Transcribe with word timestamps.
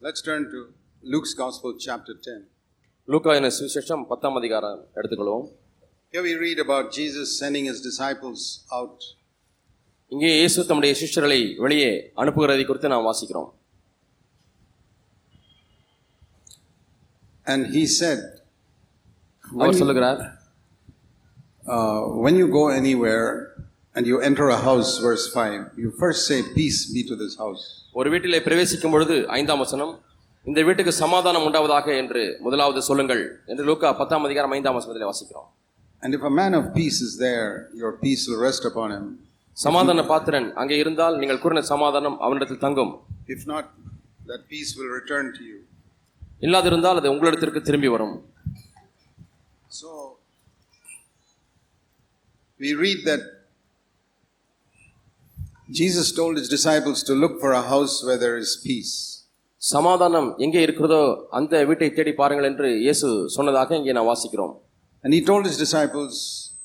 Let's 0.00 0.20
turn 0.20 0.50
to 0.50 0.58
Luke's 1.04 1.34
Gospel, 1.34 1.72
chapter 1.78 2.14
10. 2.16 2.36
லூக்கா 3.08 3.32
என 3.38 3.48
சுவிசேஷம் 3.56 4.02
பத்தாம் 4.10 4.38
அதிகாரம் 4.40 4.80
எடுத்துக்கொள்வோம் 4.98 5.44
Here 6.14 6.24
we 6.26 6.32
read 6.44 6.58
about 6.64 6.84
Jesus 6.96 7.26
sending 7.40 7.64
his 7.70 7.78
disciples 7.88 8.40
out. 8.78 8.98
இங்கே 10.12 10.30
இயேசு 10.40 10.66
தம்முடைய 10.70 10.94
சிஷ்யர்களை 11.00 11.38
வெளியே 11.64 11.90
அனுப்புகிறதை 12.22 12.64
குறித்து 12.70 12.92
நாம் 12.94 13.06
வாசிக்கிறோம் 13.10 13.48
And 17.46 17.62
he 17.74 17.84
said, 17.98 18.20
அவர் 19.44 19.78
சொல்லுகிறார் 19.82 20.20
uh, 21.74 22.00
When 22.24 22.36
you 22.42 22.48
go 22.58 22.64
anywhere 22.80 23.26
and 23.94 24.06
you 24.06 24.16
enter 24.20 24.46
a 24.48 24.60
house, 24.60 24.90
verse 25.00 25.24
5, 25.34 25.52
you 25.76 25.90
first 26.02 26.20
say, 26.28 26.38
Peace 26.54 26.80
be 26.94 27.02
to 27.10 27.16
this 27.16 27.34
house. 27.36 27.62
ஒரு 27.94 28.08
வீட்டிலே 28.12 28.40
பிரவேசிக்கும் 28.46 28.94
பொழுது 28.94 29.14
ஐந்தாம் 29.36 29.62
வசனம் 29.64 29.92
இந்த 30.46 30.60
வீட்டுக்கு 30.62 30.92
சமாதானம் 31.02 31.44
உண்டாவதாக 31.46 31.86
என்று 32.02 32.22
முதலாவது 32.40 32.80
சொல்லுங்கள் 32.88 33.22
என்று 33.52 33.62
லூக்கா 33.68 33.90
பத்தாம் 34.00 34.26
அதிகாரம் 34.28 34.54
ஐந்தாம் 34.58 34.76
வசனத்திலே 34.78 35.08
வாசிக்கிறோம் 35.10 35.48
And 36.02 36.14
if 36.16 36.22
a 36.22 36.34
man 36.40 36.52
of 36.58 36.64
peace 36.74 36.98
is 37.06 37.12
there, 37.18 37.46
your 37.82 37.92
peace 38.02 38.24
will 38.28 38.42
rest 38.48 38.64
upon 38.70 38.88
him. 38.96 39.06
சமாதான 39.56 40.02
பாத்திரன் 40.10 40.48
அங்கே 40.62 40.76
இருந்தால் 40.82 41.14
நீங்கள் 41.20 41.40
கூறின 41.44 41.62
சமாதானம் 41.72 42.18
அவனிடத்தில் 42.26 42.64
தங்கும் 42.66 42.92
If 43.36 43.42
not, 43.52 43.66
that 44.30 44.42
peace 44.52 44.72
will 44.78 44.90
return 44.98 45.26
to 45.38 45.42
you. 45.50 45.58
இல்லாதிருந்தால் 46.42 46.98
அது 47.00 47.12
உங்களிடத்திற்கு 47.14 47.62
திரும்பி 47.68 47.90
வரும் 47.94 48.14
So, 49.70 49.88
we 52.60 52.70
read 52.84 53.00
that 53.04 53.22
Jesus 55.70 56.08
told 56.12 56.34
his 56.38 56.48
disciples 56.48 57.02
to 57.02 57.14
look 57.14 57.34
for 57.40 57.52
a 57.52 57.64
house 57.64 57.94
where 58.06 58.18
there 58.18 58.36
is 58.36 58.50
peace. 58.66 58.92
சமாதானம் 59.62 60.28
எங்கே 60.44 60.60
இருக்கிறதோ 60.66 61.00
அந்த 61.38 61.64
வீட்டை 61.68 61.88
தேடி 61.90 62.12
பாருங்கள் 62.18 62.48
என்று 62.50 62.68
இயேசு 62.84 63.08
சொன்னதாக 63.36 63.76
இங்கே 63.80 63.94
நான் 63.98 64.10
வாசிக்கிறோம் 64.12 64.54
And 65.04 65.14
he 65.14 65.20
told 65.22 65.44
his 65.48 65.56
disciples, 65.64 66.14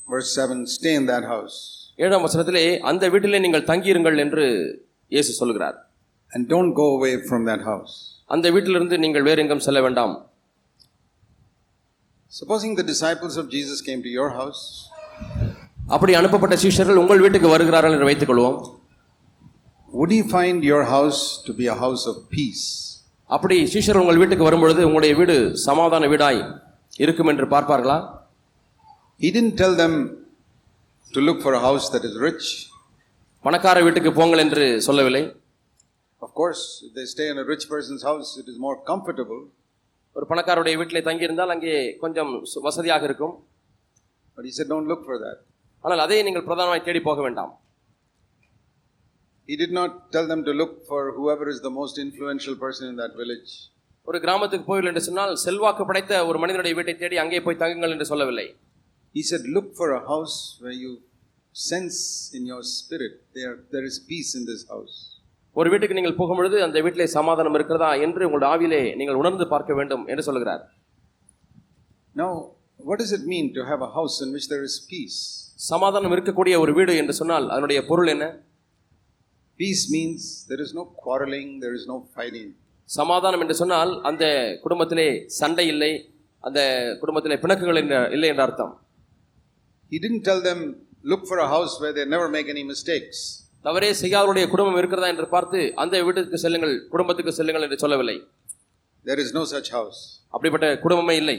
verse 0.07 0.29
7, 0.43 0.59
stay 0.75 0.93
in 0.99 1.05
that 1.11 1.25
house 1.33 1.55
ஏழாம் 1.99 2.25
வசனத்திலே 2.25 2.63
அந்த 2.89 3.09
வீட்டிலே 3.13 3.39
நீங்கள் 3.45 3.65
தங்கியிருங்கள் 3.71 4.17
என்று 4.25 4.45
இயேசு 5.11 5.31
சொல்கிறார் 5.41 5.77
and 6.31 6.43
don't 6.53 6.73
go 6.81 6.87
away 6.97 7.13
from 7.29 7.41
that 7.49 7.63
house. 7.71 7.93
அந்த 8.29 8.51
வீட்டிலிருந்து 8.55 8.97
நீங்கள் 9.05 9.25
வேறு 9.29 9.41
எங்கும் 9.45 9.65
செல்ல 9.67 9.81
வேண்டாம் 9.87 10.13
Supposing 12.31 12.75
the 12.75 12.83
disciples 12.83 13.35
of 13.37 13.49
Jesus 13.55 13.79
came 13.87 14.01
to 14.01 14.11
your 14.19 14.29
house, 14.39 14.61
அப்படி 15.95 16.13
அனுப்பப்பட்ட 16.19 16.55
சீஷர்கள் 16.63 17.01
உங்கள் 17.01 17.23
வீட்டுக்கு 17.23 17.49
வருகிறார்கள் 17.53 17.95
என்று 17.95 18.07
வைத்துக் 18.09 18.29
கொள்வோம் 18.29 18.57
would 19.95 20.11
you 20.11 20.23
find 20.27 20.63
your 20.63 20.83
house 20.85 21.19
to 21.45 21.53
be 21.53 21.67
a 21.67 21.75
house 21.75 22.03
of 22.05 22.17
peace? 22.29 22.63
அப்படி 23.29 23.57
சீஷர் 23.73 23.99
உங்கள் 24.01 24.19
வீட்டுக்கு 24.21 24.47
வரும்பொழுது 24.47 24.81
உங்களுடைய 24.87 25.13
வீடு 25.19 25.35
சமாதான 25.67 26.07
வீடாய் 26.13 26.41
இருக்கும் 26.97 27.31
என்று 27.33 27.45
பார்ப்பார்களா 27.53 27.97
He 29.19 29.29
didn't 29.31 29.55
tell 29.55 29.75
them 29.75 29.93
to 31.11 31.19
look 31.27 31.39
for 31.41 31.53
a 31.53 31.63
house 31.67 31.85
that 31.93 32.03
is 32.09 32.15
rich. 32.27 32.45
பணக்கார 33.45 33.77
வீட்டுக்கு 33.87 34.11
போங்கள் 34.19 34.43
என்று 34.45 34.65
சொல்லவில்லை 34.87 35.23
Of 36.21 36.31
course, 36.33 36.63
if 36.87 36.91
they 36.97 37.05
stay 37.13 37.27
in 37.33 37.37
a 37.37 37.47
rich 37.51 37.63
person's 37.69 38.03
house, 38.09 38.27
it 38.41 38.47
is 38.51 38.57
more 38.65 38.75
comfortable. 38.89 39.39
ஒரு 40.15 40.25
பணக்காரருடைய 40.31 40.75
வீட்டிலே 40.81 41.01
தங்கியிருந்தால் 41.07 41.53
அங்கே 41.55 41.73
கொஞ்சம் 42.03 42.31
சு- 42.51 42.63
வசதியாக 42.67 43.05
இருக்கும் 43.09 43.33
But 44.37 44.45
he 44.47 44.53
said, 44.57 44.67
don't 44.73 44.87
look 44.91 45.01
for 45.09 45.17
that. 45.25 45.37
ஆனால் 45.83 46.01
அதை 46.05 46.17
நீங்கள் 46.27 46.45
பிரதானமாய் 46.47 46.85
தேடி 46.87 47.01
போக 47.09 47.19
வேண்டாம் 47.27 47.51
He 49.49 49.55
did 49.55 49.71
not 49.71 49.91
tell 50.11 50.27
them 50.27 50.41
to 50.47 50.51
look 50.53 50.73
for 50.89 51.01
whoever 51.17 51.45
is 51.53 51.59
the 51.61 51.71
most 51.71 51.95
influential 51.97 52.55
person 52.55 52.83
in 52.91 52.95
that 52.95 53.13
village. 53.21 53.51
ஒரு 54.07 54.17
கிராமத்துக்கு 54.23 54.65
போய்கள் 54.69 54.89
என்று 54.91 55.03
சொன்னால் 55.07 55.33
செல்வாக்கு 55.43 55.83
படைத்த 55.89 56.13
ஒரு 56.29 56.37
மனிதனுடைய 56.43 56.73
வீட்டை 56.77 56.93
தேடி 57.01 57.17
அங்கே 57.23 57.41
போய் 57.47 57.61
தங்குங்கள் 57.61 57.93
என்று 57.95 58.07
சொல்லவில்லை 58.11 58.47
He 59.15 59.23
said, 59.29 59.41
look 59.55 59.67
for 59.75 59.87
a 59.91 60.03
house 60.11 60.35
where 60.61 60.75
you 60.83 60.91
sense 61.55 61.97
in 62.37 62.43
your 62.51 62.61
spirit 62.75 63.13
there, 63.37 63.55
there 63.73 63.85
is 63.89 63.95
peace 64.11 64.31
in 64.39 64.43
this 64.51 64.61
house. 64.73 64.95
ஒரு 65.55 65.69
வீட்டுக்கு 65.71 65.97
நீங்கள் 65.97 66.17
போகும்பொழுது 66.19 66.57
அந்த 66.65 66.81
வீட்டிலே 66.85 67.07
சமாதானம் 67.17 67.55
இருக்கிறதா 67.57 67.89
என்று 68.05 68.25
உங்களுடைய 68.27 68.51
ஆவிலே 68.53 68.81
நீங்கள் 68.99 69.19
உணர்ந்து 69.21 69.47
பார்க்க 69.53 69.77
வேண்டும் 69.79 70.05
என்று 70.11 70.25
சொல்கிறார் 70.29 70.63
Now, 72.15 72.31
what 72.79 72.99
does 72.99 73.11
it 73.11 73.25
mean 73.25 73.45
to 73.53 73.63
have 73.65 73.81
a 73.81 73.91
house 73.97 74.15
in 74.23 74.31
which 74.35 74.47
there 74.53 74.63
is 74.69 74.75
peace? 74.93 75.17
சமாதானம் 75.69 76.13
இருக்கக்கூடிய 76.15 76.55
ஒரு 76.63 76.71
வீடு 76.77 76.93
என்று 77.01 77.13
சொன்னால் 77.19 77.45
அதனுடைய 77.53 77.79
பொருள் 77.89 78.11
என்ன 78.13 78.25
Peace 79.60 79.90
means 79.90 80.22
there 80.46 80.60
is 80.60 80.74
no 80.74 80.84
quarreling, 80.96 81.60
there 81.60 81.74
is 81.74 81.86
no 81.86 81.96
fighting. 82.16 82.48
சமாதானம் 82.88 83.42
என்று 83.44 83.54
சொன்னால் 83.54 83.92
அந்த 84.08 84.24
குடும்பத்திலே 84.64 85.06
சண்டை 85.38 85.66
இல்லை 85.66 85.92
அந்த 86.44 86.60
குடும்பத்திலே 87.00 87.36
பிணக்குகள் 87.44 87.80
இல்லை 88.16 88.28
என்ற 88.32 88.42
அர்த்தம் 88.46 88.74
He 89.92 89.98
didn't 90.04 90.24
tell 90.28 90.40
them, 90.40 90.60
look 91.04 91.22
for 91.30 91.38
a 91.38 91.48
house 91.48 91.74
where 91.82 91.94
they 91.96 92.04
never 92.14 92.28
make 92.36 92.48
any 92.54 92.64
mistakes. 92.72 93.18
தவறே 93.64 93.90
செய்யாதவருடைய 94.02 94.46
குடும்பம் 94.52 94.78
இருக்கிறதா 94.80 95.08
என்று 95.14 95.26
பார்த்து 95.32 95.60
அந்த 95.82 96.02
வீட்டுக்கு 96.06 96.38
செல்லுங்கள் 96.44 96.74
குடும்பத்துக்கு 96.92 97.32
செல்லுங்கள் 97.38 97.66
என்று 97.68 97.78
சொல்லவில்லை 97.84 98.16
There 99.04 99.20
is 99.24 99.30
no 99.32 99.44
such 99.54 99.68
house. 99.78 99.98
அப்படிப்பட்ட 100.34 100.68
குடும்பமே 100.84 101.16
இல்லை 101.22 101.36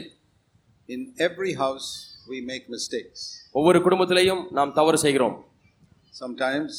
In 0.88 1.00
every 1.28 1.52
house, 1.64 1.88
we 2.30 2.38
make 2.50 2.64
mistakes. 2.76 3.20
ஒவ்வொரு 3.58 3.80
குடும்பத்திலேயும் 3.86 4.42
நாம் 4.58 4.74
தவறு 4.80 4.98
செய்கிறோம் 5.04 5.36
Sometimes 6.22 6.74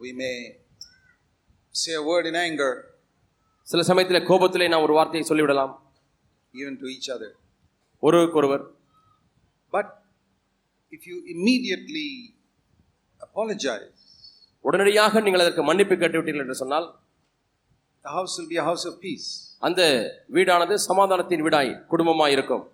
we 0.00 0.12
may 0.14 0.36
say 1.74 1.94
a 1.94 2.02
word 2.02 2.26
in 2.26 2.36
anger, 2.46 2.72
சில 3.68 3.82
சமயத்தில் 3.88 4.26
கோபத்திலே 4.28 4.66
நாம் 4.72 4.84
ஒரு 4.86 4.94
வார்த்தையை 4.98 5.24
சொல்லிவிடலாம் 5.30 5.72
even 6.54 6.74
to 6.82 6.86
each 6.96 7.08
other. 7.14 7.30
ஒருவருக்கொருவர் 8.02 8.64
But 9.72 9.88
if 10.92 11.02
you 11.08 11.16
immediately 11.34 12.08
apologize, 13.20 13.90
உடனடியாக 14.64 15.20
நீங்கள் 15.26 15.44
அதற்கு 15.44 15.62
மன்னிப்பு 15.68 15.94
கேட்டுவிட்டீர்கள் 16.02 16.44
என்று 16.46 16.58
சொன்னால் 16.62 16.88
the 18.04 18.12
house 18.16 18.34
will 18.38 18.50
be 18.54 18.58
a 18.64 18.66
house 18.70 18.84
of 18.90 18.96
peace. 19.06 19.28
அந்த 19.68 19.80
வீடானது 20.36 20.74
சமாதானத்தின் 20.88 21.44
வீடாய் 21.46 21.72
குடும்பமாய் 21.92 22.34
இருக்கும் 22.36 22.66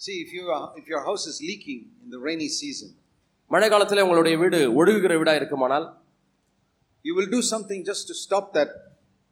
See, 0.00 0.16
if, 0.24 0.32
you 0.32 0.44
are, 0.48 0.72
if 0.76 0.86
your 0.86 1.00
house 1.04 1.26
is 1.26 1.38
leaking 1.42 1.80
in 2.02 2.10
the 2.10 2.20
rainy 2.26 2.48
season, 2.48 2.90
மழை 3.52 3.68
காலத்தில் 3.72 4.02
உங்களுடைய 4.04 4.34
வீடு 4.40 4.58
ஒழுகுகிற 4.78 5.12
வீடாக 5.20 5.40
இருக்குமானால்? 5.40 5.86
You 7.04 7.12
will 7.18 7.30
do 7.34 7.40
something 7.52 7.84
just 7.90 8.06
to 8.10 8.14
stop 8.24 8.48
that 8.56 8.72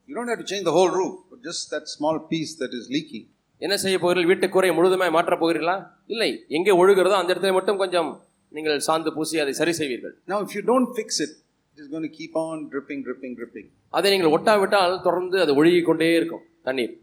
you 0.08 0.12
don't 0.18 0.30
have 0.32 0.40
to 0.42 0.46
change 0.52 0.66
the 0.68 0.72
whole 0.76 0.92
roof 0.98 1.16
just 1.46 1.66
that 1.72 1.88
small 1.94 2.20
piece 2.30 2.52
that 2.60 2.74
is 2.78 2.88
leaking 2.96 3.26
என்ன 3.62 3.74
செய்ய 3.82 3.96
போகிறீர்கள்? 4.04 4.30
வீட்டு 4.30 4.46
குறை 4.54 4.70
முழுதுமே 4.78 5.06
மாற்றப் 5.16 5.42
போகிறீர்களா? 5.42 5.76
இல்லை. 6.12 6.30
எங்கே 6.56 6.72
ஒழுகிறதோ 6.80 7.16
அந்த 7.20 7.30
இடத்துல 7.34 7.52
மட்டும் 7.58 7.78
கொஞ்சம் 7.82 8.10
நீங்கள் 8.56 8.78
சாந்து 8.86 9.10
பூசி 9.16 9.36
அதை 9.42 9.52
சரி 9.60 9.72
செய்வீர்கள். 9.80 10.14
Now 10.30 10.42
if 10.44 10.54
you 10.56 10.62
don't 10.70 10.90
fix 10.96 11.20
it 11.24 11.34
it 11.72 11.80
is 11.82 11.90
going 11.94 12.14
keep 12.18 12.36
on 12.44 12.62
dripping 12.72 13.02
dripping 13.06 13.34
dripping 13.40 13.68
அதை 13.98 14.10
நீங்கள் 14.14 14.32
ஒட்டாவிட்டால் 14.36 14.94
தொடர்ந்து 15.06 15.38
அது 15.44 15.54
ஒழுகி 15.60 15.82
கொண்டே 15.88 16.08
இருக்கும் 16.20 16.44
தண்ணீர். 16.68 16.94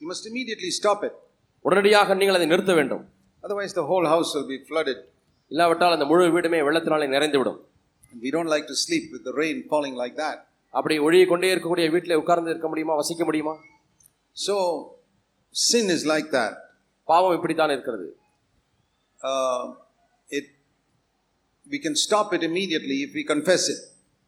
You 0.00 0.06
must 0.12 0.28
immediately 0.32 0.70
stop 0.78 1.04
it 1.08 1.18
உடனடியாக 1.64 2.14
நீங்கள் 2.20 2.38
அதை 2.38 2.48
நிறுத்த 2.52 2.74
வேண்டும். 2.80 3.04
Otherwise, 3.43 3.73
the 3.73 3.85
whole 3.89 4.05
house 4.07 4.29
will 4.35 4.47
be 4.47 4.59
flooded. 4.69 4.99
இல்லாவிட்டால் 5.51 5.95
அந்த 5.95 6.05
முழு 6.11 6.29
வீடுமே 6.35 6.59
வெள்ளத்தினாலே 6.67 7.07
நிறைந்துவிடும் 7.15 7.59
And 8.11 8.19
we 8.25 8.31
don't 8.35 8.51
like 8.53 8.67
to 8.67 8.77
sleep 8.85 9.05
with 9.13 9.23
the 9.23 9.33
rain 9.41 9.57
falling 9.71 9.95
like 10.03 10.15
that. 10.23 10.37
அப்படி 10.73 10.95
ஒழுகிக் 11.05 11.31
கொண்டே 11.31 11.49
இருக்கக்கூடிய 11.53 11.87
வீட்டில் 11.95 12.19
உட்கார்ந்து 12.21 12.51
இருக்க 12.53 12.67
முடியுமா 12.71 12.95
வசிக்க 13.01 13.23
முடியுமா 13.29 13.53
So, 14.37 14.55
sin 15.55 15.85
is 15.95 16.03
like 16.13 16.29
that. 16.37 16.53
பாவம் 17.07 17.35
இப்படித்தான் 17.37 17.73
இருக்கிறது 17.75 18.07
Uh, 19.21 19.61
it, 20.29 20.47
we 21.67 21.77
can 21.85 21.95
stop 21.97 22.27
it 22.35 22.43
immediately 22.43 22.97
if 23.05 23.11
we 23.17 23.23
confess 23.25 23.63
it, 23.73 23.79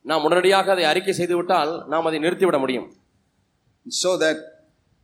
நாம் 0.06 0.24
உடனடியாக 0.28 0.72
அதை 0.76 0.86
அறிக்கை 0.92 1.14
செய்து 1.20 1.36
விட்டால் 1.40 1.72
நாம் 1.92 2.08
அதை 2.10 2.20
நிறுத்திவிட 2.26 2.58
முடியும் 2.64 2.88
so 3.86 4.12
that 4.24 4.38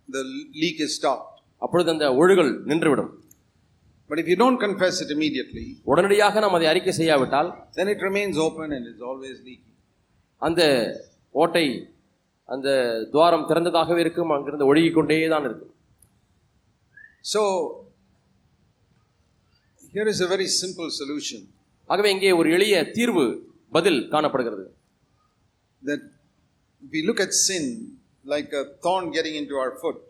the 0.10 0.24
leak 0.62 0.80
is 0.86 0.94
stopped. 1.00 1.30
அப்பொழுது 1.62 1.92
அந்த 1.96 2.08
ஒழுகல் 2.22 2.54
நின்றுவிடும் 2.70 3.12
But 4.10 4.20
if 4.22 4.28
you 4.28 4.36
don't 4.36 4.60
confess 4.66 4.96
it 5.04 5.10
immediately, 5.16 5.66
உடனடியாக 5.92 6.40
நாம் 6.44 6.58
அதை 6.58 6.68
அறிக்கை 6.72 6.94
செய்யாவிட்டால் 7.00 7.50
then 7.78 7.88
it 7.94 8.02
remains 8.10 8.38
open 8.48 8.68
and 8.78 8.86
is 8.94 9.02
always 9.10 9.38
leaking. 9.48 9.74
அந்த 10.42 10.62
ஓட்டை 11.36 11.66
அந்த 12.50 12.68
துவாரம் 13.14 13.48
திறந்ததாகவே 13.50 14.02
இருக்கும் 14.06 14.34
அங்கிருந்து 14.36 14.70
ஒழுகிக் 14.72 14.98
கொண்டே 15.00 15.18
தான் 15.36 15.48
இருக்கும் 15.50 15.70
So, 17.26 17.42
here 19.94 20.08
is 20.08 20.20
a 20.22 20.28
very 20.28 20.48
simple 20.62 20.90
solution 21.02 21.42
ஆகவே 21.90 22.10
இங்கே 22.16 22.32
ஒரு 22.40 22.50
எளிய 22.58 22.76
தீர்வு 22.98 23.26
பதில் 23.72 24.00
காணப்படுகிறது 24.14 24.66
that 25.82 26.02
if 26.84 26.90
we 26.96 27.02
look 27.10 27.20
at 27.26 27.34
sin 27.48 27.64
like 28.26 28.52
a 28.54 28.66
thorn 28.84 29.06
getting 29.16 29.36
into 29.42 29.56
our 29.64 29.72
foot, 29.82 30.02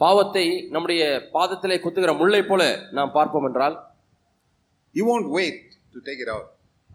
பாவத்தை 0.00 0.44
நம்முடைய 0.74 1.02
பாதத்திலே 1.34 1.76
குத்துகிற 1.84 2.12
முள்ளை 2.20 2.42
போல 2.46 2.62
நாம் 2.98 3.14
பார்ப்போம் 3.18 3.46
என்றால் 3.48 3.76
you 4.94 5.04
won't 5.04 5.28
wait 5.38 5.58
to 5.94 6.00
take 6.08 6.20
it 6.24 6.30
out. 6.34 6.46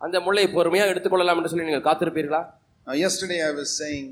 அந்த 0.02 0.18
முள்ளை 0.26 0.44
பொறுமையாக 0.54 0.92
எடுத்துக்கொள்ளலாம் 0.94 1.40
என்று 1.40 1.52
சொல்லி 1.52 1.70
நீங்கள் 1.70 1.88
காத்திருப்பீர்களா 1.88 2.42
yesterday 2.88 3.40
I 3.50 3.54
was 3.60 3.70
saying 3.82 4.06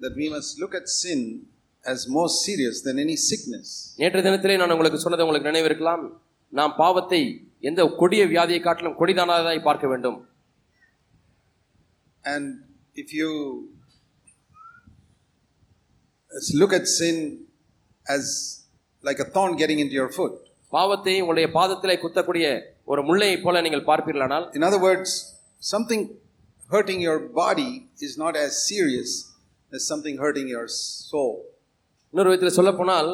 that 0.00 0.14
we 0.20 0.26
must 0.34 0.52
look 0.62 0.74
at 0.74 0.86
sin 1.02 1.20
as 1.84 2.00
more 2.16 2.28
serious 2.44 2.76
than 2.86 2.96
any 3.04 3.16
sickness. 3.28 3.68
நேற்று 4.00 4.24
தினத்திலே 4.26 4.56
நான் 4.62 4.74
உங்களுக்கு 4.76 5.02
சொன்னது 5.04 5.24
உங்களுக்கு 5.26 5.50
நினைவிருக்கலாம் 5.50 6.04
நாம் 6.52 6.74
பாவத்தை 6.82 7.20
எந்த 7.68 7.82
கொடிய 8.00 8.22
வியாதியை 8.32 8.60
காட்டிலும் 8.62 8.98
கொடிதானதாய் 9.00 9.66
பார்க்க 9.68 9.86
வேண்டும் 9.92 10.18
And 12.24 12.46
if 12.96 13.08
you 13.12 13.30
look 16.60 16.72
at 16.72 16.86
sin 16.98 17.16
as 18.05 18.25
like 19.03 19.19
a 19.19 19.29
thorn 19.35 19.53
getting 19.55 19.79
into 19.83 19.95
your 20.01 20.09
foot, 20.09 20.33
பாவத்தை 20.73 21.15
உங்களுடைய 21.21 21.47
பாதத்திலே 21.57 21.95
குத்தக்கூடிய 22.03 22.45
ஒரு 22.91 23.01
முள்ளையை 23.09 23.37
போல 23.45 23.61
நீங்கள் 23.65 23.85
பார்ப்பீர்களானால் 23.89 24.45
in 24.57 24.63
other 24.69 24.81
words, 24.87 25.09
something 25.73 26.01
hurting 26.69 26.99
your 27.07 27.19
body 27.43 27.69
is 28.07 28.13
not 28.23 28.35
as 28.45 28.51
serious 28.71 29.09
as 29.71 29.81
something 29.91 30.17
hurting 30.23 30.47
your 30.55 30.65
soul. 31.11 31.33
இன்னொரு 32.13 32.29
விதத்தில் 32.31 32.57
சொல்லப்போனால் 32.59 33.09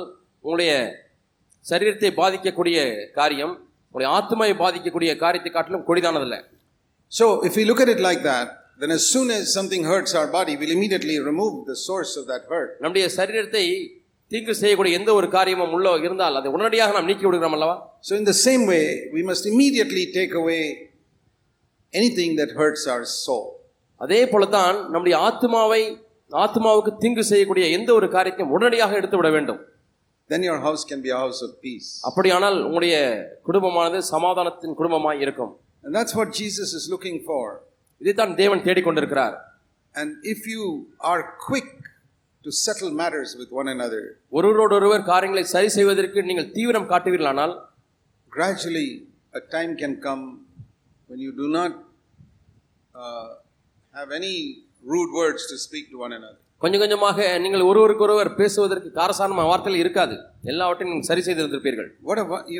உங்களுடைய 0.46 0.72
சரீரத்தை 1.66 2.10
பாதிக்கக்கூடிய 2.22 2.78
காரியம் 3.20 3.54
உங்களுடைய 3.86 4.10
ஆத்மாவை 4.18 4.54
பாதிக்கக்கூடிய 4.64 5.12
காரியத்தை 5.24 5.52
காட்டிலும் 5.52 5.88
கொடிதானதில்லை 5.90 6.42
So, 7.12 7.26
if 7.48 7.54
we 7.60 7.64
look 7.70 7.82
at 7.86 7.90
it 7.94 8.00
like 8.00 8.22
that, 8.24 8.48
then 8.82 8.92
as 8.92 9.04
soon 9.14 9.28
as 9.36 9.42
something 9.58 9.84
hurts 9.84 10.12
our 10.20 10.30
body, 10.36 10.54
we'll 10.60 10.72
immediately 10.76 11.18
remove 11.28 11.56
the 11.72 11.76
source 11.88 12.14
of 12.20 12.24
that 12.32 12.44
hurt. 12.54 12.70
நம்முடைய 12.84 13.06
சரீரத்தை 13.18 13.66
தீங்கு 14.32 14.54
செய்யக்கூடிய 14.56 15.00
எந்த 15.00 15.10
ஒரு 15.14 15.28
காரியமும் 15.30 15.74
உள்ள 15.76 15.96
இருந்தால் 16.06 16.38
அதை 16.40 16.50
உடனடியாக 16.56 16.94
நாம் 16.98 17.10
நீக்கி 17.12 17.26
விடுகிறோம் 17.28 17.56
அல்லவா 17.58 17.76
So, 18.02 18.14
in 18.16 18.26
the 18.26 18.38
same 18.48 18.64
way, 18.66 18.86
we 19.16 19.22
must 19.24 19.44
immediately 19.46 20.06
take 20.12 20.34
away 20.42 20.62
anything 21.94 22.32
that 22.40 22.50
hurts 22.60 22.84
our 22.94 23.04
soul. 23.18 23.46
அதே 24.02 24.22
போலத்தான் 24.26 24.78
நம்முடைய 24.94 25.16
ஆத்மாவை 25.28 25.82
ஆத்மாவுக்கு 26.32 26.92
தீங்கு 27.04 27.24
செய்யக்கூடிய 27.24 27.66
எந்த 27.78 27.90
ஒரு 27.94 28.08
காரியத்தையும் 28.10 28.54
உடனடியாக 28.56 28.98
எடுத்து 29.02 29.20
விட 29.20 29.30
வேண்டும் 29.30 29.62
Then 30.30 30.44
your 30.44 30.60
house 30.60 30.84
can 30.90 31.00
be 31.02 31.10
a 31.10 31.20
house 31.24 31.40
of 31.42 31.52
peace. 31.66 31.90
அப்படியானால் 32.10 32.58
உங்களுடைய 32.68 32.96
குடும்பமானது 33.48 34.00
சமாதானத்தின் 34.14 34.76
குடும்பமாய் 34.80 35.22
இருக்கும் 35.26 35.54
And 35.84 35.92
that's 35.98 36.14
what 36.20 36.30
Jesus 36.42 36.70
is 36.80 36.86
looking 36.94 37.18
for. 37.30 37.44
இதைத்தான் 38.02 38.36
தேவன் 38.42 38.64
தேடிக்கொண்டிருக்கிறார் 38.68 39.36
And 39.96 40.10
if 40.26 40.40
you 40.48 40.64
are 41.12 41.20
quick 41.48 41.72
to 42.49 42.55
settle 42.59 42.91
matters 42.95 43.31
with 43.41 43.51
one 43.53 43.69
another, 43.69 44.03
ஒருவரோடொருவர் 44.39 45.09
காரியங்களை 45.11 45.45
சரி 45.55 45.69
செய்வதற்கு 45.77 46.29
நீங்கள் 46.29 46.53
தீவிரம் 46.57 46.91
காட்டுவீர்களானால் 46.93 47.55
gradually 48.33 48.89
a 49.35 49.43
time 49.55 49.73
can 49.77 49.95
come 50.01 50.23
when 51.11 51.19
you 51.19 51.33
do 51.35 51.49
not 51.51 51.73
uh, 52.95 53.29
have 53.95 54.11
any 54.13 54.35
rude 54.85 55.13
words 55.13 55.43
to 55.51 55.57
speak 55.67 55.87
to 55.93 55.99
one 56.07 56.15
another. 56.19 56.39
கொஞ்சம் 56.63 56.83
கொஞ்சமாக 56.83 57.19
நீங்கள் 57.43 57.69
ஒருவருக்கொருவர் 57.71 58.31
பேசுவதற்கு 58.39 58.89
காரசாரமான 58.97 59.49
வார்த்தைகள் 59.51 59.83
இருக்காது 59.83 60.15
எல்லாவற்றையும் 60.53 60.91
நீங்கள் 60.93 61.09
சரி 61.11 61.23
செய்திருந்திருப்பீர்கள் 61.27 61.89
wo- 62.03 62.17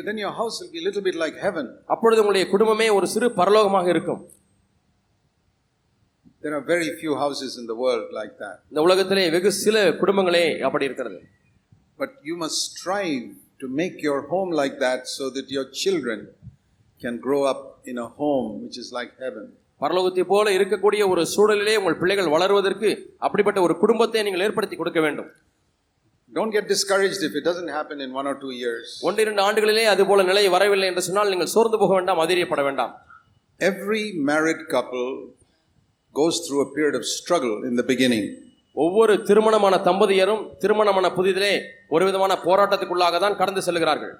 then 0.07 0.19
your 0.23 0.33
house 0.33 0.57
will 0.61 0.71
be 0.75 0.81
a 0.83 0.87
little 0.87 1.03
bit 1.07 1.17
like 1.23 1.35
heaven. 1.47 1.65
அப்பொழுது 1.95 2.21
உங்களுடைய 2.23 2.45
குடும்பமே 2.53 2.87
ஒரு 2.97 3.07
சிறு 3.15 3.29
பரலோகமாக 3.39 3.89
இருக்கும் 3.95 4.21
There 6.42 6.54
are 6.54 6.64
very 6.66 6.90
few 7.02 7.12
houses 7.16 7.52
in 7.60 7.66
the 7.66 7.76
world 7.76 8.06
like 8.12 8.34
that. 8.42 8.56
இந்த 8.70 8.80
உலகத்திலே 8.86 9.24
வெகு 9.34 9.50
சில 9.64 9.76
குடும்பங்களே 10.00 10.46
அப்படி 10.68 10.88
இருக்கிறது 10.90 11.18
But 11.98 12.10
you 12.28 12.36
must 12.42 12.58
strive 12.68 13.26
to 13.60 13.66
make 13.80 13.96
your 14.08 14.18
home 14.32 14.50
like 14.60 14.76
that 14.86 15.02
so 15.16 15.26
that 15.36 15.46
your 15.56 15.66
children 15.82 16.20
can 17.00 17.14
grow 17.26 17.42
up 17.52 17.62
in 17.92 17.98
a 17.98 18.08
home 18.20 18.48
which 18.64 18.78
is 18.82 18.88
like 18.98 19.12
heaven. 19.24 19.46
பரலோகத்தை 19.80 20.24
போல 20.32 20.52
இருக்கக்கூடிய 20.58 21.02
ஒரு 21.12 21.22
சூழலிலே 21.34 21.76
உங்கள் 21.80 21.98
பிள்ளைகள் 22.02 22.32
வளருவதற்கு 22.34 22.90
அப்படிப்பட்ட 23.26 23.58
ஒரு 23.66 23.74
குடும்பத்தை 23.82 24.22
நீங்கள் 24.28 24.44
ஏற்படுத்தி 24.48 24.76
கொடுக்க 24.80 25.00
வேண்டும் 25.06 25.30
Don't 26.32 26.52
get 26.56 26.66
discouraged 26.68 27.22
if 27.22 27.32
it 27.38 27.44
doesn't 27.48 27.70
happen 27.78 27.98
in 28.04 28.12
one 28.20 28.26
or 28.26 28.36
two 28.44 28.52
years. 28.62 28.86
ஒன்று 29.08 29.20
இரண்டு 29.24 29.42
ஆண்டுகளிலே 29.46 29.84
அது 29.94 30.02
போல 30.10 30.22
நிலை 30.30 30.44
வரவில்லை 30.54 30.86
என்று 30.92 31.04
சொன்னால் 31.08 31.32
நீங்கள் 31.34 31.52
சோர்ந்து 31.54 31.78
போக 31.82 31.92
வேண்டாம் 31.98 32.22
அதிரியப்பட 32.24 32.62
வேண்டாம் 32.68 32.92
Every 33.60 34.04
married 34.30 34.62
couple 34.74 35.08
goes 36.18 36.36
through 36.44 36.60
a 36.60 36.70
period 36.74 36.94
of 36.94 37.04
struggle 37.16 37.54
in 37.64 37.74
the 37.76 37.86
beginning. 37.92 38.24
ஒவ்வொரு 38.76 39.14
திருமணமான 39.22 39.74
தம்பதியரும் 39.88 40.40
திருமணமான 40.62 41.06
புதிதிலே 41.16 41.52
ஒரு 41.88 42.04
விதமான 42.04 42.32
போராட்டத்துக்குள்ளாக 42.46 43.18
தான் 43.20 43.36
கடந்து 43.36 43.62
செல்கிறார்கள் 43.62 44.14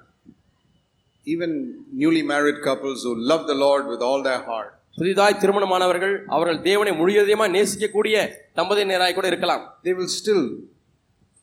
Even 1.27 1.51
newly 1.93 2.21
married 2.23 2.57
couples 2.61 2.99
who 3.03 3.13
love 3.31 3.43
the 3.47 3.57
Lord 3.57 3.83
with 3.87 4.01
all 4.07 4.21
their 4.23 4.41
heart, 4.49 4.69
புதிதாய் 4.97 5.39
திருமணமானவர்கள் 5.41 6.13
அவர்கள் 6.35 6.59
தேவனை 6.67 6.91
முழுவதையுமாக 6.99 7.53
நேசிக்கக்கூடிய 7.55 8.17
தம்பதியினராய் 8.59 9.17
கூட 9.17 9.27
இருக்கலாம் 9.31 9.63
they 9.85 9.93
will 9.99 10.11
still 10.19 10.43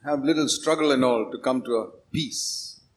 have 0.04 0.20
little 0.30 0.48
struggle 0.48 0.90
and 0.94 1.04
all 1.04 1.24
to 1.34 1.40
come 1.48 1.60
to 1.68 1.74
a 1.80 1.84
peace. 2.16 2.42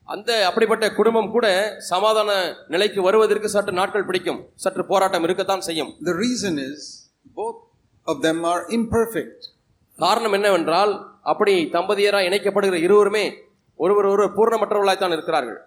அந்த 0.08 0.32
அப்படிப்பட்ட 0.50 0.86
குடும்பம் 0.98 1.32
கூட 1.36 1.48
சமாதான 1.92 2.32
நிலைக்கு 2.74 3.00
வருவதற்கு 3.02 3.50
சற்று 3.56 3.74
நாட்கள் 3.80 4.08
பிடிக்கும் 4.10 4.42
சற்று 4.64 4.86
போராட்டம் 4.92 5.26
இருக்கத்தான் 5.28 5.66
செய்யும் 5.70 5.92
The 6.12 6.16
reason 6.26 6.56
is 6.70 6.80
both 7.35 7.59
of 8.07 8.23
them 8.23 8.45
are 8.45 8.61
imperfect. 8.71 9.41
காரணம் 9.99 10.33
என்னவென்றால் 10.33 10.93
அப்படி 11.23 11.71
தம்பதியராய் 11.73 12.29
இணைக்கப்படுகிற 12.29 12.75
இருவருமே 12.87 13.25
ஒருவர் 13.81 14.07
ஒருவர் 14.07 14.37
பூர்ணமற்றவர்களாய் 14.39 14.99
தான் 14.99 15.13
இருக்கிறார்கள் 15.13 15.59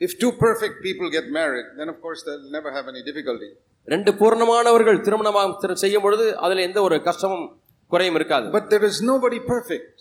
If 0.00 0.10
two 0.22 0.30
perfect 0.38 0.74
people 0.82 1.06
get 1.10 1.26
married, 1.30 1.66
then 1.78 1.88
of 1.88 1.98
course 2.00 2.20
they'll 2.24 2.50
never 2.50 2.70
have 2.70 2.86
any 2.92 3.02
difficulty. 3.02 3.48
ரெண்டு 3.88 4.10
பூர்ணமானவர்கள் 4.12 4.98
திருமணமாக 5.06 5.54
திரு- 5.62 5.78
செய்யும் 5.82 6.02
பொழுது 6.02 6.36
அதில் 6.36 6.58
எந்த 6.58 6.82
ஒரு 6.82 7.02
கஷ்டமும் 7.02 7.46
குறையும் 7.92 8.14
இருக்காது 8.14 8.46
But 8.56 8.66
there 8.72 8.84
is 8.90 8.96
nobody 9.12 9.38
perfect. 9.54 9.96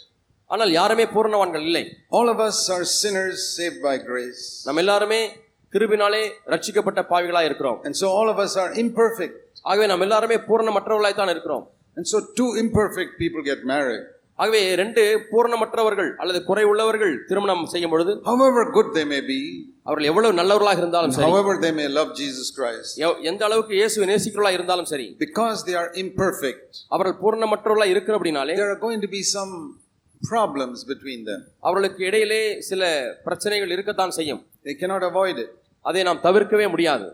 ஆனால் 0.49 0.71
யாருமே 0.71 1.05
பூர்ணவான்கள் 1.05 1.61
இல்லை 1.61 1.83
All 2.09 2.29
of 2.33 2.39
us 2.47 2.57
are 2.75 2.83
sinners 3.01 3.39
saved 3.59 3.79
by 3.87 3.95
grace. 4.09 4.41
நம்ம 4.65 4.79
எல்லாருமே 4.79 5.21
கிருபினாலே 5.73 6.23
ரட்சிக்கப்பட்ட 6.53 7.01
பாவிகளாய் 7.13 7.43
இருக்கிறோம் 7.43 7.79
And 7.83 7.95
so 7.95 8.07
all 8.17 8.29
of 8.33 8.39
us 8.45 8.55
are 8.63 8.71
imperfect. 8.85 9.37
ஆகவே 9.65 9.85
நம்ம 9.91 10.05
எல்லாருமே 10.07 10.37
பூர்ணமற்றவர்களாய் 10.49 11.21
தான் 11.21 11.33
இருக்கிறோம் 11.35 11.65
And 11.97 12.05
so 12.05 12.17
two 12.37 12.49
imperfect 12.61 13.11
people 13.21 13.41
get 13.43 13.59
married. 13.73 14.03
ஆகவே 14.39 14.61
ரெண்டு 14.79 15.01
பூர்ணமற்றவர்கள் 15.29 16.09
அல்லது 16.21 16.39
குறை 16.47 16.63
உள்ளவர்கள் 16.71 17.13
திருமணம் 17.29 17.61
செய்யும் 17.73 17.93
பொழுது 17.93 18.13
However 18.31 18.63
good 18.77 18.89
they 18.97 19.05
may 19.13 19.21
be, 19.29 19.37
அவர்கள் 19.87 20.07
எவ்வளவு 20.11 20.37
நல்லவர்களாக 20.39 20.81
இருந்தாலும் 20.83 21.13
சரி 21.15 21.27
however 21.27 21.53
they 21.63 21.71
may 21.79 21.87
love 21.97 22.09
Jesus 22.21 22.47
Christ, 22.57 22.91
எந்த 23.29 23.41
அளவுக்கு 23.47 23.73
இயேசுவை 23.79 24.07
நேசிக்கிறவர்களாக 24.11 24.59
இருந்தாலும் 24.59 24.89
சரி 24.93 25.07
because 25.25 25.59
they 25.69 25.75
are 25.81 25.89
imperfect, 26.03 26.67
அவர்கள் 26.95 27.17
பூர்ணமற்றவர்களாக 27.23 27.93
இருக்கிற 27.95 28.15
அப்படின்னாலே 28.19 28.55
there 28.61 28.71
are 28.75 28.81
going 28.85 29.01
to 29.05 29.11
be 29.17 29.21
some 29.35 29.53
problems 30.21 30.79
between 30.91 31.21
them. 31.29 31.41
அவர்களுக்கு 31.67 32.03
இடையிலே 32.09 32.41
சில 32.69 32.83
பிரச்சனைகள் 33.27 33.73
இருக்கத்தான் 33.77 34.15
செய்யும் 34.19 34.41
They 34.67 34.75
cannot 34.81 35.05
avoid 35.11 35.37
it. 35.45 35.51
அதை 35.85 36.03
நாம் 36.09 36.21
தவிர்க்கவே 36.27 36.67
முடியாது 36.75 37.07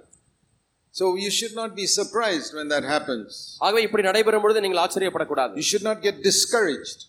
So 0.94 1.06
you 1.16 1.30
should 1.30 1.54
not 1.54 1.70
be 1.80 1.86
surprised 1.96 2.50
when 2.58 2.68
that 2.74 2.84
happens. 2.84 3.30
ஆகவே 3.66 3.80
இப்படி 3.86 4.02
நடைபெறும் 4.02 4.44
பொழுது 4.44 4.62
நீங்கள் 4.64 4.80
ஆச்சரியப்படக்கூடாது 4.84 5.52
You 5.60 5.66
should 5.70 5.86
not 5.88 5.98
get 6.06 6.16
discouraged. 6.28 7.00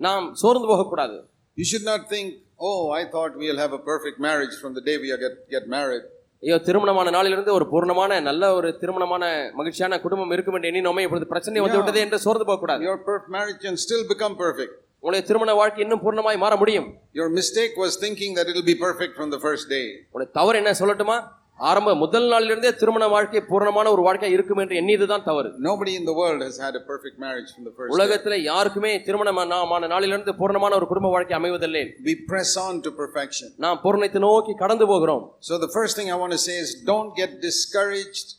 நாம் 0.00 0.26
சோர்ந்து 0.42 0.68
போகக்கூடாது 0.72 1.16
You 1.56 1.66
should 1.70 1.86
not 1.90 2.02
think, 2.12 2.28
oh, 2.68 2.80
I 3.00 3.04
thought 3.12 3.32
we'll 3.42 3.60
have 3.64 3.72
a 3.72 3.82
perfect 3.92 4.16
marriage 4.26 4.54
from 4.62 4.72
the 4.78 4.82
day 4.88 4.96
we 5.04 5.10
are 5.14 5.20
get, 5.24 5.34
get 5.54 5.66
married. 5.76 6.04
ஐயோ 6.42 6.56
திருமணமான 6.66 7.10
நாளிலிருந்து 7.16 7.52
ஒரு 7.58 7.66
பூர்ணமான 7.70 8.16
நல்ல 8.28 8.44
ஒரு 8.56 8.68
திருமணமான 8.80 9.22
மகிழ்ச்சியான 9.58 9.98
குடும்பம் 10.02 10.32
இருக்கும் 10.36 10.56
என்று 10.58 10.68
எண்ணினோமே 10.70 11.04
இப்பொழுது 11.06 11.28
பிரச்சனை 11.30 11.62
வந்து 11.64 11.78
விட்டதே 11.80 12.00
என்று 12.06 12.18
சோர்ந்து 12.26 12.46
போகக்கூடாது 12.50 12.82
Your 12.88 12.98
per- 13.06 13.22
marriage 13.36 13.60
can 13.66 13.76
still 13.84 14.02
become 14.12 14.34
perfect. 14.44 14.74
உங்களுடைய 15.02 15.22
திருமண 15.28 15.52
வாழ்க்கை 15.60 15.80
இன்னும் 15.84 16.02
பூர்ணமாய் 16.04 16.42
மாற 16.44 16.56
முடியும் 16.62 16.88
Your 17.20 17.30
mistake 17.40 17.74
was 17.84 17.94
thinking 18.04 18.32
that 18.38 18.48
it'll 18.52 18.68
be 18.72 18.78
perfect 18.88 19.14
from 19.20 19.30
the 19.36 19.40
first 19.46 19.64
day. 19.76 19.86
உங்களுடைய 20.06 20.30
தவறு 20.38 20.58
என்ன 20.62 20.74
சொல்லட்டுமா 20.82 21.16
ஆரம்ப 21.59 21.93
முதல் 22.01 22.27
நாளிலிருந்தே 22.31 22.69
திருமண 22.71 23.07
வாழ்க்கை 23.07 23.39
பூர்ணமான 23.49 23.87
ஒரு 23.95 24.01
வாழ்க்கை 24.01 24.29
இருக்கும் 24.31 24.61
என்று 24.63 24.75
எண்ணியதுதான் 24.81 25.23
தவறு 25.23 25.49
Nobody 25.59 25.93
in 25.95 26.05
the 26.05 26.15
world 26.19 26.41
has 26.47 26.57
had 26.57 26.73
a 26.75 26.83
perfect 26.91 27.17
marriage 27.19 27.49
from 27.55 27.63
the 27.63 27.73
first. 27.77 27.91
உலகத்துல 27.95 28.35
யாருக்குமே 28.43 28.91
திருமணமான 29.07 29.87
நாளிலிருந்து 29.93 30.33
பூர்ணமான 30.41 30.75
ஒரு 30.75 30.87
குடும்ப 30.91 31.09
வாழ்க்கை 31.15 31.35
அமைவதில்லை 31.39 31.83
We 32.09 32.15
press 32.31 32.53
on 32.65 32.81
to 32.87 32.91
perfection. 33.01 33.49
நாம் 33.65 33.79
பூர்ணத்தை 33.85 34.21
நோக்கி 34.27 34.55
கடந்து 34.63 34.87
போகிறோம் 34.93 35.23
So 35.49 35.55
the 35.65 35.71
first 35.77 35.95
thing 35.99 36.09
I 36.15 36.19
want 36.23 36.35
to 36.37 36.41
say 36.47 36.57
is 36.65 36.71
don't 36.91 37.11
get 37.21 37.33
discouraged 37.49 38.29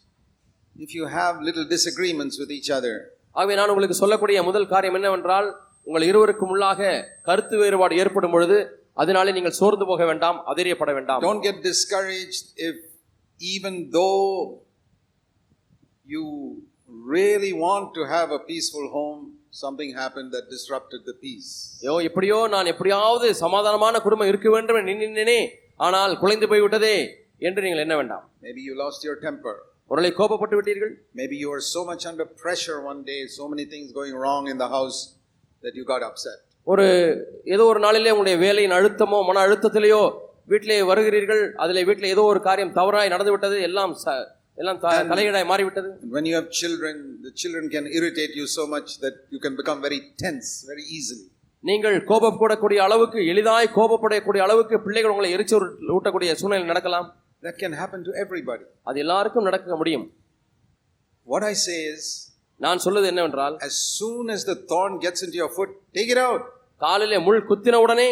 if 0.77 0.93
you 0.99 1.07
have 1.19 1.35
little 1.41 1.67
disagreements 1.77 2.37
with 2.43 2.53
each 2.59 2.71
other. 2.79 2.95
ஆகவே 3.37 3.55
நான் 3.55 3.71
உங்களுக்கு 3.71 3.97
சொல்லக்கூடிய 4.03 4.39
முதல் 4.43 4.71
காரியம் 4.75 4.97
என்னவென்றால் 4.99 5.49
உங்கள் 5.87 6.07
இருவருக்கும் 6.11 6.53
உள்ளாக 6.55 6.81
கருத்து 7.29 7.57
வேறுபாடு 7.57 7.95
ஏற்படும் 8.03 8.35
பொழுது 8.35 8.57
அதனாலே 8.97 9.33
நீங்கள் 9.33 9.59
சோர்ந்து 9.59 9.85
போக 9.91 10.05
வேண்டாம் 10.05 10.39
அதிரியப்பட 10.53 10.93
வேண்டாம் 10.97 11.23
Don't 11.27 11.45
get 11.49 11.59
discouraged 11.69 12.47
if 12.69 12.75
even 13.40 13.90
though 13.90 14.62
you 16.06 16.62
really 16.88 17.52
want 17.54 17.94
to 17.94 18.04
have 18.06 18.30
a 18.30 18.40
peaceful 18.40 18.88
home, 18.90 19.20
something 19.50 19.94
happened 19.94 20.32
that 20.32 20.44
disrupted 20.50 21.00
the 21.04 21.14
peace. 21.25 21.50
ஐயோ 21.82 21.94
எப்படியோ 22.09 22.38
நான் 22.54 22.70
எப்படியாவது 22.73 23.26
சமாதானமான 23.44 24.00
குடும்பம் 24.06 24.30
இருக்க 24.32 24.49
வேண்டும் 24.54 24.78
என்று 24.80 24.94
நினைனேனே 24.94 25.40
ஆனால் 25.87 26.14
குலைந்து 26.23 26.49
போய்விட்டதே 26.52 26.97
என்று 27.47 27.64
நீங்கள் 27.66 27.85
என்ன 27.87 27.97
வேண்டாம் 28.00 28.25
Maybe 28.47 28.62
you 28.68 28.75
lost 28.85 29.00
your 29.09 29.16
temper. 29.26 29.54
ஒருவேளை 29.90 30.11
கோபப்பட்டு 30.20 30.56
விட்டீர்கள் 30.59 30.92
Maybe 31.20 31.37
you 31.42 31.50
are 31.56 31.64
so 31.75 31.80
much 31.90 32.04
under 32.11 32.26
pressure 32.44 32.78
one 32.92 33.00
day, 33.12 33.20
so 33.38 33.47
many 33.52 33.66
things 33.73 33.88
going 34.00 34.16
wrong 34.25 34.44
in 34.52 34.59
the 34.64 34.70
house 34.76 34.99
that 35.62 35.75
you 35.78 35.87
got 35.94 36.04
upset. 36.11 36.38
ஒரு 36.66 36.87
ஏதோ 37.54 37.62
ஒரு 37.73 37.80
நாளிலே 37.85 38.11
உங்களுடைய 38.14 38.38
வேலையின் 38.47 38.76
அழுத்தமோ 38.78 39.18
மன 39.28 39.40
அழுத்தத்திலேயோ 39.47 40.02
வீட்டிலே 40.50 40.76
வருகிறீர்கள் 40.90 41.42
அதிலே 41.62 41.83
வீட்டில் 41.88 42.12
ஏதோ 42.14 42.23
ஒரு 42.33 42.40
காரியம் 42.47 42.76
தவறாய் 42.78 43.12
நடந்து 43.14 43.33
விட்டது 43.35 43.57
எல்லாம் 43.69 43.92
எல்லாம் 44.59 44.78
தலையீடாய் 45.11 45.50
மாறிவிட்டது 45.50 45.88
when 46.16 46.25
you 46.28 46.35
have 46.38 46.49
children, 46.61 46.97
the 47.26 47.33
children 47.42 47.64
can 47.75 47.85
irritate 47.99 48.33
you 48.40 48.47
so 48.57 48.64
much 48.75 48.88
that 49.04 49.16
you 49.35 49.40
can 49.45 49.54
become 49.61 49.78
very 49.87 50.00
tense 50.23 50.49
very 50.71 50.85
easily. 50.97 51.26
நீங்கள் 51.64 51.97
கோபப்படக்கூடிய 52.11 52.78
அளவுக்கு 52.87 53.21
எளிதாய் 53.33 53.69
கோபப்படக்கூடிய 53.78 54.40
அளவுக்கு 54.47 54.76
பிள்ளைகள் 54.87 55.12
உங்களை 55.14 55.30
எரிச்சல் 55.37 55.66
ஊட்டக்கூடிய 55.97 56.37
சூழ்நிலை 56.42 56.69
நடக்கலாம் 56.73 57.09
That 57.42 57.57
can 57.62 57.73
happen 57.80 58.00
to 58.09 58.12
everybody. 58.23 58.64
அது 58.88 58.99
எல்லாருக்கும் 59.04 59.47
நடக்க 59.49 59.76
முடியும் 59.83 60.07
What 61.26 61.42
I 61.52 61.57
say 61.66 61.78
is, 61.95 62.04
நான் 62.61 62.83
சொல்வது 62.85 63.07
என்னவென்றால் 63.12 63.54
as 63.69 63.75
soon 63.99 64.25
as 64.35 64.40
the 64.50 64.57
thorn 64.71 64.95
gets 65.04 65.21
into 65.26 65.38
your 65.42 65.50
foot, 65.59 65.71
take 65.99 66.11
it 66.16 66.21
out. 66.28 66.42
காலிலே 66.83 67.19
முள் 67.26 67.47
குத்தின 67.50 67.78
உடனே 67.85 68.09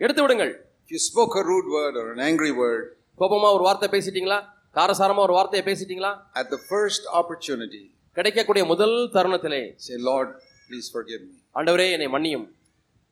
எடுத்து 0.00 0.22
விடுங்கள் 0.22 0.52
If 0.89 0.91
you 0.91 1.01
spoke 1.09 1.33
a 1.35 1.43
rude 1.43 1.69
word 1.75 1.95
or 2.01 2.07
an 2.13 2.21
angry 2.29 2.53
word, 2.61 2.83
கோபமா 3.21 3.49
ஒரு 3.57 3.63
வார்த்தை 3.67 3.87
பேசிட்டீங்களா 3.95 4.39
காரசாரமா 4.75 5.21
ஒரு 5.27 5.33
வார்த்தையை 5.37 5.63
பேசிட்டீங்களா 5.69 6.11
at 6.41 6.47
the 6.55 6.59
first 6.71 7.03
opportunity, 7.19 7.83
கிடைக்கக்கூடிய 8.17 8.63
முதல் 8.73 8.95
தருணத்திலே 9.15 9.61
say, 9.85 9.97
Lord, 10.09 10.29
please 10.69 10.87
forgive 10.97 11.21
me. 11.29 11.35
ஆண்டவரே 11.57 11.87
என்னை 11.95 12.09
மன்னியும் 12.15 12.45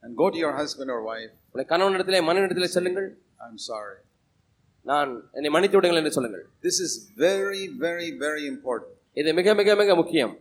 And 0.03 0.13
go 0.21 0.25
to 0.33 0.39
your 0.45 0.53
husband 0.62 0.89
or 0.95 1.01
wife, 1.12 1.31
உங்களை 1.47 1.65
கணவனிடத்திலே 1.73 2.19
மனைவிடத்திலே 2.29 2.69
செல்லுங்கள் 2.77 3.07
I'm 3.45 3.57
sorry. 3.69 3.97
நான் 4.85 5.12
என்னை 5.38 5.50
மன்னித்து 5.55 5.77
விடுங்கள் 5.77 6.01
என்று 6.01 6.15
சொல்லுங்கள் 6.17 6.45
This 6.67 6.79
is 6.85 6.93
very, 7.25 7.63
very, 7.85 8.09
very 8.25 8.43
important. 8.53 8.91
இது 9.21 9.33
மிக 9.39 9.53
மிக 9.59 9.75
மிக 9.81 9.95
முக்கியம் 10.01 10.33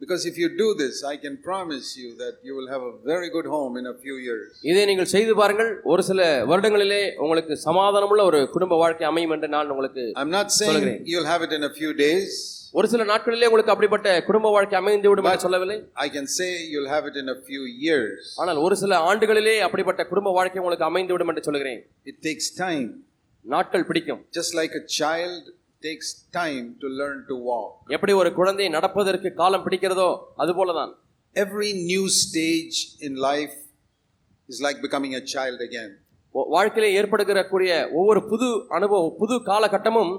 Because 0.00 0.22
if 0.26 0.36
you 0.36 0.48
do 0.62 0.68
this, 0.74 0.94
I 1.04 1.16
can 1.24 1.34
promise 1.44 1.88
you 1.96 2.08
that 2.22 2.34
you 2.46 2.54
will 2.56 2.68
have 2.68 2.82
a 2.82 2.94
very 3.04 3.28
good 3.30 3.46
home 3.46 3.74
in 3.80 3.84
a 3.86 3.94
few 4.04 4.16
years. 4.24 4.48
இதை 4.70 4.84
நீங்கள் 4.90 5.10
செய்து 5.12 5.32
பாருங்கள் 5.40 5.70
ஒரு 5.92 6.02
சில 6.08 6.20
வருடங்களிலே 6.50 7.02
உங்களுக்கு 7.24 7.56
சமாதானமுள்ள 7.66 8.22
ஒரு 8.30 8.40
குடும்ப 8.54 8.78
வாழ்க்கை 8.82 9.06
அமையும் 9.10 9.34
என்று 9.36 9.50
நான் 9.54 9.70
உங்களுக்கு 9.74 10.04
I'm 10.22 10.32
not 10.38 10.48
saying 10.58 10.88
you'll 11.12 11.30
have 11.34 11.44
it 11.46 11.54
in 11.58 11.64
a 11.70 11.72
few 11.78 11.92
days. 12.02 12.32
ஒரு 12.78 12.86
சில 12.92 13.04
நாட்களிலே 13.12 13.48
உங்களுக்கு 13.50 13.74
அப்படிப்பட்ட 13.74 14.08
குடும்ப 14.28 14.50
வாழ்க்கை 14.56 14.76
அமைந்து 14.80 15.08
விடும் 15.12 15.28
என்று 15.30 15.44
சொல்லவில்லை 15.46 15.78
I 16.06 16.10
can 16.16 16.26
say 16.38 16.50
you'll 16.72 16.92
have 16.96 17.06
it 17.10 17.16
in 17.22 17.28
a 17.36 17.40
few 17.48 17.62
years. 17.86 18.20
ஆனால் 18.42 18.60
ஒரு 18.66 18.76
சில 18.82 18.98
ஆண்டுகளிலே 19.10 19.56
அப்படிப்பட்ட 19.68 20.08
குடும்ப 20.12 20.32
வாழ்க்கை 20.38 20.60
உங்களுக்கு 20.62 20.88
அமைந்து 20.90 21.14
விடும் 21.16 21.32
என்று 21.34 21.46
சொல்கிறேன் 21.48 21.80
It 22.12 22.18
takes 22.28 22.48
time. 22.64 22.88
நாட்கள் 23.44 23.88
பிடிக்கும் 23.90 24.22
Just 24.38 24.52
like 24.60 24.74
a 24.82 24.86
child 25.00 25.42
takes 25.82 26.08
time 26.32 26.66
to 26.82 26.88
learn 27.00 27.18
to 27.30 27.36
walk. 27.50 27.70
எப்படி 27.96 28.12
ஒரு 28.12 28.30
குழந்தை 28.32 28.66
நடப்பதற்கு 28.68 29.30
காலம் 29.40 29.64
பிடிக்கிறதோ 29.66 30.08
அது 30.36 30.52
போலதான் 30.58 30.92
Every 31.36 31.70
new 31.90 32.04
stage 32.22 32.76
in 33.06 33.12
life 33.30 33.54
is 34.48 34.58
like 34.66 34.78
becoming 34.86 35.14
a 35.20 35.24
child 35.34 35.58
again. 35.68 35.90
வா- 36.34 36.48
வாழ்க்கையிலே 36.48 36.90
ஏற்படுகிற 36.98 37.38
கூடிய 37.48 37.72
ஒவ்வொரு 37.92 38.20
புது 38.28 38.48
அனுபவம் 38.76 39.16
புது 39.18 39.34
காலகட்டமும் 39.50 40.12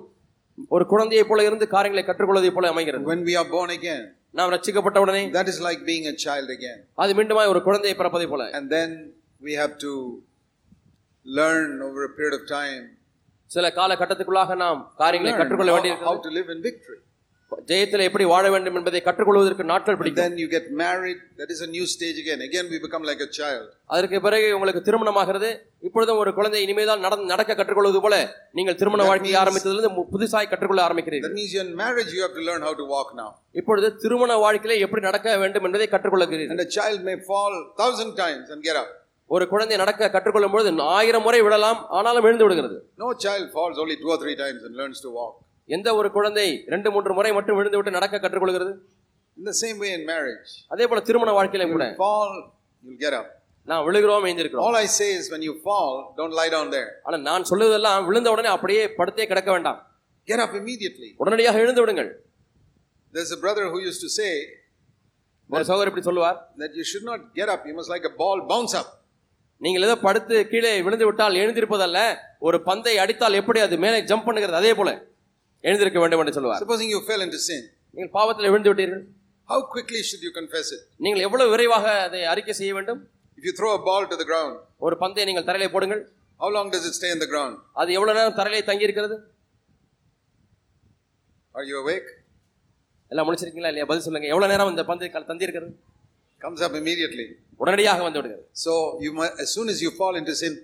ஒரு 0.75 0.85
குழந்தையைப் 0.85 1.29
போல 1.29 1.43
இருந்து 1.43 1.67
காரியங்களை 1.67 2.03
கற்றுக்கொள்வதை 2.05 2.51
போல 2.57 2.67
அமைகிறது 2.73 3.09
When 3.13 3.23
we 3.29 3.35
are 3.41 3.47
born 3.55 3.71
again, 3.79 4.03
நாம் 4.39 4.51
ரட்சிக்கப்பட்ட 4.51 4.97
உடனே 5.05 5.23
that 5.37 5.47
is 5.53 5.59
like 5.67 5.81
being 5.91 6.05
a 6.13 6.17
child 6.25 6.49
again. 6.57 6.79
அது 7.03 7.13
மீண்டுமாய் 7.19 7.51
ஒரு 7.53 7.61
குழந்தையை 7.67 7.95
பிறப்பதை 7.99 8.27
போல 8.33 8.45
And 8.59 8.67
then 8.77 8.91
we 9.47 9.53
have 9.61 9.73
to 9.85 9.93
learn 11.25 11.81
over 11.81 12.01
a 12.09 12.13
period 12.17 12.35
of 12.39 12.45
time 12.59 12.83
சில 13.50 13.68
காலகட்டத்துக்குள்ளாக 13.78 14.56
நாம் 14.56 14.80
காரியங்களை 15.02 15.34
கற்றுக்கொள்ள 15.36 15.74
victory. 16.68 16.98
ஜெயத்தில் 17.68 18.04
எப்படி 18.06 18.24
வாழ 18.24 18.44
வேண்டும் 18.50 18.76
என்பதை 18.78 19.00
கற்றுக்கொள்வதற்கு 19.06 19.64
நாட்கள் 19.70 19.96
பிடிக்கும் 19.98 20.24
then 20.24 20.36
you 20.42 20.48
get 20.54 20.66
married, 20.82 21.18
that 21.38 21.50
is 21.54 21.60
a 21.66 21.70
new 21.76 21.86
stage 21.94 22.18
again. 22.22 22.40
Again, 22.48 22.66
we 22.72 22.78
become 22.84 23.04
like 23.10 23.20
a 23.26 23.30
child. 23.38 23.64
அதற்கு 23.94 24.18
பிறகு 24.26 24.48
உங்களுக்கு 24.56 24.82
திருமணமாகிறது 24.88 25.48
இப்பொழுதும் 25.86 26.20
ஒரு 26.22 26.30
குழந்தை 26.38 26.60
இனிமேதான் 26.66 27.04
நடந்து 27.06 27.26
நடக்க 27.32 27.56
கற்றுக்கொள்வது 27.60 28.00
போல 28.06 28.14
நீங்கள் 28.58 28.78
திருமண 28.82 29.02
வாழ்க்கையை 29.10 29.36
ஆரம்பித்ததிலிருந்து 29.42 29.92
புதுசாய் 30.14 30.50
கற்றுக்கொள்ள 30.52 30.82
ஆரம்பிக்கிறீர்கள் 30.88 31.30
That 31.30 31.40
means 31.42 31.56
in 31.64 31.70
marriage, 31.84 32.12
you 32.16 32.22
have 32.26 32.36
to 32.40 32.44
learn 32.50 32.62
how 32.68 32.74
to 32.82 32.86
walk 32.94 33.10
now. 33.22 33.30
இப்பொழுது 33.60 33.90
திருமண 34.04 34.38
வாழ்க்கையிலே 34.44 34.78
எப்படி 34.86 35.04
நடக்க 35.08 35.36
வேண்டும் 35.44 35.66
என்பதை 35.70 35.88
கற்றுக்கொள்கிறீர்கள் 35.96 36.54
And 36.56 36.66
a 36.68 36.72
child 36.78 37.00
may 37.10 37.18
fall 37.32 37.54
thousand 37.82 38.12
times 38.24 38.46
and 38.54 38.62
get 38.70 38.78
up. 38.84 38.90
ஒரு 39.30 39.44
குழந்தை 39.52 39.76
நடக்க 39.82 40.08
கற்றுக்கொள்ளும் 40.14 40.52
பொழுது 40.54 40.70
ஆயிரம் 40.96 41.24
முறை 41.26 41.40
விடலாம் 41.46 41.80
ஆனாலும் 41.96 42.26
எழுந்து 42.28 42.44
விடுகிறது 42.46 42.76
No 43.04 43.08
child 43.24 43.46
falls 43.56 43.76
only 43.82 43.96
two 44.02 44.10
or 44.14 44.18
three 44.22 44.36
times 44.42 44.60
and 44.66 44.74
learns 44.80 45.00
to 45.06 45.10
walk. 45.18 45.34
எந்த 45.68 45.88
ஒரு 45.98 46.08
குழந்தை 46.14 46.46
ரெண்டு 46.74 46.88
மூன்று 46.94 47.14
முறை 47.18 47.32
மட்டும் 47.38 47.58
விழுந்து 47.58 47.78
விட்டு 47.78 47.96
நடக்க 47.98 48.20
கற்றுக்கொள்கிறது 48.24 48.72
In 49.36 49.44
the 49.50 49.56
same 49.64 49.76
way 49.82 49.90
in 49.96 50.02
marriage, 50.12 50.52
அதே 50.74 50.84
போல 50.90 51.00
திருமண 51.08 51.32
வாழ்க்கையிலும் 51.38 51.74
கூட 51.74 51.84
fall, 52.04 52.30
you'll 52.84 53.00
get 53.04 53.14
up. 53.20 53.26
நான் 53.68 53.84
விழுகிறோம் 53.88 54.26
எழுந்திருக்கிறோம் 54.28 54.66
All 54.68 54.78
I 54.84 54.88
say 54.98 55.08
is 55.18 55.26
when 55.34 55.42
you 55.48 55.54
fall, 55.66 55.92
don't 56.20 56.34
lie 56.40 56.50
down 56.56 56.68
there. 56.76 56.88
ஆனா 57.06 57.18
நான் 57.28 57.48
சொல்லுவதெல்லாம் 57.50 58.06
விழுந்த 58.08 58.30
உடனே 58.34 58.50
அப்படியே 58.56 58.84
படுத்தே 59.00 59.26
கிடக்க 59.32 59.50
வேண்டாம் 59.56 59.78
Get 60.28 60.40
up 60.44 60.54
immediately. 60.60 61.10
உடனடியாக 61.22 61.60
எழுந்து 61.64 61.84
விடுங்கள் 61.84 62.10
There's 63.14 63.34
a 63.38 63.40
brother 63.44 63.66
who 63.72 63.80
used 63.88 64.02
to 64.06 64.10
say 64.20 64.32
ஒரு 65.50 65.64
சகோதரர் 65.68 65.90
இப்படி 65.90 66.06
சொல்லுவார் 66.08 66.38
that 66.62 66.72
you 66.78 66.86
should 66.92 67.06
not 67.10 67.20
get 67.38 67.50
up, 67.54 67.60
you 67.68 67.74
must 67.78 67.90
like 67.94 68.06
a 68.10 68.14
ball 68.22 68.38
bounce 68.52 68.74
up. 68.80 68.88
நீங்கள் 69.60 69.82
ஏதோ 69.82 69.96
படுத்து 69.98 70.48
கீழே 70.48 70.82
விழுந்து 70.82 71.04
விட்டால் 71.04 71.34
எழுந்திருப்பதல்ல 71.34 72.16
ஒரு 72.38 72.62
பந்தை 72.62 72.98
அடித்தால் 72.98 73.32
எப்படி 73.32 73.60
அது 73.60 73.76
மேலே 73.76 74.02
ஜம்ப் 74.02 74.26
பண்ணுகிறது? 74.26 74.50
அதே 74.50 74.74
போல 74.74 74.90
எழுந்திருக்க 75.60 76.00
வேண்டும் 76.00 76.20
என்று 76.20 76.32
சொல்லுவார் 76.32 76.62
Supposing 76.62 76.90
you 76.94 77.00
fell 77.08 77.22
into 77.26 77.38
sin, 77.48 77.62
நீங்கள் 77.90 78.10
பாவத்தில் 78.10 78.50
விழுந்து 78.50 78.74
விட்டீர்கள். 78.74 79.02
How 79.46 79.68
quickly 79.74 80.00
should 80.08 80.22
you 80.26 80.32
confess 80.34 80.68
it? 80.74 80.80
நீங்கள் 80.96 81.22
எவ்வளவு 81.22 81.50
விரைவாக 81.50 82.02
அதை 82.02 82.24
அறிக்கை 82.24 82.54
செய்ய 82.54 82.74
வேண்டும்? 82.74 83.08
If 83.36 83.44
you 83.44 83.52
throw 83.58 83.72
a 83.72 83.82
ball 83.82 84.08
to 84.08 84.18
the 84.18 84.24
ground, 84.24 84.56
ஒரு 84.78 84.98
பந்தை 84.98 85.24
நீங்கள் 85.24 85.44
தரையிலே 85.44 85.70
போடுங்கள். 85.70 86.12
How 86.38 86.50
long 86.50 86.72
does 86.72 86.86
it 86.86 87.04
stay 87.04 87.12
in 87.12 87.20
the 87.20 87.26
ground? 87.26 87.56
அது 87.72 87.92
எவ்வளவு 87.92 88.18
நேரம் 88.18 88.36
தரையிலே 88.36 88.64
தங்கி 88.64 88.82
இருக்கிறது 88.82 89.16
Are 91.54 91.64
you 91.64 91.78
awake? 91.84 92.08
எல்லாம் 93.08 93.26
முடிச்சிருக்கீங்களா 93.28 93.68
இல்லையா? 93.70 93.84
பதில் 93.84 94.02
சொல்லுங்க. 94.02 94.28
எவ்வளவு 94.28 94.52
நேரம் 94.52 94.70
இந்த 94.70 94.84
பந்து 94.84 95.10
க- 95.10 95.20
தந்தி 95.20 95.42
இருக்கிறது 95.42 95.72
Comes 96.40 96.60
up 96.66 96.74
immediately. 96.74 97.26
உடனடியாக 97.56 98.02
வந்து 98.02 98.18
விடுகிறது 98.20 98.44
So 98.64 98.72
you 99.04 99.12
must, 99.12 99.34
as 99.40 99.48
soon 99.56 99.68
as 99.68 99.78
you 99.84 99.90
fall 100.00 100.14
into 100.20 100.34
sin, 100.42 100.54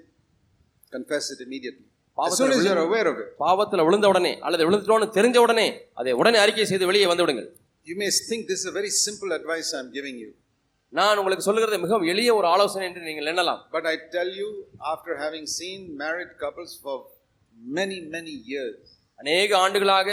confess 0.92 1.26
it 1.34 1.40
immediately. 1.46 1.86
As 2.18 2.36
soon 2.38 2.50
as 2.50 2.58
you're 2.58 2.64
விழுந்து- 2.66 2.86
aware 2.88 3.06
of 3.12 3.16
it. 3.22 3.28
பாவத்தில் 3.44 3.84
விழுந்த 3.88 4.08
உடனே 4.12 4.32
அல்லது 4.46 4.66
விழுந்துட்டோன்னு 4.68 5.08
தெரிஞ்ச 5.18 5.38
உடனே 5.46 5.66
அதை 6.00 6.12
உடனே 6.20 6.38
அறிக்கை 6.44 6.66
செய்து 6.72 6.90
வெளியே 6.90 7.08
வந்து 7.12 7.24
விடுங்கள் 7.26 7.48
You 7.86 7.96
may 8.02 8.10
think 8.28 8.42
this 8.50 8.60
is 8.62 8.68
a 8.72 8.76
very 8.76 8.92
simple 9.06 9.30
advice 9.38 9.70
I'm 9.78 9.90
giving 9.98 10.16
you. 10.22 10.30
நான் 10.92 11.18
உங்களுக்கு 11.20 11.46
சொல்லுகிறது 11.48 11.78
மிகவும் 11.84 12.06
எளிய 12.12 12.30
ஒரு 12.34 12.46
ஆலோசனை 12.54 12.84
என்று 12.88 13.02
நீங்கள் 13.08 13.28
எண்ணலாம் 13.32 13.60
But 13.76 13.86
I 13.92 13.98
tell 14.16 14.30
you, 14.40 14.48
after 14.92 15.12
having 15.24 15.46
seen 15.58 15.80
married 16.04 16.32
couples 16.42 16.72
for 16.84 16.96
many, 17.78 17.98
many 18.16 18.34
years, 18.52 18.78
அநேக 19.18 19.50
ஆண்டுகளாக 19.64 20.08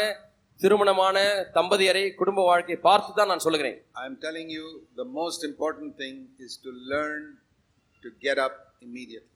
திருமணமான 0.63 1.17
தம்பதியரை 1.57 2.03
குடும்ப 2.21 2.39
வாழ்க்கை 2.49 2.77
பார்த்து 2.87 3.11
தான் 3.19 3.31
நான் 3.31 3.43
சொல்லுகிறேன். 3.45 3.77
I 4.01 4.03
am 4.09 4.19
telling 4.25 4.51
you 4.57 4.65
the 4.99 5.05
most 5.19 5.43
important 5.49 5.93
thing 6.03 6.19
is 6.45 6.57
to 6.65 6.71
learn 6.91 7.25
to 8.03 8.11
get 8.25 8.41
up 8.45 8.59
immediate 8.87 9.27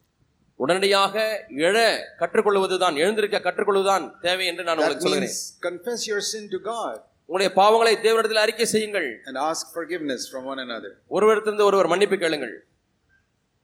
உடனடியாக 0.60 1.15
எழ 1.70 1.77
கற்றுக்கொள்வது 2.20 2.75
தான் 2.84 3.00
எழுந்திருக்க 3.03 3.38
கற்றுக்கொள்வது 3.48 3.88
தான் 3.94 4.05
தேவை 4.27 4.46
என்று 4.51 4.65
நான் 4.67 4.79
உங்களுக்கு 4.82 5.05
சொல்கிறேன் 5.08 5.36
confess 5.65 6.05
your 6.10 6.27
sin 6.34 6.50
to 6.53 6.60
God 6.70 7.01
உங்களுடைய 7.27 7.51
பாவங்களை 7.60 7.94
தேவனிடத்தில் 8.05 8.41
அறிக்கை 8.44 8.65
செய்யுங்கள். 8.75 9.10
And 9.27 9.39
ask 9.50 9.65
forgiveness 9.77 10.22
from 10.32 10.44
one 10.51 10.60
another. 10.65 10.91
ஒருவரிடத்திலிருந்து 11.15 11.67
ஒருவர் 11.70 11.89
மன்னிப்பு 11.94 12.17
கேளுங்கள். 12.24 12.55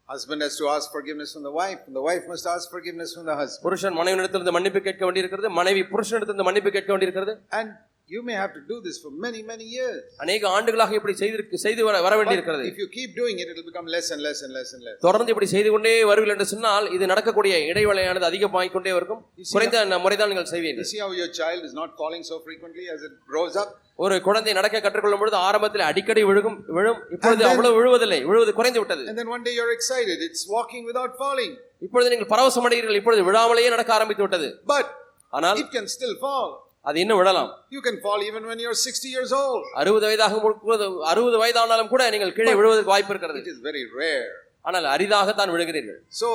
Husband 0.09 0.41
has 0.41 0.57
to 0.57 0.67
ask 0.69 0.93
forgiveness 0.93 1.33
from 1.33 1.43
the 1.43 1.51
wife, 1.53 1.81
and 1.87 1.95
the 1.97 2.03
wife 2.03 2.25
must 2.29 2.47
ask 2.47 2.71
forgiveness 2.71 3.11
from 3.15 3.25
the 3.27 3.35
husband. 3.35 3.65
புருஷன் 3.67 3.97
மனைவியிடத்திலிருந்து 3.99 4.53
மன்னிப்பு 4.53 4.81
கேட்க 4.81 5.03
வேண்டியிருக்கிறது 5.05 5.51
மனைவி 5.51 5.83
புருஷனிடத்திலிருந்து 5.93 6.47
மன்னிப்பு 6.49 6.71
கேட்க 6.71 6.91
வேண்டியிருக்கிறது 6.93 7.35
And 7.53 7.71
you 8.11 8.21
may 8.23 8.35
have 8.35 8.53
to 8.53 8.61
do 8.63 8.77
this 8.81 8.97
for 9.05 9.11
many, 9.23 9.41
many 9.45 9.65
years. 9.77 10.03
அநேக 10.23 10.43
ஆண்டுகளாக 10.57 10.93
இப்படி 10.99 11.15
செய்திருக்கு 11.21 11.57
செய்து 11.63 11.83
வர 11.87 11.95
வர 12.05 12.13
But 12.13 12.19
வேண்டியிருக்கிறது 12.21 12.67
if 12.69 12.77
you 12.83 12.87
keep 12.91 13.11
doing 13.17 13.37
it, 13.43 13.47
it 13.51 13.57
will 13.59 13.67
become 13.71 13.89
less 13.95 14.09
and 14.15 14.23
less 14.27 14.41
and 14.45 14.53
less 14.57 14.71
and 14.75 14.83
less. 14.87 14.99
தொடர்ந்து 15.07 15.33
இப்படி 15.33 15.49
செய்து 15.53 15.71
கொண்டே 15.75 15.93
வருவீர்கள் 16.11 16.35
என்று 16.35 16.47
சொன்னால் 16.53 16.87
இது 16.97 17.05
நடக்கக்கூடிய 17.13 17.55
இடைவேளையானது 17.71 18.29
அதிகமாகிக் 18.31 18.75
கொண்டே 18.77 18.93
இருக்கும் 18.99 19.23
குறைந்த 19.55 19.81
முறைதான் 20.05 20.31
நீங்கள் 20.33 20.47
You 20.47 20.53
செய்வீர்கள் 20.55 20.89
see 20.93 21.01
how 21.05 21.11
your 21.21 21.31
child 21.41 21.63
is 21.69 21.75
not 21.81 21.91
falling 22.03 22.23
so 22.31 22.37
frequently 22.47 22.85
as 22.95 23.03
it 23.09 23.15
grows 23.33 23.57
up? 23.63 23.71
ஒரு 24.05 24.15
குழந்தை 24.27 24.53
நடக்க 24.59 24.83
கற்றுக்கொள்ளும் 24.85 25.23
பொழுது 25.23 25.37
ஆரம்பத்தில் 25.49 25.85
அடிக்கடி 25.91 26.23
விழுகும் 26.31 26.59
விழும் 26.77 27.01
இப்பொழுது 27.15 27.35
And 27.35 27.43
then- 27.43 27.53
அவ்வளவு 27.53 27.77
விழுவதில்லை 27.79 28.21
விழுவது 28.31 28.55
குறைந்து 28.59 28.81
விட்டது 28.83 29.05
And 29.11 29.19
then 29.21 29.31
one 29.37 29.45
day 29.49 29.55
you're 29.59 29.75
excited, 29.79 30.21
it's 30.29 30.45
walking 30.57 30.85
without 30.91 31.15
falling. 31.23 31.53
இப்பொழுது 31.87 32.13
நீங்கள் 32.15 32.31
பரவசம் 32.35 32.69
அடைகிறீர்கள் 32.69 33.01
இப்பொழுது 33.01 33.25
விழாமலேயே 33.31 33.73
நடக்க 33.77 33.93
ஆரம்பித்து 33.99 34.25
விட்டது 34.27 34.51
But 34.75 34.87
ஆனால் 35.33 35.61
it 35.65 35.71
can 35.77 35.89
still 35.97 36.15
fall. 36.27 36.49
அது 36.86 36.98
இன்னும் 37.04 37.20
விழலாம் 37.20 37.50
You 37.76 37.82
can 37.88 37.98
fall 38.06 38.20
even 38.30 38.44
when 38.50 38.60
you're 38.64 38.78
60 38.86 39.14
years 39.16 39.32
old. 39.42 39.64
அறுபது 39.82 40.06
வயதாக 40.08 40.40
முழுவது 40.44 40.86
அறுபது 41.12 41.38
வயதானாலும் 41.44 41.92
கூட 41.94 42.04
நீங்கள் 42.16 42.34
கீழே 42.38 42.54
விழுவதற்கு 42.60 42.94
வாய்ப்பு 42.94 43.14
இருக்கிறது 43.14 43.42
It 43.44 43.50
is 43.54 43.60
very 43.70 43.84
rare. 44.02 44.30
ஆனால் 44.68 44.88
அரிதாகத்தான் 44.96 45.54
விழுகிறீர்கள் 45.56 46.00
So 46.22 46.30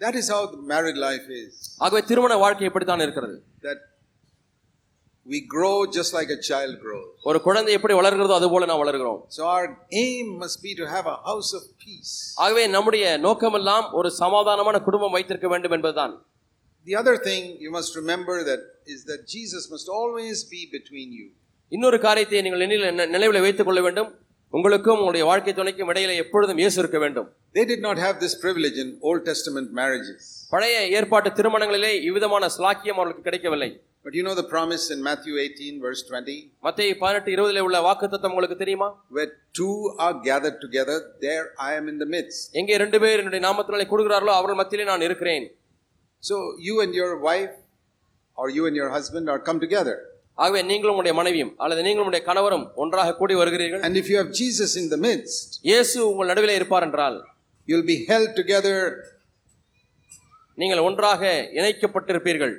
that 0.00 0.14
is 0.20 0.26
how 0.34 0.42
the 0.54 0.60
married 0.72 0.98
life 1.08 1.26
is. 1.42 1.52
ஆகவே 1.84 2.02
திருமண 2.10 2.36
வாழ்க்கை 2.44 2.66
இப்படித்தான் 2.70 3.04
இருக்கிறது 3.06 3.36
That 3.68 3.80
we 5.26 5.40
grow 5.54 5.74
just 5.96 6.12
like 6.18 6.30
a 6.30 6.40
child 6.50 6.74
grows. 6.84 7.08
ஒரு 7.30 7.38
குழந்தை 7.46 7.72
எப்படி 7.78 7.94
வளர்கிறதோ 7.98 8.36
அது 8.38 8.48
போல 8.54 8.66
நாம் 8.70 8.82
வளர்கிறோம் 8.84 9.18
So 9.36 9.42
our 9.54 9.66
aim 10.04 10.26
must 10.44 10.58
be 10.66 10.72
to 10.80 10.86
have 10.94 11.08
a 11.08 11.18
house 11.28 11.50
of 11.58 11.64
peace. 11.84 12.14
ஆகவே 12.44 12.64
நம்முடைய 12.76 13.04
நோக்கமெல்லாம் 13.26 13.88
ஒரு 14.00 14.10
சமாதானமான 14.22 14.78
குடும்பம் 14.88 15.16
வைத்திருக்க 15.16 15.48
வேண்டும் 15.54 15.76
என்பதுதான் 15.78 16.14
The 16.87 16.95
other 16.95 17.15
thing 17.19 17.43
you 17.59 17.71
must 17.71 17.91
remember 17.95 18.35
that 18.43 18.61
is 18.87 18.99
that 19.05 19.21
Jesus 19.27 19.63
must 19.69 19.87
always 19.89 20.37
be 20.45 20.61
between 20.71 21.09
you. 21.19 21.27
இன்னொரு 21.71 21.97
காரியத்தை 21.99 22.41
நீங்கள் 22.45 22.63
நினைவில் 22.63 22.87
நினைவில் 23.13 23.43
வைத்துக் 23.45 23.67
கொள்ள 23.67 23.81
வேண்டும் 23.85 24.09
உங்களுக்கும் 24.53 24.99
உங்களுடைய 25.01 25.23
வாழ்க்கை 25.29 25.53
துணைக்கும் 25.53 25.91
இடையில 25.91 26.15
எப்பொழுதும் 26.23 26.59
இயேசு 26.61 26.77
இருக்க 26.81 26.99
வேண்டும் 27.05 27.29
They 27.55 27.65
did 27.71 27.81
not 27.87 27.97
have 28.05 28.15
this 28.23 28.35
privilege 28.43 28.77
in 28.83 28.89
Old 29.07 29.21
Testament 29.29 29.69
marriages. 29.79 30.21
பழைய 30.53 30.75
ஏற்பாட்டு 30.99 31.29
திருமணங்களிலே 31.39 31.91
இவ்விதமான 32.09 32.49
ஸ்லாக்கியம் 32.57 32.99
அவர்களுக்கு 32.99 33.27
கிடைக்கவில்லை 33.29 33.71
But 34.05 34.13
you 34.17 34.23
know 34.27 34.35
the 34.35 34.47
promise 34.53 34.85
in 34.93 34.99
Matthew 35.01 35.33
18, 35.39 35.75
verse 35.85 36.01
20? 36.07 36.33
மத்திய 36.65 36.95
பதினெட்டு 37.01 37.29
இருபதுல 37.35 37.61
உள்ள 37.67 37.77
வாக்குத்தத்தம் 37.87 38.33
உங்களுக்கு 38.33 38.57
தெரியுமா 38.63 38.89
Where 39.17 39.29
two 39.59 39.73
are 40.05 40.13
gathered 40.29 40.57
together, 40.65 40.97
there 41.21 41.45
I 41.67 41.79
am 41.79 41.85
in 41.91 41.97
the 42.03 42.09
midst. 42.15 42.41
எங்கே 42.61 42.77
ரெண்டு 42.83 42.99
பேர் 43.03 43.19
என்னுடைய 43.21 43.43
நாமத்தினாலே 43.47 43.85
கொடுக்கிறார்களோ 43.91 44.33
அவர்கள் 44.39 44.59
மத்தியிலே 44.61 44.87
நான் 44.91 45.07
இருக்கிறேன் 45.09 45.45
So 46.23 46.35
you 46.67 46.75
and 46.83 46.93
your 46.93 47.11
wife, 47.29 47.53
or 48.37 48.47
you 48.57 48.65
and 48.67 48.75
your 48.75 48.89
husband, 48.89 49.25
are 49.29 49.39
come 49.49 49.59
together. 49.59 49.95
ஆகவே 50.37 50.59
நீங்களும் 50.69 50.93
உங்களுடைய 50.93 51.15
மனைவியும் 51.17 51.51
அல்லது 51.63 51.81
நீங்களும் 51.85 52.03
உங்களுடைய 52.03 52.23
கணவரும் 52.29 52.63
ஒன்றாக 52.83 53.15
கூடி 53.19 53.33
வருகிறீர்கள் 53.39 53.83
And 53.87 53.97
if 54.01 54.07
you 54.11 54.17
have 54.21 54.31
Jesus 54.41 54.71
in 54.81 54.85
the 54.93 54.99
midst, 55.07 55.49
இயேசு 55.69 55.97
உங்கள் 56.11 56.29
நடுவிலே 56.31 56.55
இருப்பார் 56.59 56.85
என்றால் 56.87 57.17
you'll 57.67 57.87
be 57.93 57.97
held 58.11 58.31
together. 58.41 58.77
நீங்கள் 60.57 60.85
ஒன்றாக 60.87 61.21
இணைக்கப்பட்டிருப்பீர்கள் 61.59 62.55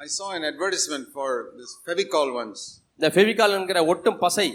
I 0.00 0.10
saw 0.18 0.28
an 0.38 0.44
advertisement 0.50 1.06
for 1.16 1.28
this 1.58 1.72
Fevicol 1.88 2.28
once. 2.42 2.60
இந்த 2.98 3.08
ஃபெவிகால் 3.16 3.56
என்கிற 3.58 3.80
ஒட்டும் 3.92 4.20
பசை 4.26 4.46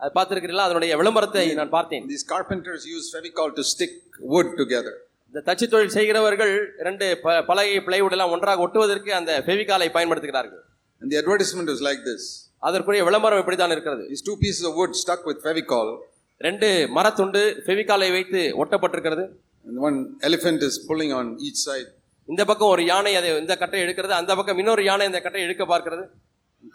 அது 0.00 0.12
பார்த்திருக்கிறீங்களா 0.18 0.66
அதனுடைய 0.68 0.92
விளம்பரத்தை 1.00 1.44
நான் 1.60 1.74
பார்த்தேன் 1.78 2.04
These 2.12 2.26
carpenters 2.34 2.82
use 2.96 3.06
Fevicol 3.16 3.50
to 3.58 3.64
stick 3.72 3.94
wood 4.34 4.50
together. 4.62 4.94
இந்த 5.33 5.39
தச்சு 5.47 5.65
தொழில் 5.71 5.95
செய்கிறவர்கள் 5.97 6.53
இரண்டு 6.81 7.05
பலகை 7.49 7.77
பிளைவுட் 7.87 8.15
எல்லாம் 8.15 8.33
ஒன்றாக 8.35 8.63
ஒட்டுவதற்கு 8.65 9.11
அந்த 9.19 9.31
ஃபெவிகாலை 9.47 9.87
பயன்படுத்துகிறார்கள். 9.97 10.61
And 11.01 11.09
the 11.13 11.17
is 11.73 11.83
like 11.87 12.03
this 12.09 12.27
அதற்குரிய 12.67 13.01
விளம்பரம் 13.07 13.41
இப்படி 13.41 13.57
தான் 13.57 13.73
இருக்கிறது. 13.75 14.03
Is 14.13 14.23
two 14.27 14.33
piece 14.43 14.61
of 14.69 14.75
wood 14.79 14.95
stuck 15.01 15.25
with 15.29 15.41
Fevicol 15.43 15.91
ரெண்டு 16.41 16.67
மரத்துண்டு 16.95 17.41
ஃபெவிகாலை 17.65 18.07
வைத்து 18.15 18.41
ஒட்டப்பட்டிருக்கிறது. 18.61 19.25
One 19.89 19.97
elephant 20.29 20.63
is 20.67 20.79
pulling 20.89 21.13
on 21.19 21.29
each 21.47 21.61
side 21.67 21.91
இந்த 22.29 22.41
பக்கம் 22.49 22.71
ஒரு 22.75 22.83
யானை 22.91 23.13
அதை 23.19 23.29
இந்த 23.43 23.55
கட்டை 23.61 23.81
எடுக்கிறது 23.85 24.13
அந்த 24.21 24.31
பக்கம் 24.39 24.59
இன்னொரு 24.61 24.83
யானை 24.89 25.05
இந்த 25.11 25.21
கட்டை 25.25 25.41
எடுக்க 25.47 25.65
பார்க்கிறது. 25.73 26.03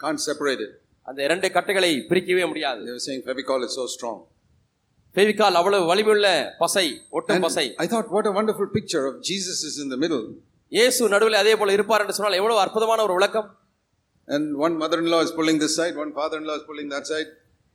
கான் 0.03 0.21
செப்பரேட்டட் 0.27 0.73
அந்த 1.09 1.19
இரண்டு 1.27 1.47
கட்டைகளை 1.57 1.91
பிரிக்கவே 2.11 2.45
முடியாது. 2.51 2.81
Fevicol 3.27 3.65
is 3.67 3.77
so 3.79 3.85
strong 3.95 4.21
Fevicol 5.16 5.56
அவ்வளவு 5.60 5.84
வலிமையுள்ள 5.90 6.26
பசை 6.62 6.84
ஒட்டும் 7.16 7.36
And 7.36 7.44
பசை 7.46 7.64
I 7.84 7.88
thought, 7.92 8.08
what 8.16 8.26
a 8.26 8.34
wonderful 8.38 8.68
picture 8.76 9.04
of 9.10 9.14
Jesus 9.22 9.58
is 9.70 9.76
in 9.84 9.88
the 9.94 9.98
middle. 10.04 10.24
இயேசு 10.72 11.08
நடுவில் 11.14 11.40
அதே 11.42 11.54
போல 11.60 11.72
இருப்பார் 11.72 12.02
என்று 12.04 12.16
சொன்னால் 12.18 12.38
எவ்வளவு 12.40 12.60
அற்புதமான 12.64 13.02
ஒரு 13.06 13.16
விளக்கம் 13.18 13.48
And 14.28 14.46
one 14.58 14.74
mother 14.82 14.98
in 15.02 15.06
law 15.14 15.20
is 15.26 15.32
pulling 15.32 15.58
this 15.64 15.74
side, 15.80 15.94
one 15.96 16.12
father 16.12 16.38
in 16.40 16.46
law 16.50 16.56
is 16.60 16.64
pulling 16.70 16.88
that 16.94 17.06
side. 17.12 17.28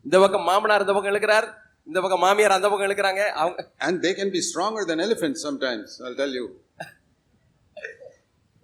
இந்த 0.05 0.17
பக்கம் 0.23 0.45
மாமனார் 0.50 0.83
இந்த 0.85 0.93
பக்கம் 0.95 1.13
இழுக்கிறார் 1.13 1.47
இந்த 1.88 2.00
பக்கம் 2.03 2.21
மாமியார் 2.25 2.55
அந்த 2.57 2.67
பக்கம் 2.71 2.88
இழுக்கிறாங்க 2.89 3.21
அவங்க 3.41 3.63
And 3.88 3.95
they 4.05 4.13
can 4.13 4.29
be 4.38 4.41
stronger 4.50 4.83
than 4.89 5.00
elephants 5.07 5.41
sometimes, 5.47 5.88
I'll 6.05 6.19
tell 6.21 6.33
you. 6.39 6.45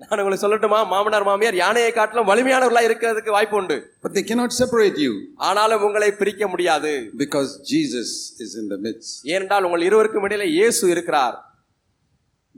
நான் 0.09 0.21
உங்களுக்கு 0.23 0.45
சொல்லட்டுமா? 0.45 0.79
மாமனார் 0.93 1.27
மாமியார் 1.29 1.57
யானையை 1.63 1.91
காட்டிலும் 1.99 2.29
வலிமையானவர்களா 2.31 2.83
இருக்கிறதுக்கு 2.89 3.37
வாய்ப்பு 3.37 3.57
உண்டு. 3.61 3.77
But 4.05 4.13
they 4.17 4.25
cannot 4.31 4.53
separate 4.63 4.99
you. 5.05 5.13
ஆனாலும் 5.49 5.85
உங்களை 5.89 6.11
பிரிக்க 6.21 6.49
முடியாது. 6.53 6.93
Because 7.23 7.51
Jesus 7.73 8.11
is 8.45 8.53
in 8.61 8.67
the 8.75 8.79
midst. 8.87 9.13
ஏனென்றால் 9.33 9.67
உங்கள் 9.69 9.87
இருவருக்கும் 9.89 10.27
இடையில 10.29 10.47
இயேசு 10.59 10.83
இருக்கிறார். 10.95 11.37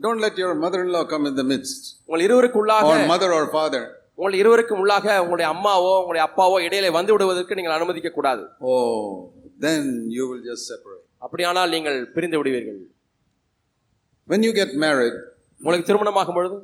Don't 0.05 0.19
let 0.25 0.35
your 0.43 0.51
mother 0.63 0.79
in 0.85 0.89
law 0.95 1.05
come 1.13 1.23
in 1.29 1.35
the 1.41 1.47
midst, 1.51 1.83
உங்கள் 2.07 2.23
இருவருக்குள்ளாக 2.27 2.89
or 2.93 2.99
mother 3.13 3.29
or 3.37 3.45
father. 3.57 3.83
உங்கள் 4.19 4.37
இருவருக்கும் 4.41 4.79
உள்ளாக 4.83 5.07
உங்களுடைய 5.23 5.47
அம்மாவோ 5.53 5.93
உங்களுடைய 6.01 6.23
அப்பாவோ 6.27 6.57
இடையில 6.67 6.91
வந்து 6.97 7.13
விடுவதற்கு 7.15 7.57
நீங்கள் 7.59 7.75
அனுமதிக்க 7.77 8.09
கூடாது. 8.17 8.43
Oh, 8.71 9.33
then 9.65 9.83
you 10.17 10.25
will 10.29 10.43
just 10.49 10.63
separate. 10.73 11.03
அப்படியானால் 11.25 11.73
நீங்கள் 11.75 11.99
பிரிந்து 12.15 12.37
விடுவீர்கள். 12.41 12.79
When 14.31 14.41
you 14.47 14.53
get 14.61 14.71
married, 14.85 15.17
உங்களுக்கு 15.61 15.89
திருமணமாகும் 15.89 16.37
பொழுது? 16.39 16.57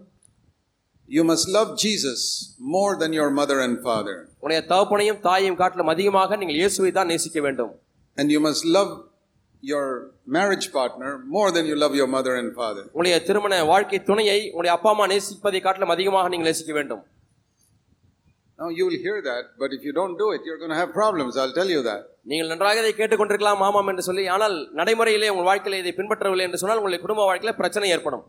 you 1.13 1.25
must 1.25 1.49
love 1.49 1.79
Jesus 1.79 2.21
more 2.61 2.97
than 2.97 3.13
your 3.13 3.29
mother 3.33 3.59
and 3.61 3.77
father. 3.83 4.17
உங்களுடைய 4.41 4.61
தகப்பனையும் 4.73 5.21
தாயையும் 5.27 5.59
காட்டிலும் 5.61 5.93
அதிகமாக 5.93 6.37
நீங்கள் 6.41 6.59
இயேசுவை 6.61 6.91
தான் 6.99 7.11
நேசிக்க 7.13 7.41
வேண்டும் 7.47 7.73
And 8.19 8.29
you 8.35 8.41
must 8.41 8.63
love 8.77 8.91
your 9.63 9.85
marriage 10.37 10.67
partner 10.73 11.11
more 11.37 11.49
than 11.57 11.65
you 11.71 11.77
love 11.85 11.95
your 12.01 12.09
mother 12.17 12.35
and 12.41 12.51
father. 12.61 12.83
உங்களுடைய 12.93 13.19
திருமண 13.29 13.61
வாழ்க்கை 13.73 14.01
துணையை 14.11 14.39
உங்களுடைய 14.51 14.75
அப்பா 14.77 14.91
அம்மா 14.95 15.07
நேசிப்பதை 15.15 15.63
காட்டிலும் 15.67 15.95
அதிகமாக 15.97 16.29
நீங்கள் 16.35 16.51
நேசிக்க 16.51 16.75
வேண்டும் 16.81 17.05
Now 18.59 18.69
you 18.71 18.85
will 18.87 18.99
hear 18.99 19.19
that, 19.23 19.45
but 19.57 19.71
if 19.73 19.83
you 19.87 19.93
don't 19.93 20.17
do 20.19 20.29
it, 20.33 20.41
you're 20.45 20.59
going 20.59 20.73
to 20.73 20.79
have 20.81 20.93
problems. 20.93 21.37
I'll 21.41 21.53
tell 21.59 21.71
you 21.75 21.83
that. 21.89 22.01
நீங்கள் 22.31 22.51
நன்றாக 22.53 22.81
இதை 22.83 22.93
கேட்டுக்கொண்டிருக்கலாம் 23.01 23.61
ஆமாம் 23.67 23.91
என்று 23.93 24.05
சொல்லி 24.07 24.25
ஆனால் 24.35 24.57
நடைமுறையிலே 24.81 25.29
உங்கள் 25.35 25.49
வாழ்க்கையில 25.49 25.79
இதை 25.83 25.93
பின்பற்றவில்லை 25.99 26.47
என்று 26.49 26.61
சொன்னால் 26.63 26.81
உங்களுடைய 26.81 27.03
குடும்ப 27.05 27.23
வாழ்க்கையில 27.29 27.53
பிரச்சனை 27.61 27.91
ஏற்படும் 27.97 28.25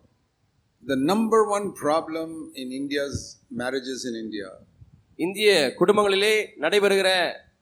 The 0.86 0.96
number 1.02 1.48
one 1.48 1.72
problem 1.74 2.28
in 2.54 2.70
India's 2.72 3.16
marriages 3.52 4.00
in 4.04 4.14
India 4.16 4.48
இந்திய 5.18 5.48
குடும்பங்களிலே 5.80 6.32
நடைபெறுகிற 6.64 7.08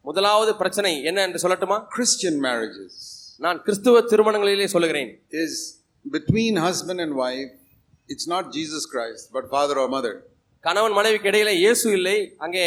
முதலாவது 0.05 0.53
பிரச்சனை 0.61 0.93
என்ன 1.09 1.19
என்று 1.27 1.41
சொல்லட்டுமா 1.45 1.77
Christian 1.97 2.37
marriages 2.47 2.95
நான் 3.41 3.59
கிறிஸ்துவ 3.67 4.01
திருமணங்களிலே 4.13 4.67
சொல்லுகிறேன் 4.75 5.11
is 5.45 5.55
between 6.07 6.55
husband 6.67 7.01
and 7.05 7.13
wife. 7.25 7.53
It's 8.09 8.27
not 8.27 8.45
Jesus 8.53 8.85
Christ, 8.93 9.25
but 9.37 9.45
father 9.55 9.77
or 9.83 9.89
mother. 9.97 10.15
கணவன் 10.65 10.97
மனைவிக்கு 10.99 11.29
இடையில 11.33 11.53
இயேசு 11.63 11.87
இல்லை 11.99 12.17
அங்கே 12.45 12.67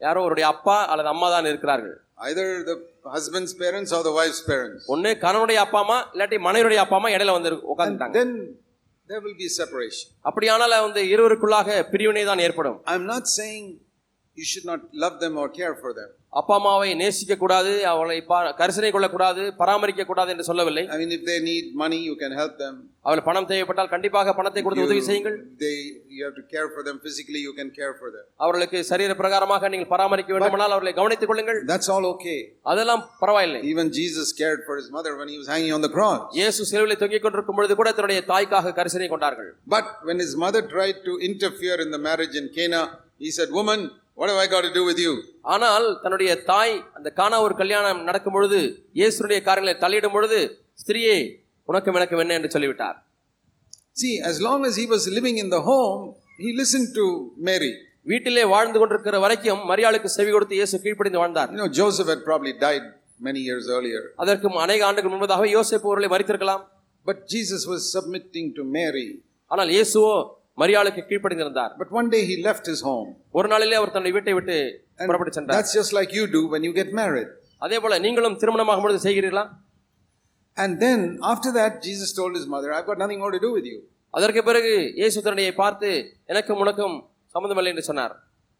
யாரோ 0.00 0.20
அவருடைய 0.24 0.46
அப்பா 0.54 0.76
அல்லது 0.92 1.10
அம்மா 1.14 1.28
தான் 1.34 1.50
இருக்கிறார்கள் 1.52 1.96
Either 2.26 2.46
the 2.70 2.76
husband's 3.14 3.52
parents 3.62 3.90
or 3.96 4.02
the 4.08 4.14
wife's 4.20 4.42
parents. 4.52 4.82
ஒண்ணு 4.94 5.10
கணவனுடைய 5.24 5.60
அப்பா 5.66 5.80
அம்மா 5.84 5.98
இல்லாட்டி 6.14 6.38
மனைவியுடைய 6.48 6.80
அப்பா 6.84 6.98
அம்மா 7.00 7.12
இடையில 7.16 7.36
வந்து 7.38 7.50
And 7.52 7.64
உட்காந்துட்டாங்க 7.72 8.16
then 8.20 8.32
there 9.10 9.20
will 9.20 9.36
be 9.36 9.48
separation. 9.60 10.06
அப்படியானால் 10.28 10.74
வந்து 10.86 11.00
இருவருக்குள்ளாக 11.14 11.78
பிரிவினை 11.92 12.22
தான் 12.30 12.42
ஏற்படும் 12.46 12.76
I'm 12.92 13.04
not 13.12 13.24
saying 13.38 13.64
you 14.37 14.45
should 14.45 14.65
not 14.65 14.81
love 14.93 15.15
them 15.19 15.35
or 15.37 15.47
care 15.57 15.75
for 15.81 15.91
them. 15.97 16.11
அப்பா 16.39 16.53
அம்மாவை 16.59 16.87
நேசிக்க 17.01 17.33
கூடாது 17.41 17.73
அவளை 17.91 18.15
பா- 18.29 18.49
கரிசனை 18.57 18.89
கொள்ளக்கூடாது 18.91 19.41
பராமரிக்க 19.59 20.05
கூடாது 20.09 20.29
என்று 20.33 20.45
சொல்லவில்லை 20.47 20.83
I 20.93 20.97
mean, 21.01 21.11
if 21.17 21.21
they 21.29 21.37
need 21.41 21.65
money, 21.83 21.99
you 22.07 22.15
can 22.23 22.33
help 22.39 22.53
them. 22.63 22.73
அவள் 23.07 23.21
பணம் 23.27 23.47
தேவைப்பட்டால் 23.51 23.91
கண்டிப்பாக 23.93 24.33
பணத்தை 24.39 24.61
கொடுத்து 24.65 24.85
உதவி 24.87 25.03
செய்யுங்கள் 25.07 25.37
You, 25.37 25.45
they, 25.63 25.75
you 26.15 26.21
have 26.27 26.35
to 26.41 26.45
care 26.55 26.67
for 26.75 26.83
them 26.87 26.97
physically, 27.05 27.41
you 27.47 27.53
can 27.59 27.69
care 27.79 27.93
for 28.01 28.09
them. 28.15 28.25
அவர்களுக்கு 28.45 28.79
சரீர 28.91 29.15
பிரகாரமாக 29.21 29.69
நீங்கள் 29.73 29.91
பராமரிக்க 29.93 30.33
வேண்டுமானால் 30.37 30.75
அவர்களை 30.75 30.93
கவனித்துக் 30.99 31.31
கொள்ளுங்கள் 31.31 31.61
That's 31.71 31.89
all 31.95 32.07
okay. 32.13 32.37
அதெல்லாம் 32.73 33.03
பரவாயில்லை 33.23 33.61
Even 33.73 33.87
Jesus 34.01 34.29
cared 34.41 34.63
for 34.67 34.77
his 34.81 34.89
mother 34.97 35.13
when 35.21 35.29
he 35.33 35.39
was 35.43 35.49
hanging 35.55 35.73
on 35.79 35.83
the 35.87 35.93
cross. 35.97 36.19
இயேசு 36.39 36.67
சிலுவையில் 36.71 37.01
தொங்கிக் 37.03 37.25
கொண்டிருக்கும் 37.27 37.59
பொழுது 37.59 37.75
கூட 37.81 37.91
தன்னுடைய 37.99 38.21
தாய்க்காக 38.33 38.75
கரிசனை 38.79 39.09
கொண்டார்கள் 39.15 39.51
But 39.75 39.87
when 40.09 40.19
his 40.25 40.35
mother 40.37 40.63
tried 40.75 40.99
to 41.09 41.15
interfere 41.29 41.79
in 41.79 41.91
the 41.91 42.03
marriage 42.09 42.35
in 42.35 42.47
Cana, 42.57 42.83
he 43.19 43.31
said, 43.31 43.49
Woman, 43.59 43.81
what 44.20 44.28
have 44.30 44.38
I 44.38 44.48
got 44.48 44.62
to 44.62 44.72
do 44.72 44.82
with 44.84 44.98
you? 44.98 45.12
ஆனால் 45.52 45.86
தன்னுடைய 46.02 46.30
தாய் 46.48 46.74
அந்த 46.96 47.08
காணா 47.18 47.36
ஒரு 47.44 47.54
கல்யாணம் 47.60 48.00
நடக்கும் 48.08 48.34
பொழுது 48.36 48.58
இயேசுடைய 48.98 49.38
காரியங்களை 49.46 49.74
தலையிடும் 49.84 50.14
பொழுது 50.16 50.38
ஸ்திரியே 50.82 51.14
உனக்கும் 51.68 51.98
எனக்கும் 52.00 52.22
என்ன 52.24 52.34
என்று 52.40 52.50
சொல்லிவிட்டார் 52.56 52.98
See, 53.94 54.12
as 54.22 54.36
long 54.40 54.60
as 54.64 54.74
he 54.76 54.86
was 54.86 55.04
living 55.16 55.36
in 55.38 55.48
the 55.50 55.60
home, 55.62 56.02
he 56.38 56.50
listened 56.60 56.90
to 56.98 57.06
Mary. 57.48 57.72
வீட்டிலே 58.06 58.44
வாழ்ந்து 58.52 58.78
கொண்டிருக்கிற 58.80 59.16
வரைக்கும் 59.24 59.62
மரியாளுக்கு 59.70 60.08
செவி 60.16 60.30
கொடுத்து 60.32 60.54
இயேசு 60.58 60.76
கீழ்ப்படிந்து 60.84 61.20
வாழ்ந்தார் 61.22 61.50
You 61.52 61.60
know, 61.62 61.70
Joseph 61.80 62.08
had 62.12 62.20
probably 62.28 62.52
died 62.66 62.84
many 63.20 63.40
years 63.48 63.64
earlier. 63.76 64.02
அதற்கு 64.22 64.52
அநேக 64.66 64.84
ஆண்டுகள் 64.88 65.12
முன்பதாக 65.14 65.48
யோசேப்பு 65.56 65.88
அவர்களை 65.90 66.10
மறித்திருக்கலாம் 66.14 66.62
But 67.06 67.18
Jesus 67.34 67.62
was 67.72 67.82
submitting 67.96 68.48
to 68.58 68.64
Mary. 68.78 69.08
ஆனால் 69.50 69.70
இயேசுவோ 69.76 70.14
மரியாளுக்கு 70.59 71.01
கீழ்ப்படிந்திருந்தார் 71.09 71.71
But 71.81 71.89
one 71.99 72.09
day 72.15 72.21
he 72.29 72.35
left 72.47 72.65
his 72.71 72.81
home. 72.89 73.07
ஒரு 73.37 73.47
நாளிலே 73.53 73.77
அவர் 73.79 73.93
தன்னுடைய 73.95 74.15
வீட்டை 74.17 74.33
விட்டு 74.37 74.55
புறப்பட்டு 75.09 75.35
சென்றார் 75.37 75.57
That's 75.57 75.73
just 75.79 75.93
like 75.99 76.11
you 76.19 76.25
do 76.37 76.43
when 76.53 76.63
you 76.67 76.73
get 76.81 76.91
married. 77.01 77.29
அதே 77.65 77.77
போல 77.83 77.99
நீங்களும் 78.05 78.37
திருமணமாகும் 78.43 78.85
பொழுது 78.85 79.01
செய்கிறீர்களா 79.07 79.45
And 80.57 80.73
then 80.79 80.99
after 81.31 81.51
that, 81.51 81.73
Jesus 81.87 82.09
told 82.19 82.33
his 82.39 82.45
mother, 82.53 82.69
I've 82.75 82.85
got 82.85 82.99
nothing 83.03 83.19
more 83.23 83.31
to 83.31 83.41
do 83.45 83.51
with 83.57 83.65
you. 83.71 83.79
அதற்கு 84.13 84.41
பிறகு 84.49 84.71
இயேசு 84.99 85.23
தன்னுடைய 85.25 85.49
பார்த்து 85.61 85.89
எனக்கும் 86.31 86.61
உனக்கும் 86.63 86.95
சம்மந்தமில்லை 87.35 87.71
என்று 87.73 87.87
சொன்னார் 87.89 88.13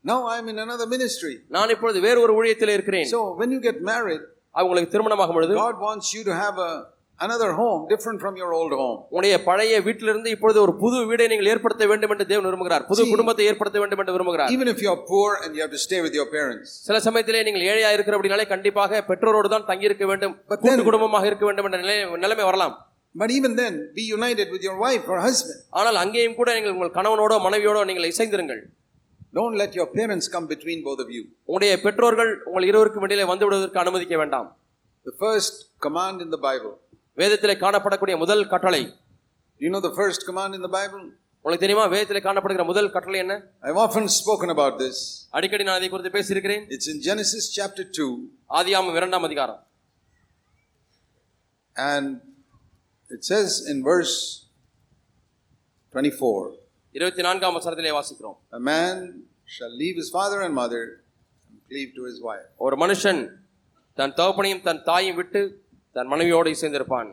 Now 0.06 0.18
I'm 0.32 0.48
in 0.52 0.58
another 0.66 0.88
ministry. 0.96 1.36
நான் 1.56 1.72
இப்பொழுது 1.76 2.00
வேறு 2.08 2.20
ஒரு 2.26 2.34
ஊழியத்தில் 2.40 2.74
இருக்கிறேன் 2.76 3.08
So 3.14 3.22
when 3.40 3.52
you 3.56 3.62
get 3.70 3.78
married, 3.92 4.24
அவங்களுக்கு 4.56 4.92
திருமணமாகும் 4.96 5.38
பொழுது 5.40 5.56
God 5.64 5.78
wants 5.88 6.10
you 6.18 6.24
to 6.30 6.36
have 6.44 6.58
a 6.68 6.74
another 7.20 7.50
home 7.54 7.82
different 7.92 8.20
from 8.24 8.34
your 8.36 8.50
old 8.58 8.74
home. 8.80 8.98
உங்களுடைய 9.10 9.36
பழைய 9.46 9.74
வீட்டிலிருந்து 9.86 10.30
இப்பொழுது 10.36 10.60
ஒரு 10.64 10.74
புது 10.82 10.98
வீடை 11.10 11.26
நீங்கள் 11.32 11.50
ஏற்படுத்த 11.52 11.84
வேண்டும் 11.92 12.12
என்று 12.14 12.26
தேவன் 12.32 12.48
விரும்புகிறார் 12.50 12.84
புது 12.90 13.02
See- 13.02 13.12
குடும்பத்தை 13.14 13.46
ஏற்படுத்த 13.52 13.78
வேண்டும் 13.84 14.02
என்று 14.04 14.16
விரும்புகிறார் 14.16 14.50
Even 14.56 14.70
if 14.74 14.80
you're 14.86 15.02
poor 15.12 15.30
and 15.44 15.52
you 15.58 15.62
have 15.66 15.74
to 15.78 15.82
stay 15.86 16.00
with 16.06 16.16
your 16.20 16.28
parents. 16.36 16.68
சில 16.88 17.00
சமயத்திலே 17.08 17.44
நீங்கள் 17.48 17.66
ஏழையா 17.72 17.92
இருக்கிற 17.98 18.16
அப்படினாலே 18.18 18.48
கண்டிப்பாக 18.54 19.02
பெற்றோரோடு 19.12 19.52
தான் 19.56 19.68
தங்கியிருக்க 19.72 20.06
வேண்டும் 20.12 20.36
But 20.52 20.60
கூட்டு 20.64 20.76
then- 20.76 20.88
குடும்பமாக 20.90 21.30
இருக்க 21.32 21.46
வேண்டும் 21.50 21.68
என்ற 21.70 21.80
நிலை 21.84 21.96
நிலைமை 22.26 22.46
வரலாம் 22.50 22.76
But 23.16 23.30
even 23.32 23.52
then, 23.60 23.74
be 23.98 24.06
united 24.18 24.48
with 24.54 24.64
your 24.68 24.78
wife 24.86 25.06
or 25.12 25.18
husband. 25.28 25.60
ஆனால் 25.80 25.98
அங்கேயும் 26.04 26.38
கூட 26.40 26.50
நீங்கள் 26.58 26.74
உங்கள் 26.78 26.96
கணவனோடோ 26.98 27.38
மனைவியோடோ 27.48 27.84
நீங்கள் 27.92 28.10
இசைந்திருங்கள் 28.14 28.62
Don't 29.34 29.56
let 29.62 29.72
your 29.80 29.88
parents 29.94 30.26
come 30.34 30.46
between 30.52 30.80
both 30.84 31.00
of 31.04 31.10
you. 31.16 31.24
உங்களுடைய 31.48 31.74
பெற்றோர்கள் 31.86 32.32
உங்கள் 32.50 32.68
இருவருக்கும் 32.70 33.06
இடையிலே 33.08 33.28
வந்து 33.32 33.46
விடுவதற்கு 33.48 33.84
அனுமதிக்க 33.84 34.18
வேண்டாம் 34.22 34.50
The 35.06 35.16
first 35.24 35.56
command 35.80 36.18
in 36.26 36.30
the 36.30 36.42
Bible. 36.50 36.74
வேதத்திலே 37.18 37.56
காணப்படக்கூடிய 37.64 38.16
முதல் 38.24 38.44
கட்டளை 38.54 38.84
Do 39.62 39.66
you 39.66 39.72
know 39.74 39.82
the 39.82 39.94
first 39.94 40.22
command 40.30 40.52
in 40.58 40.62
the 40.62 40.74
Bible? 40.80 41.04
உங்களுக்கு 41.46 41.64
தெரியுமா 41.64 41.84
வேதத்திலே 41.94 42.22
காணப்படுகிற 42.26 42.64
முதல் 42.70 42.90
கட்டளை 42.96 43.20
என்ன 43.24 43.34
I've 43.68 43.80
often 43.86 44.06
spoken 44.20 44.50
about 44.56 44.74
this. 44.84 44.98
அடிக்கடி 45.38 45.66
நான் 45.68 45.78
அதை 45.80 45.90
குறித்து 45.90 46.12
பேசியிருக்கிறேன் 46.18 46.64
It's 46.76 46.88
in 46.94 47.00
Genesis 47.08 47.46
chapter 47.58 47.86
2, 48.00 48.10
ஆதியாமம் 48.60 48.98
இரண்டாம் 49.02 49.28
அதிகாரம் 49.30 49.62
and 51.76 52.08
it 53.10 53.24
says 53.24 53.50
in 53.72 53.78
verse 53.84 54.16
24 55.94 56.34
இருபத்தி 56.96 57.24
நான்காம் 57.28 57.56
வசனத்திலே 57.58 57.94
வாசிக்கிறோம் 57.98 58.38
A 58.52 58.64
man 58.72 58.98
shall 59.48 59.74
leave 59.82 59.98
his 60.02 60.10
father 60.18 60.40
and 60.46 60.54
mother 60.56 60.84
and 61.50 61.60
cleave 61.70 61.92
to 61.98 62.04
his 62.10 62.18
wife. 62.30 62.48
ஒரு 62.66 62.76
மனுஷன் 62.84 63.22
தன் 63.98 64.16
தகப்பனையும் 64.20 64.64
தன் 64.68 64.82
தாயும் 64.90 65.18
விட்டு 65.22 65.42
தன் 65.97 66.11
மனைவியோடு 66.13 66.51
இசைந்திருப்பான் 66.57 67.11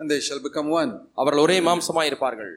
And 0.00 0.10
they 0.12 0.20
shall 0.26 0.40
become 0.48 0.68
one. 0.80 0.92
அவர்கள் 1.20 1.42
ஒரே 1.46 1.56
மாம்சமாய் 1.68 2.08
இருப்பார்கள் 2.10 2.52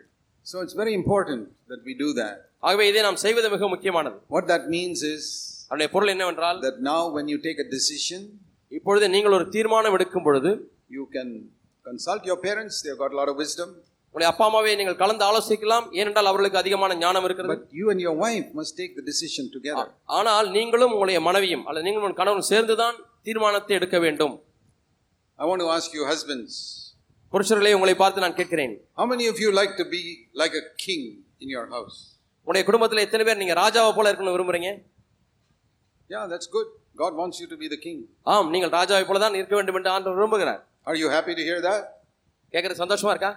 So 0.46 0.56
it's 0.64 0.76
very 0.82 0.94
important 1.02 1.44
that 1.72 1.82
we 1.88 1.94
do 2.04 2.10
that. 2.22 2.36
ஆகவே 2.68 2.84
இதை 2.92 3.02
நாம் 3.08 3.20
செய்வது 3.26 3.48
மிக 3.56 3.68
முக்கியமானது 3.74 4.18
What 4.36 4.46
that 4.54 4.64
means 4.76 5.00
is 5.14 5.24
அதனுடைய 5.70 5.90
பொருள் 5.96 6.12
என்னவென்றால் 6.16 6.60
that 6.66 6.78
now 6.92 7.02
when 7.16 7.26
you 7.34 7.38
take 7.48 7.60
a 7.66 7.70
decision, 7.76 8.22
இப்பொழுது 8.72 9.06
நீங்கள் 9.16 9.36
ஒரு 9.38 9.46
தீர்மானம் 9.56 9.96
எடுக்கும் 9.98 10.26
பொழுது 10.28 10.52
you 10.96 11.04
can 11.16 11.30
consult 11.86 12.22
your 12.32 12.38
parents, 12.48 12.76
they've 12.84 13.02
got 13.04 13.14
a 13.16 13.20
lot 13.22 13.30
of 13.34 13.38
wisdom. 13.44 13.70
உங்களுடைய 14.08 14.30
அப்பா 14.34 14.46
அம்மாவை 14.50 14.74
நீங்கள் 14.80 15.00
கலந்து 15.02 15.24
ஆலோசிக்கலாம் 15.30 15.88
ஏனென்றால் 16.00 16.30
அவர்களுக்கு 16.32 16.60
அதிகமான 16.62 16.96
ஞானம் 17.04 17.26
இருக்கிறது 17.28 17.54
But 17.54 17.64
you 17.80 17.88
and 17.94 18.02
your 18.06 18.16
wife 18.26 18.48
must 18.60 18.74
take 18.82 18.94
the 19.00 19.06
decision 19.12 19.46
together. 19.56 19.88
ஆனால் 20.18 20.48
நீங்களும் 20.58 20.94
உங்களுடைய 20.96 21.20
மனைவியும் 21.30 21.66
அல்லது 21.70 21.86
நீங்களும் 21.88 22.08
உங்கள் 22.08 22.22
கணவன் 22.24 22.50
சேர்ந்துதான் 22.54 22.98
தீர்மானத்தை 23.28 23.74
எடுக்க 23.80 24.00
வேண்டும் 24.06 24.36
I 25.39 25.47
want 25.51 25.61
to 25.61 25.69
ask 25.71 25.91
you, 25.97 26.05
husbands, 26.13 26.53
புருஷர்களே 27.33 27.73
உங்களை 27.77 27.95
பார்த்து 27.97 28.25
நான் 28.25 28.39
கேட்கிறேன் 28.39 28.73
how 28.99 29.07
many 29.07 29.27
of 29.33 29.37
you 29.43 29.51
like 29.53 29.75
to 29.77 29.87
be 29.95 30.03
like 30.35 30.55
a 30.55 30.67
king 30.85 31.03
in 31.45 31.49
your 31.49 31.67
house? 31.75 31.97
உங்களுடைய 32.47 32.65
குடும்பத்தில் 32.69 33.05
எத்தனை 33.07 33.25
பேர் 33.29 33.41
நீங்க 33.43 33.55
ராஜாவை 33.63 33.93
போல 33.99 34.09
இருக்கணும்னு 34.11 34.37
விரும்புறீங்க 34.37 34.71
Yeah, 36.11 36.25
that's 36.27 36.49
good. 36.49 36.69
God 36.97 37.13
wants 37.15 37.37
you 37.41 37.47
to 37.47 37.57
be 37.57 37.69
the 37.75 37.81
king. 37.85 37.99
ஆம் 38.33 38.49
நீங்கள் 38.55 38.73
ராஜாவை 38.79 39.05
போல 39.09 39.21
தான் 39.25 39.39
இருக்க 39.41 39.55
வேண்டும் 39.59 39.79
என்று 39.81 39.93
ஆண்டவர் 39.97 40.19
விரும்புகிறார் 40.21 40.61
Are 40.87 40.99
you 41.03 41.09
happy 41.17 41.35
to 41.39 41.45
hear 41.49 41.61
that? 41.69 41.83
கேட்கறது 42.55 42.83
சந்தோஷமா 42.85 43.13
இருக்கா 43.15 43.33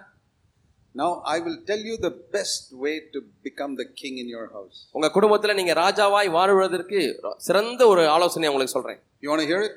Now, 0.94 1.08
I 1.26 1.40
will 1.44 1.56
tell 1.68 1.80
you 1.80 1.94
the 1.98 2.12
best 2.34 2.64
way 2.82 2.94
to 3.14 3.18
become 3.46 3.72
the 3.80 3.86
king 4.00 4.14
in 4.22 4.28
your 4.34 4.44
house. 4.56 4.76
உங்க 4.96 5.08
குடும்பத்துல 5.16 5.54
நீங்க 5.60 5.72
ராஜாவாய் 5.80 6.28
வாழ்வதற்கு 6.36 6.98
சிறந்த 7.46 7.82
ஒரு 7.92 8.02
ஆலோசனை 8.16 8.50
உங்களுக்கு 8.52 8.76
சொல்றேன் 8.78 9.00
You 9.22 9.30
want 9.32 9.42
to 9.44 9.48
hear 9.52 9.62
it? 9.68 9.74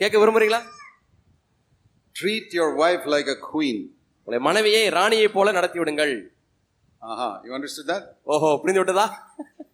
கேட்க 0.00 0.16
விரும்புறீங்களா 0.22 0.60
Treat 2.16 2.48
your 2.52 2.70
wife 2.76 3.04
like 3.14 3.28
a 3.28 3.38
queen. 3.50 3.78
உங்களுடைய 4.20 4.42
மனைவியை 4.48 4.82
ராணியை 4.98 5.28
போல 5.36 5.52
நடத்தி 5.58 5.78
விடுங்கள் 5.82 6.14
Aha, 7.02 7.28
you 7.44 7.52
understood 7.58 7.86
that? 7.92 8.04
ஓஹோ 8.34 8.50
புரிந்து 8.62 8.80
விட்டதா 8.82 9.06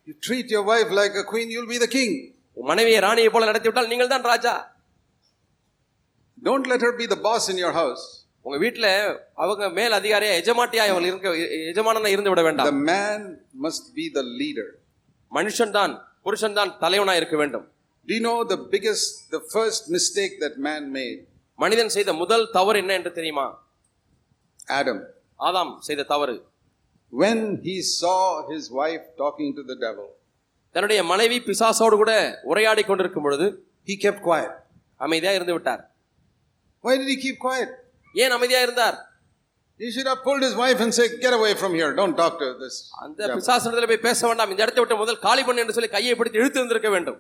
You 0.09 0.15
treat 0.27 0.49
your 0.55 0.65
wife 0.71 0.91
like 1.01 1.15
a 1.17 1.27
queen, 1.31 1.49
you'll 1.55 1.71
be 1.75 1.81
the 1.85 1.93
king. 1.99 2.13
உங்க 2.57 2.67
மனைவியை 2.73 2.99
ராணியை 3.07 3.31
போல 3.35 3.47
நடத்தி 3.51 3.69
விட்டால் 3.69 3.91
நீங்கள் 3.93 4.13
தான் 4.15 4.29
ராஜா 4.33 4.55
Don't 6.39 6.67
let 6.67 6.81
her 6.81 6.93
be 6.93 7.07
the 7.07 7.21
boss 7.27 7.45
in 7.53 7.59
your 7.65 7.73
house. 7.73 8.05
உங்க 8.47 8.57
வீட்டுல 8.65 8.87
அவங்க 9.43 9.65
மேல் 9.79 9.95
அதிகாரியா 9.99 10.33
எஜமாட்டியா 10.41 10.83
அவள் 10.93 11.07
இருக்க 11.11 11.29
எஜமானனா 11.73 12.11
இருந்து 12.15 12.31
விட 12.33 12.41
The 12.41 12.49
வேண்டாம் 12.49 12.81
man 12.91 13.21
must 13.67 13.87
be 13.99 14.07
the 14.19 14.25
leader. 14.41 14.69
மனுஷன் 15.33 15.73
தான் 15.79 15.93
புருஷன் 16.27 16.59
தான் 16.59 16.73
தலைவனா 16.85 17.15
இருக்க 17.21 17.37
வேண்டும் 17.43 17.65
Do 18.09 18.13
you 18.17 18.23
know 18.27 18.39
the 18.53 18.59
biggest, 18.73 19.07
the 19.31 19.41
first 19.55 19.83
mistake 19.95 20.35
that 20.43 20.55
man 20.67 20.83
made? 20.99 21.21
மனிதன் 21.59 21.93
செய்த 21.97 22.13
முதல் 22.13 22.45
தவறு 22.51 22.79
என்ன 22.79 22.93
என்று 22.93 23.13
தெரியுமா 23.13 23.47
Adam. 24.81 24.99
ஆதாம் 25.41 25.73
செய்த 25.81 26.09
தவறு 26.13 26.37
When 27.13 27.41
he 27.63 27.77
saw 27.99 28.21
his 28.53 28.65
wife 28.81 29.05
talking 29.17 29.51
to 29.59 29.63
the 29.63 29.77
devil, 29.87 30.07
தன்னுடைய 30.75 31.01
மனைவி 31.05 31.39
பிசாசோடு 31.49 31.97
கூட 31.97 32.13
உரையாடி 32.43 32.83
கொண்டிருக்கும் 32.83 33.27
பொழுது 33.27 33.47
he 33.89 33.97
kept 34.05 34.21
quiet. 34.29 34.53
அமைதியா 35.01 35.33
இருந்து 35.33 35.57
விட்டார் 35.57 35.83
Why 36.85 36.95
did 37.01 37.09
he 37.13 37.19
keep 37.25 37.39
quiet? 37.39 37.71
ஏன் 38.15 38.35
அமைதியா 38.39 38.63
இருந்தார் 38.67 38.99
He 39.81 39.89
should 39.91 40.09
have 40.11 40.21
pulled 40.27 40.43
his 40.43 40.55
wife 40.55 40.81
and 40.81 40.93
said, 40.95 41.13
Get 41.23 41.33
away 41.33 41.53
from 41.61 41.73
here. 41.75 41.89
Don't 42.01 42.17
talk 42.17 42.35
to 42.43 42.49
this. 42.61 42.75
அந்த 43.05 43.19
devil." 43.23 43.39
பிசாசனத்துல 43.39 43.89
போய் 43.93 44.05
பேச 44.09 44.21
வேண்டாம் 44.29 44.51
இந்த 44.53 44.63
இடத்தை 44.67 44.83
விட்டு 44.83 44.97
முதல் 45.01 45.25
காலி 45.25 45.43
பண்ணு 45.47 45.63
என்று 45.63 45.75
சொல்லி 45.79 45.91
கையை 45.95 46.15
பிடித்து 46.19 46.41
இழுத்து 46.43 46.61
இருந்திருக்க 46.61 46.91
வேண்டும் 46.97 47.19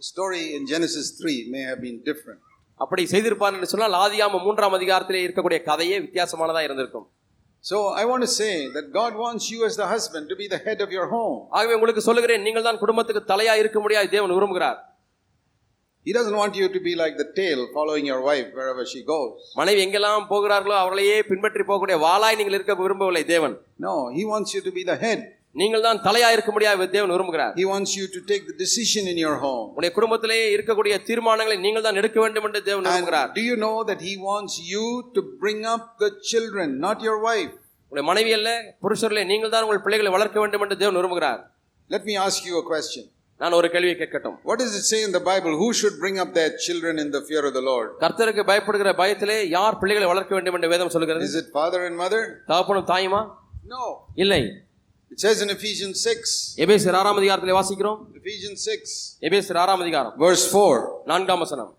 The 0.00 0.06
story 0.12 0.44
in 0.56 0.62
Genesis 0.72 1.06
3 1.18 1.36
may 1.54 1.64
have 1.70 1.80
been 1.86 1.98
different. 2.10 2.40
அப்படி 2.79 3.03
செய்திருப்பார் 3.13 3.55
என்று 3.57 3.69
சொன்னால் 3.73 3.95
ஆதியாம 4.03 4.41
மூன்றாம் 4.43 4.75
அதிகாரத்திலே 4.77 5.21
இருக்கக்கூடிய 5.27 5.59
கதையே 5.69 5.99
வித்தியாசமானதா 6.05 6.63
இருந்திருக்கும் 6.67 7.07
So 7.63 7.77
I 7.91 8.05
want 8.05 8.21
to 8.21 8.29
say 8.31 8.51
that 8.75 8.85
God 8.91 9.13
wants 9.15 9.45
you 9.53 9.59
as 9.67 9.75
the 9.75 9.87
husband 9.87 10.25
to 10.31 10.35
be 10.35 10.47
the 10.47 10.59
head 10.65 10.79
of 10.85 10.89
your 10.97 11.07
home. 11.13 11.37
ஆகவே 11.57 11.73
உங்களுக்கு 11.77 12.03
சொல்லுகிறேன் 12.07 12.45
நீங்கள் 12.47 12.67
தான் 12.67 12.79
குடும்பத்துக்கு 12.83 13.21
தலையா 13.31 13.53
இருக்க 13.61 13.79
முடியாது 13.85 14.13
தேவன் 14.15 14.35
விரும்புகிறார் 14.37 14.77
He 16.05 16.13
doesn't 16.13 16.37
want 16.41 16.53
you 16.55 16.67
to 16.69 16.79
be 16.79 16.93
like 16.95 17.15
the 17.17 17.25
tail 17.33 17.59
following 17.73 18.05
your 18.05 18.19
wife 18.21 18.49
wherever 18.57 18.83
she 18.91 19.01
goes. 19.05 19.31
மனைவி 19.59 19.81
எங்கெல்லாம் 19.85 20.27
போகிறார்களோ 20.29 20.75
அவர்களையே 20.81 21.17
பின்பற்றி 21.31 21.63
போகக்கூடிய 21.69 21.97
வாளாய் 22.05 22.37
நீங்கள் 22.41 22.57
இருக்க 22.57 22.75
விரும்பவில்லை 22.83 23.23
தேவன் 23.33 23.55
No, 23.87 23.95
He 24.17 24.23
wants 24.25 24.53
you 24.55 24.61
to 24.61 24.73
be 24.77 24.85
the 24.91 24.97
head. 25.03 25.19
நீங்கள் 25.57 25.83
தான் 25.85 25.99
தலையா 26.05 26.27
இருக்க 26.35 26.51
முடியாது 26.55 26.87
தேவன் 26.95 27.13
விரும்புகிறார் 27.13 27.53
He 27.59 27.65
wants 27.71 27.91
you 27.99 28.05
to 28.15 28.19
take 28.31 28.43
the 28.49 28.55
decision 28.63 29.03
in 29.13 29.17
your 29.23 29.35
home. 29.45 29.67
உடைய 29.77 29.91
குடும்பத்திலே 29.97 30.39
இருக்கக்கூடிய 30.55 30.95
தீர்மானங்களை 31.09 31.57
நீங்கள் 31.65 31.85
தான் 31.87 31.99
எடுக்க 32.01 32.17
வேண்டும் 32.23 32.45
என்று 32.49 32.61
தேவன் 32.67 32.85
விரும்புகிறார் 32.87 33.29
do 33.37 33.43
you 33.49 33.57
know 33.63 33.75
that 33.89 34.01
He 34.07 34.15
wants 34.29 34.55
you 34.73 34.85
to 35.15 35.23
bring 35.43 35.61
up 35.73 35.85
the 36.03 36.09
children, 36.31 36.67
not 36.87 36.97
your 37.07 37.17
wife? 37.29 37.53
உடைய 37.91 38.05
மனைவி 38.09 38.31
அல்ல 38.37 38.49
புருஷர்களே 38.83 39.23
நீங்கள் 39.31 39.53
தான் 39.53 39.65
உங்கள் 39.67 39.83
பிள்ளைகளை 39.85 40.11
வளர்க்க 40.15 40.39
வேண்டும் 40.43 40.65
என்று 40.65 40.77
தேவன் 40.83 40.99
விரும்புகிறார் 41.01 41.41
Let 41.89 42.03
me 42.09 42.15
ask 42.25 42.39
you 42.49 42.55
a 42.57 42.67
question. 42.71 43.03
நான் 43.39 43.55
ஒரு 43.57 43.67
கேள்வியை 43.73 43.95
கேட்கட்டும் 43.99 44.37
What 44.49 44.57
does 44.61 44.75
it 44.79 44.85
say 44.91 44.99
in 45.07 45.11
the 45.17 45.23
Bible? 45.29 45.51
Who 45.61 45.67
should 45.79 45.97
bring 46.03 46.15
up 46.23 46.29
their 46.37 46.51
children 46.65 46.95
in 47.03 47.09
the 47.15 47.21
fear 47.27 47.43
of 47.49 47.53
the 47.57 47.65
Lord? 47.71 47.89
கர்த்தருக்கு 48.03 48.43
பயப்படுகிற 48.49 48.91
பயத்திலே 49.01 49.39
யார் 49.57 49.79
பிள்ளைகளை 49.81 50.07
வளர்க்க 50.11 50.33
வேண்டும் 50.37 50.57
என்று 50.59 50.71
வேதம் 50.73 50.93
சொல்கிறது 50.95 51.27
Is 51.29 51.37
it 51.41 51.49
father 51.59 51.81
and 51.89 51.97
mother? 52.03 52.21
தகப்பனும் 52.51 52.89
தாயுமா 52.93 53.21
No. 53.69 53.83
இல்லை 54.23 54.41
It 55.10 55.20
says 55.20 55.38
in 55.44 55.50
Ephesians 55.50 55.96
6, 56.10 56.28
எபேசர் 56.64 56.96
ஆறாம் 57.00 57.18
அதிகாரத்திலே 57.20 57.54
வாசிக்கிறோம் 57.58 57.98
Ephesians 58.20 58.60
6, 58.74 58.92
எபேசர் 59.28 59.58
ஆறாம் 59.62 59.82
அதிகாரம் 59.84 60.14
verse 60.24 60.44
4. 60.52 60.76
நான்காம் 61.10 61.42
வசனம் 61.44 61.72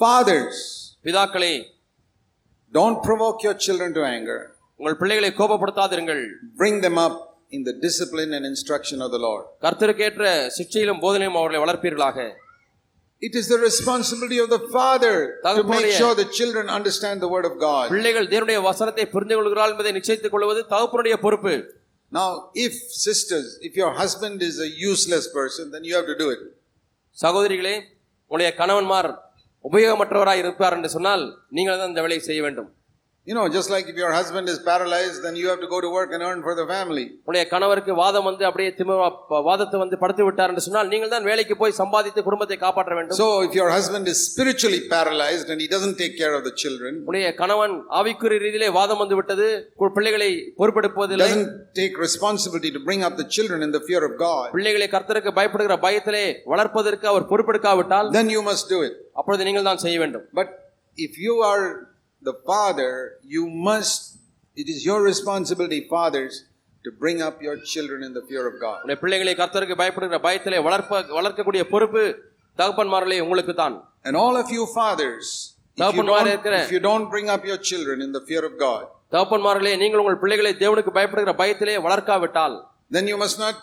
Fathers, 0.00 0.58
பிதாக்களே 1.06 1.54
don't 2.72 2.98
provoke 3.08 3.38
your 3.46 3.54
children 3.66 3.90
to 3.98 4.04
anger. 4.16 4.38
உங்கள் 4.80 4.98
பிள்ளைகளை 5.00 5.30
கோபப்படுத்தாதிருங்கள் 5.40 6.22
Bring 6.62 6.76
them 6.86 6.98
up 7.06 7.16
in 7.52 7.62
the 7.68 7.74
discipline 7.86 8.30
and 8.36 8.44
instruction 8.52 8.98
of 9.02 9.10
the 9.10 9.20
Lord. 9.26 9.44
கர்த்தருக்கேற்ற 9.64 10.24
சிக்ஷையிலும் 10.58 11.00
போதனையும் 11.04 11.38
அவர்களை 11.40 11.60
வளர்ப்பீர்களாக 11.64 12.18
It 13.22 13.34
is 13.40 13.46
the 13.48 13.58
responsibility 13.68 14.38
of 14.44 14.48
the 14.54 14.60
father 14.74 15.14
to 15.56 15.62
make 15.74 15.86
sure 16.00 16.12
the 16.14 16.28
children 16.38 16.66
understand 16.78 17.16
the 17.24 17.30
word 17.34 17.46
of 17.50 17.56
God. 17.68 17.86
பிள்ளைகள் 17.94 18.28
தேவனுடைய 18.32 18.60
வசனத்தை 18.70 19.06
புரிந்து 19.14 19.36
கொள்கிறாள் 19.38 19.72
என்பதை 19.74 19.92
நிச்சயித்துக் 19.98 20.34
கொள்வது 20.36 20.62
தகப்பனுடைய 20.74 21.16
பொறுப்பு 21.24 21.54
Now, 22.12 22.28
if 22.56 22.72
sisters, 23.04 23.46
if 23.60 23.76
your 23.76 23.92
husband 23.92 24.40
is 24.40 24.56
a 24.60 24.70
useless 24.90 25.26
person, 25.28 25.64
then 25.72 25.82
you 25.84 25.94
have 25.94 26.06
to 26.06 26.16
do 26.16 26.28
it. 26.30 26.42
சகோதரிகளே 27.18 27.74
உங்களுடைய 28.30 28.48
கணவன்மார் 28.60 29.08
உபயோகமற்றவராய் 29.64 30.40
இருப்பார் 30.42 30.74
என்று 30.76 30.88
சொன்னால் 30.88 31.24
நீங்கள் 31.48 31.78
தான் 31.78 31.88
இந்த 31.88 32.02
வேலையை 32.04 32.22
செய்ய 32.24 32.40
வேண்டும் 32.42 32.68
You 33.26 33.34
know, 33.36 33.44
just 33.48 33.70
like 33.70 33.86
if 33.88 33.96
your 33.96 34.10
husband 34.12 34.46
is 34.48 34.58
paralyzed, 34.66 35.16
then 35.22 35.36
you 35.38 35.46
have 35.48 35.60
to 35.62 35.68
go 35.72 35.78
to 35.84 35.88
work 35.90 36.10
and 36.14 36.22
earn 36.26 36.40
for 36.44 36.52
the 36.58 36.66
family. 36.66 37.04
உங்களுடைய 37.20 37.44
கணவருக்கு 37.52 37.92
வாதம் 38.00 38.26
வந்து 38.28 38.44
அப்படியே 38.48 38.70
திம 38.78 38.96
வாதத்தை 39.46 39.78
வந்து 39.82 39.96
படுத்து 40.02 40.24
விட்டார் 40.26 40.50
என்று 40.52 40.64
சொன்னால் 40.66 40.90
நீங்கள் 40.92 41.10
தான் 41.14 41.26
வேலைக்கு 41.30 41.54
போய் 41.62 41.74
சம்பாதித்து 41.80 42.22
குடும்பத்தை 42.28 42.56
காப்பாற்ற 42.56 42.94
வேண்டும் 42.98 43.18
So, 43.20 43.26
if 43.46 43.54
your 43.60 43.66
husband 43.76 44.04
is 44.12 44.18
spiritually 44.28 44.80
paralyzed 44.94 45.48
and 45.52 45.60
he 45.60 45.68
doesn't 45.74 45.96
take 46.02 46.14
care 46.22 46.34
of 46.38 46.44
the 46.48 46.54
children, 46.62 46.92
உங்களுடைய 47.00 47.32
கணவன் 47.40 47.74
ஆவிக்குரிய 48.00 48.40
ரீதியிலே 48.44 48.68
வாதம் 48.78 49.02
வந்து 49.02 49.18
விட்டது 49.20 49.48
கு- 49.82 49.90
பிள்ளைகளை 49.96 50.30
பொறுப்பெடுப்பதில்லை 50.60 51.26
doesn't 51.26 51.50
take 51.80 51.96
responsibility 52.06 52.70
to 52.70 52.82
bring 52.88 53.02
up 53.02 53.16
the 53.16 53.28
children 53.28 53.60
in 53.62 53.72
the 53.72 53.82
fear 53.88 54.02
of 54.08 54.14
God, 54.18 54.46
பிள்ளைகளை 54.56 54.88
கர்த்தருக்கு 54.94 55.32
பயப்படுகிற 55.40 55.78
பயத்திலே 55.86 56.24
வளர்ப்பதற்கு 56.54 57.08
அவர் 57.14 57.28
பொறுப்பெடுக்காவிட்டால் 57.32 58.12
then 58.18 58.30
you 58.36 58.44
must 58.50 58.66
do 58.68 58.80
it. 58.88 58.94
அப்பொழுது 59.20 59.48
நீங்கள் 59.50 59.68
தான் 59.70 59.82
செய்ய 59.86 59.98
வேண்டும் 60.04 60.26
But 60.32 60.48
if 60.98 61.14
you 61.18 61.36
are 61.50 61.62
the 62.22 62.34
father, 62.44 62.92
you 63.36 63.42
must, 63.68 64.00
it 64.56 64.68
is 64.68 64.78
your 64.84 65.00
responsibility, 65.02 65.80
fathers, 65.88 66.34
to 66.84 66.90
bring 67.02 67.18
up 67.26 67.36
your 67.46 67.56
children 67.72 68.00
in 68.02 68.12
the 68.14 68.24
fear 68.30 68.44
of 68.50 68.54
God. 68.60 68.78
உடைய 68.86 68.98
பிள்ளைகளை 69.02 69.34
கர்த்தருக்கு 69.40 69.76
பயப்படுகிற 69.82 70.18
பயத்திலே 70.26 70.58
வளர்ப்ப 70.66 71.00
வளர்க்கக்கூடிய 71.18 71.62
பொறுப்பு 71.72 72.02
தகப்பன்மார்களே 72.58 73.20
உங்களுக்கு 73.26 73.54
தான் 73.62 73.76
And 74.08 74.16
all 74.24 74.36
of 74.42 74.48
you 74.56 74.64
fathers, 74.78 75.26
if 75.28 75.78
you, 75.78 75.82
தகப்பன்மாரே 75.82 76.24
don't, 76.24 76.32
இருக்கிற- 76.34 76.62
if 76.66 76.72
you 76.76 76.82
don't 76.90 77.06
bring 77.14 77.28
up 77.34 77.42
your 77.50 77.58
children 77.70 77.96
in 78.06 78.12
the 78.18 78.22
fear 78.30 78.44
of 78.50 78.54
God, 78.66 78.84
தகப்பன்மார்களே 79.14 79.72
நீங்கள் 79.82 80.02
உங்கள் 80.02 80.20
பிள்ளைகளை 80.24 80.52
தேவனுக்கு 80.62 80.92
பயப்படுகிற 80.98 81.34
பயத்திலே 81.42 81.76
வளர்க்காவிட்டால் 81.88 82.56
then 82.96 83.06
you 83.12 83.18
must 83.24 83.38
not 83.44 83.56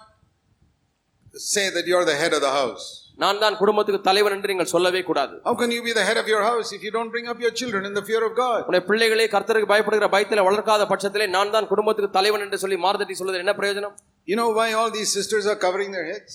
say 1.52 1.66
that 1.76 1.86
you're 1.92 2.06
the 2.06 2.18
head 2.24 2.34
of 2.34 2.42
the 2.48 2.54
house. 2.62 2.86
நான் 3.19 3.41
தான் 3.43 3.57
குடும்பத்துக்கு 3.61 4.01
தலைவன் 4.09 4.35
என்று 4.35 4.51
நீங்கள் 4.51 4.71
சொல்லவே 4.73 5.01
கூடாது 5.09 5.35
How 5.47 5.55
can 5.61 5.71
you 5.77 5.81
be 5.87 5.93
the 5.93 6.05
head 6.09 6.19
of 6.23 6.29
your 6.33 6.43
house 6.43 6.69
if 6.77 6.83
you 6.87 6.93
don't 6.97 7.11
bring 7.15 7.27
up 7.33 7.39
your 7.45 7.53
children 7.61 7.83
in 7.89 7.95
the 7.99 8.05
fear 8.09 8.21
of 8.27 8.33
God? 8.43 8.61
உடைய 8.69 8.83
பிள்ளைகளை 8.91 9.27
கர்த்தருக்கு 9.33 9.71
பயப்படுகிற 9.73 10.09
பயத்திலே 10.15 10.45
வளர்க்காத 10.49 10.85
பட்சத்திலே 10.93 11.27
நான் 11.37 11.53
தான் 11.55 11.69
குடும்பத்துக்கு 11.73 12.11
தலைவன் 12.19 12.45
என்று 12.47 12.61
சொல்லி 12.65 12.79
மாறுதட்டி 12.85 13.17
சொல்வது 13.21 13.43
என்ன 13.45 13.55
பிரயோஜனம் 13.61 13.97
You 14.29 14.37
know 14.41 14.49
why 14.59 14.69
all 14.79 14.91
these 14.91 15.11
sisters 15.19 15.45
are 15.53 15.59
covering 15.67 15.91
their 15.97 16.07
heads? 16.13 16.35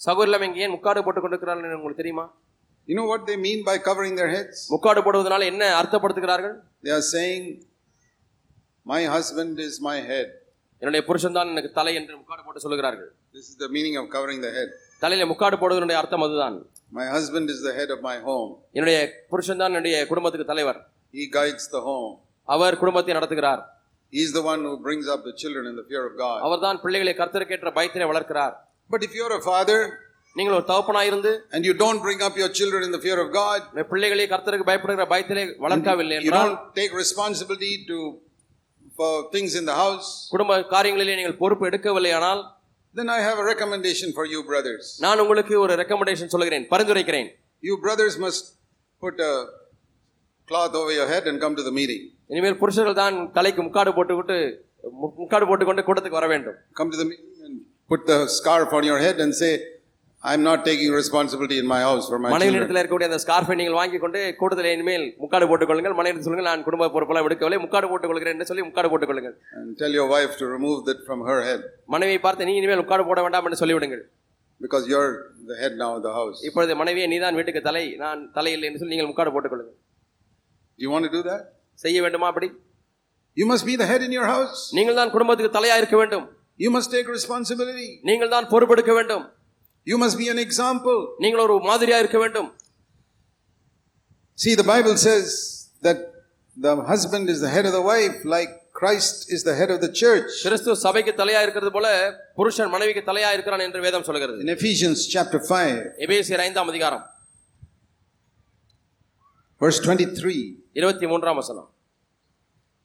சகோதரில் 0.00 0.46
இங்கே 0.46 0.62
ஏன் 0.64 0.74
முக்காடு 0.74 1.04
போட்டுக் 1.06 1.24
கொண்டிருக்கிறார்கள் 1.24 1.76
உங்களுக்கு 1.78 2.02
தெரியுமா 2.02 2.26
You 2.88 2.96
know 2.98 3.06
what 3.12 3.22
they 3.28 3.36
mean 3.46 3.60
by 3.68 3.76
covering 3.88 4.16
their 4.20 4.30
heads? 4.34 4.56
முக்காடு 4.74 5.00
போடுவதனால 5.06 5.46
என்ன 5.52 5.62
அர்த்தப்படுத்துகிறார்கள் 5.80 6.56
They 6.86 6.94
are 6.98 7.06
saying, 7.14 7.44
My 8.86 9.00
husband 9.14 9.54
is 9.66 9.76
my 9.82 9.96
head. 10.10 10.28
என்னுடைய 10.82 11.02
புருஷன் 11.08 11.36
தான் 11.38 11.52
எனக்கு 11.54 11.72
தலை 11.78 11.94
என்று 12.00 12.18
முக்காடு 12.20 12.42
போட்டு 12.46 12.64
சொல்லுகிறார்கள் 12.66 13.08
This 13.34 13.46
is 13.52 13.56
the 13.64 13.70
meaning 13.76 13.96
of 13.96 14.06
covering 14.08 14.40
the 14.40 14.52
head. 14.58 14.68
தலையில 15.02 15.26
முக்காடு 15.32 15.56
போடுவதனுடைய 15.62 15.98
அர்த்தம் 16.02 16.24
அதுதான் 16.26 16.56
My 16.92 17.06
husband 17.14 17.46
is 17.54 17.60
the 17.68 17.72
head 17.78 17.90
of 17.94 18.00
my 18.08 18.16
home. 18.26 18.50
என்னுடைய 18.76 18.98
புருஷன் 19.32 19.60
தான் 19.60 19.70
என்னுடைய 19.72 19.96
குடும்பத்துக்கு 20.10 20.46
தலைவர் 20.52 20.78
He 21.14 21.24
guides 21.36 21.64
the 21.74 21.82
home. 21.88 22.12
அவர் 22.48 22.78
குடும்பத்தை 22.82 23.14
நடத்துகிறார் 23.18 23.62
He 24.12 24.20
is 24.26 24.32
the 24.38 24.44
one 24.52 24.60
who 24.66 24.74
brings 24.86 25.06
up 25.14 25.20
the 25.28 25.34
children 25.42 25.64
in 25.70 25.76
the 25.80 25.86
fear 25.90 26.02
of 26.08 26.14
God. 26.24 26.38
அவர்தான் 26.46 26.78
பிள்ளைகளை 26.84 27.14
கர்த்தருக்கேற்ற 27.20 27.70
பயத்திலே 27.78 28.08
வளர்க்கிறார் 28.12 28.54
But 28.90 29.02
if 29.08 29.14
you're 29.18 29.34
a 29.40 29.44
father 29.52 29.78
நீங்கள் 30.36 30.56
ஒரு 30.58 30.66
தகப்பனாயிருந்து 30.70 31.32
and 31.54 31.62
you 31.68 31.74
don't 31.82 32.00
bring 32.06 32.20
up 32.26 32.34
your 32.42 32.50
children 32.58 32.80
in 32.88 32.92
the 32.96 33.02
fear 33.06 33.18
of 33.24 33.28
God, 33.40 33.58
உங்களுடைய 33.62 33.88
பிள்ளைகளை 33.92 34.26
கர்த்தருக்கு 34.34 34.68
பயப்படுகிற 34.70 35.06
பயத்திலே 35.14 35.44
வளர்க்கவில்லை 35.66 36.16
you 36.18 36.24
என்றால் 36.24 36.52
don't 36.52 36.70
take 36.80 36.94
responsibility 37.04 37.72
to 37.90 37.98
for 38.98 39.10
things 39.34 39.52
in 39.60 39.64
the 39.70 39.76
house, 39.82 40.08
குடும்ப 40.34 40.60
காரியங்களிலே 40.74 41.16
நீங்கள் 41.20 41.38
பொறுப்பு 41.42 41.64
எடுக்கவில்லை 41.70 42.12
ஆனால் 42.18 42.42
then 42.95 43.09
I 43.09 43.19
have 43.19 43.37
a 43.37 43.45
recommendation 43.45 44.09
for 44.11 44.25
you 44.33 44.39
brothers. 44.43 44.85
நான் 45.05 45.21
உங்களுக்கு 45.25 45.53
ஒரு 45.63 45.75
ரெக்கமெண்டேஷன் 45.81 46.31
சொல்லுகிறேன் 46.35 46.65
பரிந்துரைக்கிறேன் 46.73 47.29
You 47.63 47.75
brothers 47.77 48.15
must 48.17 48.43
put 49.01 49.17
a 49.23 49.33
cloth 50.47 50.73
over 50.75 50.91
your 50.91 51.07
head 51.07 51.25
and 51.29 51.37
come 51.43 51.55
to 51.55 51.63
the 51.63 51.75
meeting. 51.79 52.01
இனிமேல் 52.31 52.57
புருஷர்கள் 52.61 52.99
தான் 53.03 53.15
தலைக்கு 53.37 53.61
முக்காடு 53.67 53.91
போட்டுவிட்டு 53.97 54.37
மு- 55.01 55.13
முக்காடு 55.21 55.45
போட்டுக்கொண்டு 55.49 55.85
கூட்டத்துக்கு 55.87 56.19
வர 56.19 56.27
வேண்டும் 56.33 56.57
Come 56.79 56.91
to 56.93 56.99
the 57.01 57.07
meeting 57.11 57.35
and 57.47 57.55
put 57.89 58.01
the 58.05 58.19
scarf 58.37 58.71
on 58.79 58.83
your 58.89 58.99
head 59.05 59.17
and 59.23 59.31
say, 59.41 59.51
I'm 60.25 60.41
not 60.43 60.59
taking 60.65 60.89
responsibility 60.93 61.55
in 61.57 61.67
my 61.67 61.79
house 61.81 62.03
for 62.09 62.17
my 62.23 62.29
மனைவி 62.33 62.47
children. 62.47 62.59
இடத்துல 62.61 62.79
இருக்கக்கூடிய 62.81 63.07
அந்த 63.09 63.19
ஸ்கார்ஃபை 63.23 63.55
நீங்கள் 63.59 63.77
வாங்கி 63.79 63.97
கொண்டு 64.03 64.19
கூட்டத்தில் 64.39 64.69
இனிமேல் 64.73 65.05
முக்காடு 65.21 65.45
போட்டுக் 65.51 65.69
கொள்ளுங்கள் 65.69 65.95
மனைவி 65.99 66.23
சொல்லுங்கள் 66.25 66.49
நான் 66.49 66.65
குடும்ப 66.67 66.89
பொறுப்பெல்லாம் 66.95 67.27
எடுக்கவில்லை 67.29 67.59
முக்காடு 67.63 67.87
போட்டுக் 67.91 68.11
கொள்கிறேன் 68.11 68.35
என்று 68.35 68.47
சொல்லி 68.49 68.63
முக்காடு 68.67 68.89
போட்டுக் 68.91 69.11
கொள்ளுங்கள் 69.11 69.35
And 69.59 69.71
tell 69.81 69.93
your 69.99 70.07
wife 70.13 70.33
to 70.41 70.47
remove 70.55 70.77
that 70.89 70.99
from 71.07 71.21
her 71.29 71.39
head 71.47 71.61
மனைவியை 71.95 72.19
பார்த்து 72.27 72.47
நீ 72.49 72.55
இனிமேல் 72.61 72.81
முக்காடு 72.83 73.05
போட 73.09 73.21
வேண்டாம் 73.25 73.47
என்று 73.49 73.61
சொல்லிவிடுங்கள் 73.63 74.03
because 74.61 74.83
you're 74.91 75.11
the 75.51 75.57
head 75.61 75.73
now 75.83 75.89
of 75.95 76.01
the 76.07 76.13
house. 76.19 76.37
இப்பொழுது 76.49 76.75
மனைவியை 76.81 77.07
நீதான் 77.13 77.37
வீட்டுக்கு 77.39 77.61
தலை 77.69 77.83
நான் 78.03 78.21
தலை 78.37 78.53
இல்லை 78.57 78.67
என்று 78.69 78.81
சொல்லி 78.81 78.95
நீங்கள் 78.95 79.11
முக்காடு 79.11 79.33
போட்டுக் 79.35 79.53
கொள்ளுங்கள் 79.55 79.77
Do 80.79 80.85
you 80.87 80.93
want 80.95 81.05
to 81.09 81.13
do 81.17 81.23
that? 81.29 81.41
செய்ய 81.79 81.99
வேண்டுமா 82.05 82.29
அப்படி 82.31 82.49
You 83.37 83.45
must 83.47 83.65
be 83.65 83.75
the 83.75 83.89
head 83.91 84.01
in 84.01 84.13
your 84.19 84.27
house. 84.27 84.61
நீங்கள் 84.77 84.99
தான் 84.99 85.13
குடும்பத்துக்கு 85.15 85.57
தலையா 85.57 85.77
இருக்க 85.81 85.97
வேண்டும் 86.03 86.25
You 86.59 86.71
must 86.77 86.89
take 86.95 87.07
responsibility. 87.17 87.89
நீங்கள் 88.09 88.33
தான் 88.33 88.49
பொறுப்பெடுக்க 88.53 88.93
வேண்டும் 88.97 89.25
You 89.87 89.97
must 89.97 90.17
be 90.17 90.27
an 90.33 90.39
example. 90.47 90.99
நீங்கள் 91.23 91.43
ஒரு 91.45 91.55
மாதிரியா 91.69 91.99
இருக்க 92.03 92.17
வேண்டும் 92.23 92.49
See, 94.37 94.53
the 94.55 94.67
Bible 94.73 94.95
says 95.07 95.27
that 95.87 95.99
the 96.57 96.73
husband 96.93 97.25
is 97.33 97.39
the 97.45 97.51
head 97.55 97.65
of 97.69 97.73
the 97.77 97.83
wife, 97.89 98.17
like 98.35 98.51
Christ 98.73 99.15
is 99.35 99.41
the 99.43 99.55
head 99.59 99.69
of 99.75 99.79
the 99.85 99.91
church. 100.01 100.29
கிறிஸ்து 100.45 100.75
சபைக்கு 100.85 101.11
தலையா 101.21 101.41
இருக்கிறது 101.45 101.71
போல 101.77 101.87
புருஷன் 102.39 102.71
மனைவிக்கு 102.75 103.03
தலையா 103.09 103.29
இருக்கிறான் 103.35 103.63
என்று 103.67 103.81
வேதம் 103.87 104.05
சொல்கிறது 104.09 104.41
In 104.45 104.51
Ephesians 104.57 104.99
chapter 105.15 105.39
5, 105.57 105.83
எபேசியர் 106.07 106.43
ஐந்தாம் 106.47 106.71
அதிகாரம் 106.73 107.03
verse 109.61 109.79
23, 109.81 110.39
இருபத்தி 110.79 111.07
மூன்றாம் 111.11 111.39
வசனம் 111.41 111.69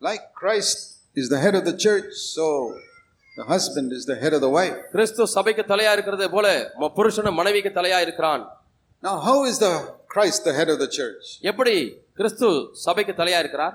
like 0.03 0.25
Christ 0.41 0.79
is 1.21 1.29
the 1.35 1.41
head 1.45 1.55
of 1.61 1.65
the 1.71 1.77
church, 1.87 2.09
so 2.37 2.47
the 3.37 3.45
husband 3.45 3.89
is 3.93 4.05
the 4.07 4.17
head 4.17 4.33
of 4.33 4.41
the 4.41 4.51
wife. 4.51 4.77
கிறிஸ்து 4.95 5.23
சபைக்கு 5.35 5.63
தலையா 5.73 5.93
இருக்கிறது 5.93 6.27
போல 6.31 6.47
ம- 6.81 6.93
புருஷனும் 6.99 7.39
மனைவிக்கு 7.41 7.73
தலையா 7.75 8.01
இருக்கிறான் 8.07 8.45
Now, 9.03 9.15
how 9.21 9.39
is 9.45 9.57
the 9.59 9.73
Christ 10.13 10.41
the 10.45 10.55
head 10.59 10.69
of 10.75 10.79
the 10.79 10.89
church? 10.91 11.25
எப்படி 11.51 11.75
கிறிஸ்து 12.19 12.49
சபைக்கு 12.87 13.15
தலையா 13.21 13.41
இருக்கிறார் 13.45 13.75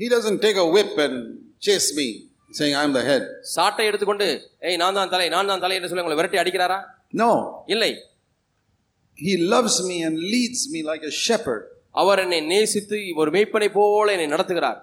He 0.00 0.08
doesn't 0.08 0.40
take 0.46 0.58
a 0.58 0.68
whip 0.74 0.94
and 0.98 1.16
chase 1.62 1.88
me, 1.98 2.06
saying, 2.50 2.74
I'm 2.80 2.92
the 2.92 3.04
head. 3.10 3.22
சாட்டை 3.54 3.84
எடுத்துக்கொண்டு 3.90 4.26
ஏய் 4.62 4.78
நான் 4.82 4.98
தான் 4.98 5.12
தலை 5.14 5.28
நான் 5.34 5.50
தான் 5.52 5.62
தலை 5.64 5.76
என்று 5.78 5.90
சொல்லி 5.90 6.04
உங்களை 6.04 6.18
விரட்டி 6.20 6.40
அடிக்கிறாரா 6.42 6.78
No, 7.22 7.30
இல்லை 7.66 7.92
He 9.18 9.34
loves 9.48 9.76
me 9.88 9.96
and 10.02 10.16
leads 10.32 10.62
me 10.72 10.82
like 10.82 11.04
a 11.04 11.14
shepherd. 11.26 11.62
அவர் 11.94 12.20
என்னை 12.22 12.40
நேசித்து 12.52 12.96
ஒரு 13.22 13.30
மெய்ப்பனை 13.30 13.68
போல 13.72 14.06
என்னை 14.16 14.28
நடத்துகிறார் 14.32 14.78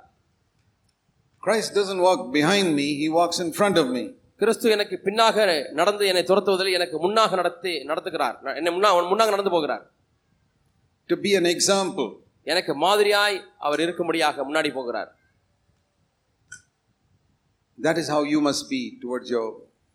Christ 1.46 1.70
doesn't 1.74 2.02
walk 2.08 2.22
behind 2.34 2.68
me, 2.80 2.88
He 3.02 3.08
walks 3.20 3.40
in 3.46 3.52
front 3.60 3.78
of 3.84 3.88
me. 3.96 4.04
கிறிஸ்து 4.42 4.70
எனக்கு 4.70 4.96
பின்னாக 5.06 5.38
நடந்து 5.80 6.04
என்னை 6.12 6.24
துரத்துவதில் 6.30 6.76
எனக்கு 6.78 6.98
முன்னாக 7.06 7.36
நடத்தி 7.36 7.74
நடத்துகிறார் 7.90 8.38
என்னை 8.60 8.72
முன்னா 8.78 8.90
முன்னாக 9.12 9.32
நடந்து 9.36 9.54
போகிறார் 9.56 9.84
To 11.10 11.16
be 11.26 11.32
an 11.42 11.48
example. 11.56 12.10
எனக்கு 12.48 12.74
மாதிரியாய் 12.86 13.38
அவர் 13.68 13.82
இருக்கும்படியாக 13.86 14.44
முன்னாடி 14.50 14.70
போகிறார் 14.78 15.10
That 17.78 17.98
is 17.98 18.08
how 18.14 18.22
you 18.34 18.40
must 18.42 18.64
be 18.70 18.82
towards 19.04 19.30
your 19.36 19.48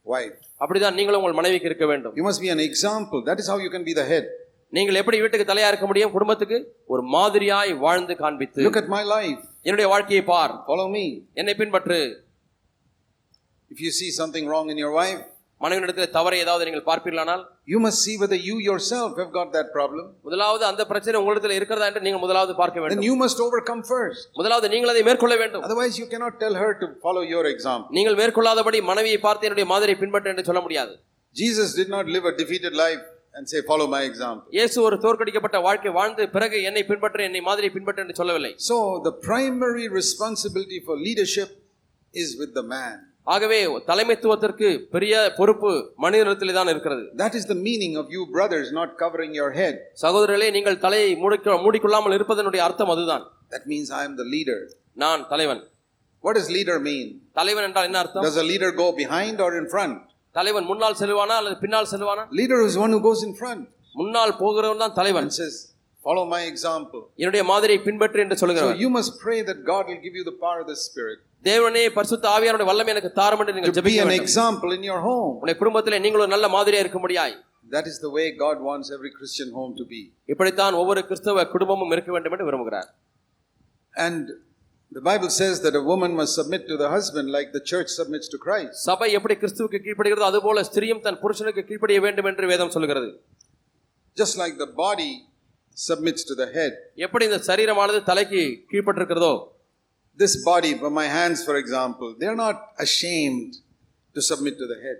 wife. 0.07 0.37
அப்படிதான் 0.63 0.97
நீங்களும் 0.99 1.21
உங்கள் 1.23 1.39
மனைவிக்கு 1.41 1.69
இருக்க 1.71 1.87
வேண்டும் 1.93 2.15
You 2.19 2.27
must 2.31 2.43
be 2.47 2.51
an 2.57 2.63
example. 2.71 3.21
That 3.29 3.41
is 3.43 3.49
how 3.53 3.59
you 3.65 3.71
can 3.77 3.85
be 3.91 3.95
the 4.01 4.07
head. 4.13 4.27
நீங்கள் 4.74 4.98
எப்படி 5.00 5.18
வீட்டுக்கு 5.22 5.48
தலையா 5.48 5.70
இருக்க 5.72 5.86
முடியும் 5.88 6.14
குடும்பத்துக்கு 6.14 6.58
ஒரு 6.94 7.02
மாதிரியாய் 7.16 7.72
வாழ்ந்து 7.86 8.14
காண்பித்து 8.24 8.66
Look 8.68 8.80
at 8.82 8.90
my 8.98 9.04
life. 9.16 9.42
என்னுடைய 9.68 9.88
வாழ்க்கையை 9.94 10.24
பார் 10.34 10.54
Follow 10.70 10.88
me. 10.98 11.06
என்னை 11.42 11.56
பின்பற்று 11.62 12.00
If 13.72 13.80
you 13.86 13.92
see 14.00 14.10
something 14.20 14.46
wrong 14.52 14.66
in 14.74 14.80
your 14.84 14.94
wife, 15.02 15.20
மனைவியிடத்தில் 15.62 16.14
தவறை 16.16 16.38
ஏதாவது 16.44 16.64
நீங்கள் 16.68 16.86
பார்ப்பீர்களானால் 16.88 17.42
you 17.72 17.80
must 17.86 18.00
see 18.06 18.16
whether 18.22 18.40
you 18.48 18.56
yourself 18.70 19.12
have 19.22 19.32
got 19.38 19.50
that 19.58 19.68
problem. 19.76 20.06
முதலாவது 20.28 20.64
அந்த 20.70 20.84
பிரச்சனை 20.92 21.16
உங்களிடத்தில் 21.22 21.56
இருக்கிறதா 21.60 21.88
என்று 21.92 22.02
நீங்கள் 22.08 22.24
முதலாவது 22.26 22.54
பார்க்க 22.62 22.78
Then 22.78 22.86
வேண்டும் 22.86 23.06
you 23.10 23.16
must 23.24 23.40
overcome 23.48 23.82
first. 23.94 24.24
முதலாவது 24.40 24.70
நீங்கள் 24.74 24.92
அதை 24.94 25.04
மேற்கொள்ள 25.10 25.36
வேண்டும் 25.44 25.64
Otherwise, 25.68 25.96
you 26.02 26.08
cannot 26.14 26.36
tell 26.44 26.58
her 26.64 26.72
to 26.82 26.88
follow 27.06 27.24
your 27.36 27.46
example. 27.54 27.90
நீங்கள் 27.98 28.18
மேற்கொள்ளாதபடி 28.22 28.82
மனைவியை 28.92 29.20
பார்த்து 29.28 29.48
என்னுடைய 29.50 29.68
மாதிரி 29.74 29.96
பின்பற்று 30.04 30.32
என்று 30.34 30.48
சொல்ல 30.50 30.64
முடியாது 30.68 30.94
Jesus 31.36 31.70
did 31.80 31.90
not 31.90 32.06
live 32.16 32.26
a 32.32 32.36
defeated 32.42 32.74
life 32.86 33.04
and 33.35 33.45
say, 33.47 33.61
Follow 33.63 33.87
my 33.89 34.03
example. 34.11 34.45
இயேசு 34.57 34.77
ஒரு 34.87 34.97
தோற்கடிக்கப்பட்ட 35.05 35.59
வாழ்க்கை 35.67 35.93
வாழ்ந்து 35.99 36.25
பிறகு 36.37 36.59
என்னை 36.69 36.83
பின்பற்று 36.91 37.27
என்னை 37.29 37.43
மாதிரி 37.49 37.69
பின்பற்று 37.77 38.03
என்று 38.05 38.19
சொல்லவில்லை 38.21 38.53
So, 38.71 38.77
the 39.09 39.15
primary 39.29 39.87
responsibility 40.01 40.81
for 40.87 40.97
leadership 41.09 41.51
is 42.15 42.31
with 42.41 42.55
the 42.55 42.67
man. 42.77 42.95
ஆகவே 43.27 43.59
தலைமைத்துவத்திற்கு 43.89 44.67
பெரிய 44.95 45.15
பொறுப்பு 45.39 45.71
மனிதனிடத்திலே 46.05 46.53
தான் 46.59 46.71
இருக்கிறது 46.75 47.03
That 47.23 47.35
is 47.39 47.47
the 47.53 47.59
meaning 47.67 47.95
of 48.03 48.07
you 48.17 48.23
brothers 48.37 48.69
not 48.73 48.91
covering 49.03 49.33
your 49.41 49.51
head. 49.61 49.75
சகோதரர்களே 50.05 50.49
நீங்கள் 50.57 50.83
தலையை 50.87 51.11
மூடிக்க 51.23 51.57
மூடிக்கொள்ளாமல் 51.65 52.17
இருப்பதனுடைய 52.19 52.63
அர்த்தம் 52.69 52.93
அதுதான் 52.95 53.25
That 53.55 53.65
means 53.73 53.89
I 54.01 54.05
am 54.09 54.15
the 54.23 54.29
leader. 54.37 54.59
நான் 55.05 55.23
தலைவன் 55.33 55.63
What 56.25 56.35
does 56.39 56.49
leader 56.57 56.77
mean? 56.89 57.09
தலைவன் 57.41 57.67
என்றால் 57.69 57.89
என்ன 57.91 57.99
அர்த்தம் 58.05 58.25
Does 58.29 58.39
a 58.45 58.49
leader 58.53 58.71
go 58.83 58.89
behind 59.03 59.37
or 59.47 59.51
in 59.61 59.67
front? 59.75 59.97
தலைவன் 60.36 60.68
முன்னால் 60.70 60.98
செல்வானா 61.02 61.36
அல்லது 61.42 61.58
பின்னால் 61.64 61.90
செல்வானா 61.94 62.24
Leader 62.42 62.60
is 62.70 62.76
one 62.84 62.92
who 62.96 63.02
goes 63.10 63.22
in 63.28 63.34
front 63.42 63.64
முன்னால் 63.96 64.34
போகிறவன் 64.42 64.82
தான் 64.84 64.96
தலைவன் 65.00 65.30
says, 65.40 65.56
Follow 66.02 66.24
my 66.36 66.42
example. 66.52 67.02
என்னுடைய 67.22 67.44
மாதிரியை 67.50 67.80
பின்பற்று 67.88 68.22
என்று 68.24 68.36
So 68.36 68.42
சொல்லுகிறவன் 68.44 68.80
you 68.84 68.90
must 68.98 69.12
pray 69.26 69.40
that 69.50 69.60
God 69.72 69.84
will 69.90 70.02
give 70.06 70.16
you 70.20 70.26
the 70.30 70.38
power 70.46 70.60
of 70.64 70.70
the 70.74 70.78
Spirit. 70.86 71.20
தேவனே 71.46 71.84
பரிசுத்த 71.98 72.26
ஆவியானுடைய 72.36 72.68
வல்லமை 72.70 72.92
எனக்கு 72.94 73.12
தாரும் 73.20 73.42
என்று 73.44 73.54
நீங்கள் 73.58 73.72
To 73.72 73.76
be 73.80 73.84
ஜெபிக்க 73.84 74.04
an 74.04 74.10
வேண்டும் 74.10 74.26
example 74.26 74.72
in 74.78 74.84
your 74.90 75.00
home. 75.08 75.32
உன்னுடைய 75.40 75.58
குடும்பத்திலே 75.62 76.00
நீங்கள் 76.06 76.24
ஒரு 76.26 76.34
நல்ல 76.36 76.50
மாதிரியா 76.56 76.84
இருக்க 76.86 77.02
முடியாய் 77.06 77.36
That 77.70 77.86
is 77.92 77.98
the 78.06 78.12
way 78.18 78.26
God 78.46 78.58
wants 78.70 78.88
every 78.98 79.12
Christian 79.18 79.50
home 79.58 79.74
to 79.82 79.86
be. 79.94 80.02
இப்படித்தான் 80.34 80.78
ஒவ்வொரு 80.82 81.02
கிறிஸ்தவ 81.10 81.46
குடும்பமும் 81.56 81.94
இருக்க 81.96 82.12
வேண்டும் 82.16 82.36
என்று 82.38 82.48
விரும்புகிறார் 82.50 82.90
And 83.94 84.26
the 84.92 85.02
Bible 85.02 85.30
says 85.30 85.62
that 85.62 85.74
a 85.74 85.82
woman 85.82 86.16
must 86.16 86.36
submit 86.36 86.68
to 86.68 86.76
the 86.76 86.90
husband 86.90 87.32
like 87.32 87.54
the 87.54 87.62
church 87.62 87.90
submits 87.90 88.28
to 88.28 88.38
Christ. 88.46 88.74
சபை 88.90 89.08
எப்படி 89.18 89.36
கிறிஸ்துவுக்கு 89.42 89.80
கீழ்ப்படுகிறதோ 89.86 90.26
அதுபோல 90.32 90.64
ஸ்திரியும் 90.70 91.02
தன் 91.06 91.20
புருஷனுக்கு 91.22 91.62
கீழ்ப்படிய 91.70 92.00
வேண்டும் 92.06 92.28
என்று 92.32 92.48
வேதம் 92.52 92.74
சொல்கிறது 92.76 93.10
Just 94.18 94.36
like 94.42 94.56
the 94.64 94.70
body 94.86 95.12
submits 95.78 96.24
to 96.30 96.36
the 96.42 96.48
head. 96.56 96.74
எப்படி 97.06 97.26
இந்த 97.30 97.40
சரீரமானது 97.50 98.02
தலைக்கு 98.12 98.42
கீழ்ப்பட்டிருக்கிறதோ 98.72 99.34
This 100.20 100.34
body, 100.50 100.72
my 101.02 101.08
hands, 101.18 101.40
for 101.50 101.56
example, 101.64 102.10
they're 102.20 102.42
not 102.48 102.58
ashamed 102.86 103.52
to 104.16 104.22
submit 104.32 104.56
to 104.64 104.68
the 104.74 104.80
head. 104.86 105.00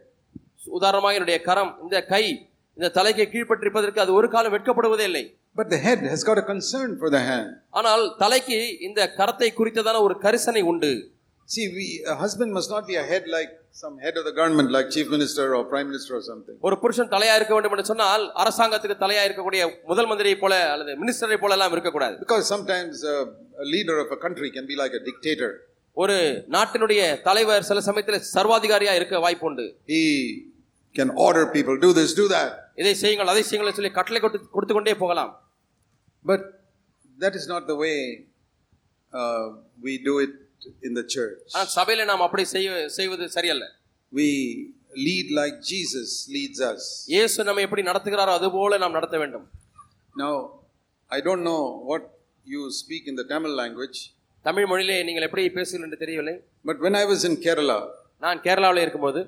உதாரணமாக 0.80 1.16
என்னுடைய 1.18 1.38
கரம் 1.50 1.74
இந்த 1.86 1.98
கை 2.14 2.24
இந்த 2.78 2.90
தலைக்கு 2.98 3.24
கீழ்ப்பட்டிருப்பதற்கு 3.34 4.04
அது 4.06 4.12
ஒரு 4.20 4.28
காலம் 4.36 4.54
வெட்கப்படுவதே 4.56 5.06
இல்லை 5.12 5.24
But 5.56 5.70
the 5.70 5.78
head 5.78 6.00
has 6.04 6.24
got 6.24 6.38
a 6.38 6.44
concern 6.44 6.98
for 6.98 7.10
the 7.10 7.22
hand. 7.22 7.50
ஆனால் 7.80 8.04
தலைக்கு 8.22 8.58
இந்த 8.88 9.02
கரத்தை 9.18 9.50
குறித்ததான 9.58 10.02
ஒரு 10.08 10.16
கரிசனை 10.26 10.64
உண்டு 10.72 10.92
See, 11.50 11.66
we, 11.78 11.86
a 12.08 12.16
husband 12.16 12.50
must 12.58 12.70
not 12.70 12.84
be 12.90 12.96
a 12.96 13.04
head 13.04 13.24
like 13.28 13.50
some 13.74 13.96
head 14.04 14.16
of 14.20 14.24
the 14.28 14.32
government, 14.32 14.70
like 14.76 14.88
chief 14.96 15.08
minister 15.10 15.46
or 15.56 15.62
prime 15.66 15.88
minister 15.92 16.14
or 16.18 16.22
something. 16.30 16.56
ஒரு 16.68 16.76
புருஷன் 16.84 17.10
தலையா 17.14 17.34
இருக்க 17.40 17.54
வேண்டும் 17.56 17.74
என்று 17.76 17.86
சொன்னால் 17.90 18.24
அரசாங்கத்துக்கு 18.44 18.98
தலையா 19.04 19.24
இருக்கக்கூடிய 19.28 19.62
முதல் 19.92 20.10
மந்திரியை 20.12 20.38
போல 20.44 20.54
அல்லது 20.74 20.94
மினிஸ்டரை 21.02 21.40
போல 21.44 21.58
எல்லாம் 21.58 21.76
இருக்கக்கூடாது 21.78 22.16
Because 22.24 22.46
sometimes 22.54 22.96
uh, 23.06 23.18
a 23.66 23.70
leader 23.76 23.98
of 24.06 24.12
a 24.18 24.22
country 24.26 24.52
can 24.58 24.68
be 24.72 24.78
like 24.84 24.96
a 25.02 25.04
dictator. 25.10 25.52
ஒரு 25.98 26.18
நாட்டினுடைய 26.56 27.02
தலைவர் 27.28 27.68
சில 27.70 27.80
சமயத்தில் 27.88 28.26
சர்வாதிகாரியா 28.36 28.94
இருக்க 29.00 29.20
வாய்ப்பு 29.26 29.48
உண்டு 29.50 29.66
He 29.94 30.02
can 30.95 31.11
order 31.27 31.45
people, 31.57 31.75
do 31.79 31.91
this, 31.99 32.11
do 32.15 32.27
that. 32.37 32.51
இதை 32.81 32.93
செய்யுங்கள் 33.03 33.31
அதை 33.33 33.43
செய்யுங்கள் 33.49 33.77
சொல்லி 33.79 33.91
கட்டளை 33.99 34.21
கொடுத்து 34.25 34.49
கொடுத்து 34.57 34.75
கொண்டே 34.77 34.95
போகலாம் 35.03 35.33
But 36.25 36.41
that 37.19 37.35
is 37.41 37.47
not 37.53 37.63
the 37.67 37.77
way 37.85 37.97
uh, 39.13 39.45
we 39.87 39.93
do 40.09 40.15
it 40.25 40.35
in 40.87 40.93
the 40.99 41.05
church. 41.15 41.45
ஆனால் 41.55 41.71
சபையில 41.79 42.07
நாம் 42.11 42.25
அப்படி 42.27 42.45
செய்ய 42.55 42.69
செய்வது 42.99 43.27
சரியல்ல 43.37 43.67
We 44.13 44.29
lead 45.07 45.29
like 45.41 45.57
Jesus 45.73 46.09
leads 46.37 46.61
us. 46.73 46.83
இயேசு 47.15 47.47
நம்ம 47.49 47.65
எப்படி 47.67 47.85
நடத்துகிறாரோ 47.91 48.35
அது 48.41 48.51
போல 48.59 48.79
நாம் 48.85 48.99
நடத்த 48.99 49.19
வேண்டும் 49.23 49.47
Now, 50.23 50.35
I 51.11 51.21
don't 51.27 51.43
know 51.49 51.63
what 51.91 52.05
you 52.47 52.63
speak 52.81 53.03
in 53.11 53.17
the 53.21 53.27
Tamil 53.33 53.55
language, 53.63 53.99
Tamil 54.45 54.69
மொழியிலே 54.71 54.97
நீங்கள் 55.09 55.27
எப்படி 55.27 55.43
பேசுகிறீர்கள் 55.57 55.87
என்று 55.89 56.03
தெரியவில்லை 56.05 56.35
but 56.69 56.77
when 56.85 56.95
I 57.03 57.07
was 57.13 57.23
in 57.29 57.35
Kerala, 57.45 57.79
நான் 58.25 58.39
கேரளாவில் 58.47 58.83
இருக்கும்போது 58.85 59.21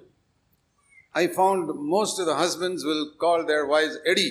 I 1.15 1.27
found 1.29 1.63
most 1.87 2.19
of 2.19 2.25
the 2.25 2.35
husbands 2.35 2.83
will 2.83 3.11
call 3.15 3.45
their 3.45 3.65
wives 3.67 3.97
Edi. 4.05 4.29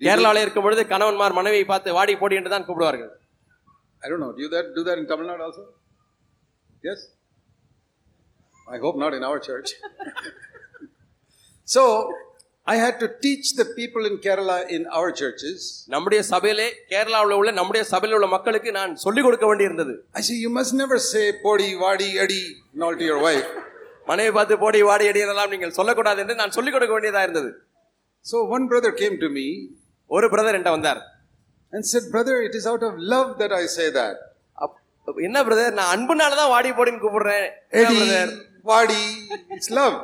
கேரளாவில் 0.00 0.42
இருக்கும் 0.42 0.64
பொழுது 0.64 0.82
கணவன்மார் 0.90 1.34
மனைவியை 1.38 1.64
பார்த்து 1.66 1.94
வாடி 1.96 2.12
போடி 2.20 2.36
என்று 2.38 2.52
தான் 2.52 2.64
கூப்பிடுவார்கள் 2.66 3.10
I 4.02 4.08
don't 4.10 4.24
know 4.24 4.30
do 4.38 4.46
that 4.54 4.68
do 4.76 4.82
that 4.86 5.00
in 5.00 5.08
Tamil Nadu 5.10 5.42
also 5.46 5.64
yes 6.84 7.04
I 8.66 8.78
hope 8.84 8.98
not 9.02 9.16
in 9.18 9.26
our 9.28 9.42
church 9.48 9.72
so 11.68 11.82
I 12.66 12.76
had 12.82 12.98
to 13.02 13.08
teach 13.24 13.50
the 13.58 13.66
people 13.76 14.06
in 14.10 14.18
Kerala 14.26 14.58
in 14.76 14.86
our 14.96 15.14
churches 15.20 15.66
நம்முடைய 15.94 16.22
சபையிலே 16.32 16.68
கேரளாவில் 16.92 17.36
உள்ள 17.40 17.52
நம்முடைய 17.60 17.84
சபையில் 17.92 18.16
உள்ள 18.18 18.28
மக்களுக்கு 18.36 18.72
நான் 18.78 18.94
சொல்லிக் 19.04 19.26
கொடுக்க 19.28 19.46
வேண்டியிருந்தது 19.50 19.94
I 20.20 20.24
see 20.28 20.36
you 20.44 20.52
must 20.58 20.78
never 20.80 21.02
say 21.10 21.24
போடி 21.44 21.68
வாடி 21.84 22.10
அடி 22.24 22.42
நாட் 22.84 23.02
யுவர் 23.06 23.22
வைஃப் 23.28 23.50
மனைவி 24.09 24.31
பார்த்து 24.31 24.55
போடி 24.63 24.79
வாடி 24.89 25.05
அடி 25.11 25.23
என்றெல்லாம் 25.23 25.53
நீங்கள் 25.53 25.75
சொல்லக்கூடாது 25.77 26.21
என்று 26.23 26.35
நான் 26.35 26.55
சொல்லிக் 26.57 26.75
கொடுக்க 26.75 26.93
வேண்டியதா 26.95 27.23
இருந்தது 27.27 27.51
So 28.25 28.37
one 28.49 28.63
brother 28.67 28.91
came 29.01 29.15
to 29.23 29.29
me 29.31 29.47
ஒரு 30.09 30.27
பிரதர் 30.33 30.55
என்கிட்ட 30.55 30.75
வந்தார் 30.75 31.01
and 31.73 31.83
said, 31.85 32.03
Brother, 32.11 32.35
it 32.47 32.53
is 32.55 32.65
out 32.71 32.83
of 32.83 32.93
love 33.13 33.29
that 33.39 33.53
I 33.53 33.65
say 33.75 33.87
that. 33.97 34.15
அப்- 34.57 35.21
என்ன 35.27 35.37
பிரதர் 35.47 35.77
நான் 35.79 35.91
அன்புனால 35.95 36.35
தான் 36.39 36.51
வாடி 36.53 36.69
போடின்னு 36.77 37.01
கூப்பிடுறேன் 37.03 37.47
Eddie, 37.79 37.97
brother 38.01 38.31
vadi, 38.65 39.03
it's 39.55 39.69
love. 39.79 39.95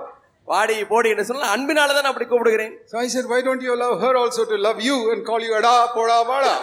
வாடி 0.47 0.75
போடி 0.89 1.11
என்று 1.13 1.25
சொன்னால் 1.27 1.53
அன்பினால 1.55 1.93
தான் 1.93 2.05
நான் 2.05 2.13
அப்படி 2.13 2.27
கூப்பிடுகிறேன் 2.27 2.73
So 2.91 2.97
I 2.97 3.09
said, 3.13 3.25
Why 3.31 3.41
don't 3.47 3.63
you 3.67 3.73
allow 3.77 3.91
her 4.03 4.13
also 4.15 4.43
to 4.45 4.57
love 4.67 4.81
you 4.81 4.97
and 5.13 5.21
call 5.29 5.41
you 5.41 5.53
Ada, 5.59 5.73
Poda, 5.95 6.17
Vada? 6.31 6.55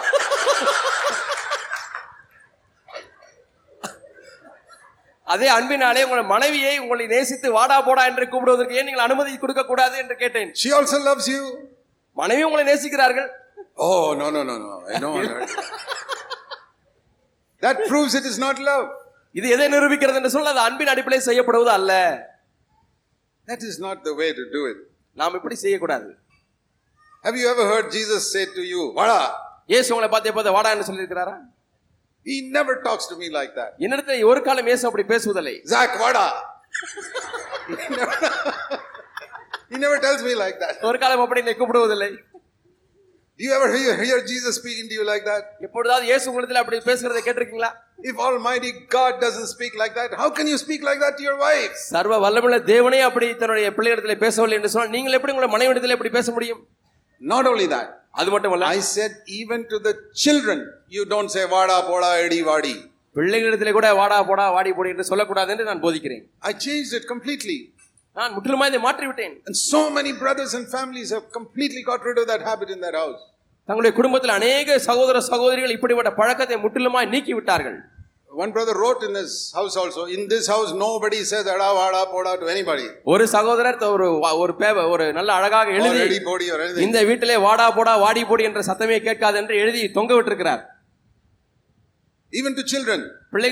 அதே 5.26 5.48
அன்பினாலே 5.56 6.00
உங்கள் 6.06 6.30
மனைவியை 6.32 6.74
உங்களை 6.82 7.04
நேசித்து 7.12 7.48
வாடா 7.56 7.76
போடா 7.80 8.02
என்று 8.10 8.24
கூப்பிடுவதற்கு 8.32 8.78
ஏன் 8.80 8.88
நீங்கள் 8.88 9.06
அனுமதி 9.06 9.30
கொடுக்க 9.36 9.62
கூடாது 9.64 9.96
என்று 10.02 10.16
கேட்டேன் 10.22 10.50
She 10.62 10.70
also 10.78 10.98
loves 11.08 11.26
you. 11.34 11.42
மனைவி 12.16 12.44
உங்களை 12.48 12.64
நேசிக்கிறார்கள் 12.72 13.30
Oh, 13.84 14.14
no, 14.14 14.26
no, 14.30 14.40
no, 14.44 14.56
no. 14.58 14.74
I 14.88 14.98
don't 15.02 15.14
want 15.14 15.30
her. 15.30 15.40
That 17.62 17.76
proves 17.88 18.14
it 18.14 18.24
is 18.24 18.36
not 18.38 18.56
love. 18.68 18.84
இது 19.34 19.46
எதை 19.54 19.66
நிரூபிக்கிறது 19.72 20.18
என்று 20.20 20.32
சொன்னால் 20.34 20.52
அது 20.52 20.62
அன்பின் 20.66 20.92
அடிப்படையில் 20.92 21.28
செய்யப்படுவது 21.28 21.72
அல்ல 21.78 21.92
That 23.48 23.62
is 23.62 23.76
not 23.78 23.96
the 24.04 24.14
way 24.20 24.28
to 24.32 24.44
do 24.52 24.60
it. 24.72 24.78
நாம் 25.16 25.36
இப்படி 25.38 25.56
செய்யக்கூடாது 25.64 26.10
Have 27.24 27.36
you 27.40 27.48
ever 27.50 27.64
heard 27.64 27.86
Jesus 27.90 28.22
say 28.34 28.44
to 28.56 28.62
you, 28.72 28.82
Vada? 28.98 29.18
இயேசு 29.72 29.90
உங்களை 29.92 30.08
பார்த்து 30.10 30.30
எப்போது 30.32 30.54
வாடா 30.56 30.70
என்று 30.74 30.86
சொல்லியிருக்கிறாரா 30.88 31.34
He 32.25 32.37
never 32.57 32.73
talks 32.87 33.05
to 33.11 33.15
me 33.21 33.27
like 33.37 33.53
that. 33.59 33.71
என்னிடத்தில் 33.85 34.23
ஒரு 34.31 34.41
காலம் 34.47 34.69
இயேசு 34.69 34.85
அப்படி 34.89 35.05
பேசுவதில்லை 35.13 35.55
Zach, 35.73 35.93
Vada. 36.01 36.25
he, 37.69 37.87
never, 37.95 38.15
he 39.71 39.77
never 39.85 39.97
tells 40.05 40.21
me 40.27 40.33
like 40.43 40.57
that. 40.63 40.75
ஒரு 40.89 40.99
காலம் 41.03 41.23
அப்படி 41.25 41.41
என்னை 41.45 41.55
கூப்பிடுவதில்லை 41.61 42.11
Do 43.39 43.45
you 43.47 43.53
ever 43.57 43.67
hear, 43.73 43.91
hear 44.03 44.17
Jesus 44.29 44.53
speaking 44.59 44.87
to 44.89 44.95
you 44.97 45.03
like 45.09 45.23
that? 45.29 45.43
எப்பொழுதாவது 45.65 46.05
இயேசு 46.09 46.25
உங்களிடத்தில் 46.29 46.61
அப்படி 46.61 46.79
பேசுகிறதை 46.89 47.21
கேட்டிருக்கீங்களா 47.27 47.69
If 48.09 48.17
Almighty 48.27 48.71
God 48.95 49.13
doesn't 49.23 49.49
speak 49.53 49.73
like 49.81 49.93
that, 49.99 50.09
how 50.21 50.29
can 50.37 50.47
you 50.51 50.57
speak 50.57 50.81
like 50.89 50.99
that 51.03 51.13
to 51.19 51.23
your 51.27 51.37
wife? 51.45 51.77
சர்வ 51.93 52.17
வல்லமுள்ள 52.25 52.57
தேவனே 52.73 52.99
அப்படி 53.09 53.27
தன்னுடைய 53.41 53.69
பிள்ளையிடத்தில் 53.77 54.21
பேசவில்லை 54.25 54.57
என்று 54.59 54.71
சொன்னால் 54.73 54.93
நீங்கள் 54.95 55.15
எப்படி 55.17 55.33
உங்களை 55.35 55.49
மனைவிடத்தில் 55.55 55.95
எப்படி 55.97 56.13
பேச 56.17 56.27
முடியும் 56.37 56.61
Not 57.21 57.45
only 57.51 57.67
that, 57.75 57.87
அது 58.19 58.29
மட்டுமல்ல 58.33 58.67
I 58.75 58.81
said, 58.93 59.11
even 59.39 59.59
to 59.71 59.77
the 59.87 59.93
children, 60.23 60.59
you 60.95 61.03
don't 61.13 61.29
say 61.35 61.43
Vada, 61.53 61.77
Poda, 61.89 62.11
Edi, 62.25 62.39
Vadi. 62.51 62.75
பிள்ளைகளிடத்திலே 63.15 63.71
கூட 63.77 63.87
வாடா 63.99 64.17
போடா 64.29 64.45
வாடி 64.55 64.71
போடி 64.77 64.89
என்று 64.93 65.05
சொல்லக்கூடாது 65.09 65.51
என்று 65.53 65.65
நான் 65.69 65.83
போதிக்கிறேன் 65.85 66.23
I 66.49 66.53
changed 66.65 66.93
it 66.97 67.05
completely. 67.13 67.57
நான் 68.15 68.33
முற்றிலுமா 68.35 68.65
இதை 68.71 68.79
மாற்றி 68.85 69.05
விட்டேன் 69.09 69.33
And 69.47 69.57
so 69.71 69.81
many 69.97 70.11
brothers 70.23 70.53
and 70.59 70.65
families 70.75 71.09
have 71.15 71.25
completely 71.37 71.83
got 71.89 72.01
rid 72.09 72.19
of 72.23 72.27
that 72.31 72.43
habit 72.49 72.71
in 72.75 72.81
their 72.85 72.97
house. 73.01 73.21
தங்களுடைய 73.69 73.93
குடும்பத்தில் 73.99 74.35
அநேக 74.37 74.77
சகோதர 74.89 75.17
சகோதரிகள் 75.31 75.75
இப்படிப்பட்ட 75.77 76.11
பழக்கத்தை 76.19 76.57
முற்றிலுமாய் 76.63 77.11
நீக்கி 77.13 77.33
விட்டார்கள் 77.37 77.77
one 78.42 78.52
brother 78.54 78.78
wrote 78.84 79.02
in 79.06 79.16
this 79.18 79.34
house 79.56 79.76
also 79.80 80.02
in 80.14 80.26
this 80.32 80.48
house 80.52 80.72
nobody 80.82 81.18
says 81.30 81.48
வாடா 81.78 82.00
போடா 82.12 82.32
டு 82.40 82.46
எனிபடி 82.52 82.86
ஒரு 83.12 83.24
சகோதரர் 83.34 83.78
ஒரு 83.94 84.06
ஒரு 84.42 84.52
ஒரு 84.94 85.06
நல்ல 85.18 85.30
அழகாக 85.38 85.70
எழுதி 85.78 86.18
போடி 86.28 86.46
இந்த 86.86 87.00
வீட்டிலே 87.10 87.36
வாடா 87.46 87.66
போடா 87.78 87.94
வாடி 88.04 88.24
போடி 88.30 88.44
என்ற 88.50 88.62
சத்தமே 88.70 88.98
கேட்காது 89.08 89.38
என்று 89.42 89.56
எழுதி 89.64 89.82
தொங்க 89.98 90.12
விட்டிருக்கிறார். 90.16 90.62
ஈவன் 92.32 92.56
டு 92.58 92.64
சில்ட்ரன் 92.72 93.04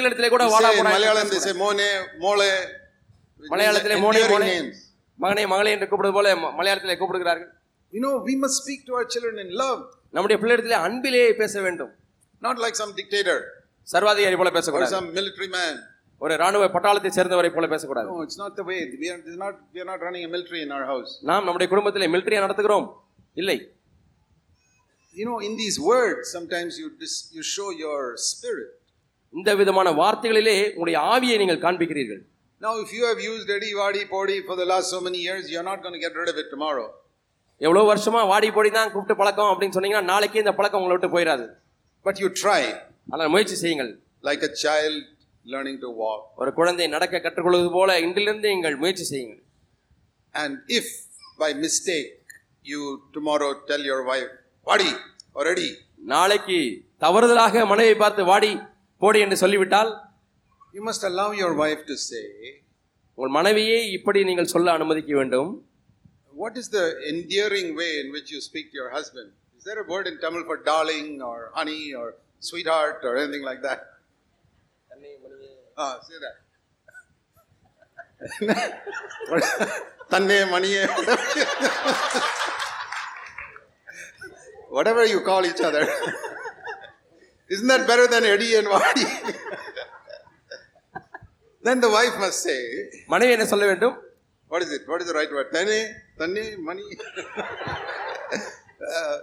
இடத்துல 0.09 0.29
கூட 0.35 0.45
வாடா 0.55 0.71
போடா 0.79 0.93
மலையாளம் 0.97 1.33
திசை 1.35 1.53
மோனே 1.63 1.91
மோளே 2.25 2.53
மலையாளத்திலே 3.53 3.99
மோனே 4.05 4.23
மோனே 4.33 4.53
மகனே 5.19 5.45
மகளே 5.47 5.73
என்று 5.75 5.89
கூப்பிடுவது 5.89 6.17
போல 6.19 6.29
மலையாளத்திலே 6.59 6.97
கூப்பிடுகிறார்கள். 7.01 7.51
You 7.93 8.01
know 8.07 8.13
we 8.29 8.35
must 8.45 8.61
speak 8.61 8.87
to 8.87 8.93
our 8.97 9.07
children 9.15 9.43
in 9.47 9.55
love 9.63 9.81
நம்முடைய 10.15 10.37
இடத்துல 10.57 10.79
அன்பிலே 10.87 11.25
பேச 11.43 11.55
வேண்டும். 11.61 11.93
நாட் 12.43 12.61
லைக் 12.65 12.79
சம் 12.81 12.95
டிக்டேட்டர் 12.99 13.43
சர்வாதிகாரி 13.89 14.37
போல 14.41 14.51
பேசக்கூடாது 14.57 14.95
some 14.97 15.09
military 15.19 15.49
man. 15.57 15.75
ஒரு 16.21 16.35
ராணுவ 16.43 16.65
பட்டாளத்தை 16.75 17.11
சேர்ந்தவரை 17.17 17.51
போல 17.55 17.67
பேசக்கூடாது 17.73 18.09
No, 18.11 18.19
it's 18.27 18.39
not 18.43 18.53
the 18.61 18.67
way. 18.71 18.81
We 19.01 19.09
are, 19.13 19.19
this 19.25 19.33
is 19.35 19.41
not, 19.45 19.55
we 19.75 19.81
are 19.85 19.89
not 19.93 20.01
running 20.07 20.25
a 20.25 20.33
military 20.35 20.61
in 20.67 20.73
our 20.77 20.87
house. 20.93 21.13
நாம் 21.31 21.47
நம்முடைய 21.47 21.69
குடும்பத்திலே 21.73 22.09
மிலிட்டரியா 22.15 22.45
நடத்துகிறோம் 22.47 22.87
இல்லை 23.37 23.59
You 25.15 25.25
know, 25.29 25.39
in 25.41 25.55
these 25.57 25.79
words, 25.93 26.21
sometimes 26.37 26.79
you, 26.81 26.87
dis, 27.01 27.15
you 27.37 27.43
show 27.57 27.69
your 27.85 27.99
spirit. 28.29 28.71
இந்த 29.35 29.51
விதமான 29.61 29.89
வார்த்தைகளிலே 30.01 30.57
உங்களுடைய 30.71 30.99
ஆவியை 31.15 31.37
நீங்கள் 31.43 31.63
காண்பிக்கிறீர்கள் 31.67 32.23
Now, 32.61 32.73
if 32.83 32.91
you 32.97 33.05
have 33.09 33.21
used 33.23 33.49
Edi, 33.51 33.71
Vadi, 33.79 34.03
Podi 34.07 34.37
for 34.49 34.57
the 34.61 34.65
last 34.65 34.89
so 34.95 35.01
many 35.01 35.21
years, 35.27 35.45
you're 35.53 35.65
not 35.65 35.79
going 35.85 35.95
to 35.95 36.03
get 36.05 36.15
rid 36.21 36.29
of 36.33 36.37
it 36.43 36.49
tomorrow. 36.55 36.87
எவ்வளவு 37.61 37.89
வருஷமா 37.91 38.21
வாடி 38.31 38.49
போடி 38.57 38.71
தான் 38.77 38.91
கூப்பிட்டு 38.93 39.15
பழக்கம் 39.21 39.51
அப்படின்னு 39.53 39.77
சொன்னீங்கன்னா 39.77 40.11
நாளைக்கு 40.13 40.39
இந்த 40.43 40.53
பழக்கம் 40.59 40.81
உங்களை 40.81 40.95
விட்டு 40.97 41.11
போயிடாது 41.15 41.45
But 42.07 42.17
you 42.23 42.29
try, 42.43 42.61
ஆனால் 43.14 43.32
முயற்சி 43.34 43.58
செய்யுங்கள் 43.64 43.92
like 44.30 44.44
a 44.50 44.54
child 44.64 44.96
learning 45.46 45.78
to 45.84 45.90
walk. 46.04 46.22
ஒரு 46.42 46.52
குழந்தை 46.60 46.88
நடக்க 46.96 47.16
கற்றுக்கொள்வது 47.26 47.70
போல 47.78 48.00
இன்றிலிருந்து 48.06 48.48
நீங்கள் 48.56 48.78
முயற்சி 48.84 49.06
செய்யுங்கள் 49.12 49.44
And 50.36 50.54
if 50.80 50.88
by 51.42 51.52
mistake 51.66 52.10
you 52.66 52.82
tomorrow 53.16 53.52
tell 53.70 53.84
your 53.92 54.02
wife, 54.12 54.32
Vadi 54.68 54.92
or 55.38 55.46
Edi, 55.54 55.70
நாளைக்கு 56.14 56.58
தவறுதலாக 57.02 57.66
மனைவியை 57.72 57.96
பார்த்து 58.04 58.24
வாடி 58.32 58.52
போடி 59.02 59.20
என்று 59.26 59.38
சொல்லிவிட்டால் 59.44 59.92
you 60.76 60.84
must 60.90 61.04
allow 61.10 61.30
your 61.42 61.54
wife 61.62 61.82
to 61.92 61.96
say, 62.10 62.26
உங்கள் 63.18 63.36
மனைவியை 63.38 63.80
இப்படி 63.98 64.20
நீங்கள் 64.30 64.54
சொல்ல 64.56 64.76
அனுமதிக்க 64.78 65.14
வேண்டும் 65.22 65.52
What 66.42 66.56
is 66.62 66.68
the 66.70 66.84
endearing 67.12 67.70
way 67.80 67.92
in 68.02 68.08
which 68.16 68.30
you 68.34 68.40
speak 68.48 68.66
to 68.72 68.78
your 68.82 68.90
husband? 68.98 69.30
Is 69.58 69.64
there 69.68 69.80
a 69.84 69.88
word 69.94 70.06
in 70.10 70.16
Tamil 70.24 70.44
for 70.50 70.58
darling 70.68 71.08
or 71.30 71.38
honey 71.56 71.82
or 72.00 72.08
sweetheart 72.49 73.01
or 73.09 73.13
anything 73.23 73.45
like 73.51 73.63
that. 73.69 73.81
Ah, 75.83 75.95
say 76.07 76.19
that. 76.25 76.37
Tanne, 80.11 80.39
Maniye, 80.53 80.83
whatever 84.77 85.03
you 85.13 85.21
call 85.23 85.43
each 85.51 85.63
other. 85.69 85.85
Isn't 87.51 87.69
that 87.73 87.87
better 87.87 88.07
than 88.13 88.25
Edi 88.25 88.55
and 88.57 88.69
Vadi? 88.69 89.07
then 91.63 91.81
the 91.81 91.91
wife 91.99 92.15
must 92.25 92.41
say, 92.49 92.61
மனைவி 93.13 93.33
என்ன 93.37 93.47
சொல்ல 93.53 93.67
வேண்டும் 93.73 93.97
What 94.53 94.63
is 94.65 94.71
it? 94.77 94.83
What 94.91 95.01
is 95.03 95.07
the 95.11 95.15
right 95.19 95.31
word? 95.37 95.49
Tanne, 95.55 95.77
Tanne, 96.21 96.43
money. 96.69 96.89
uh, 98.97 99.17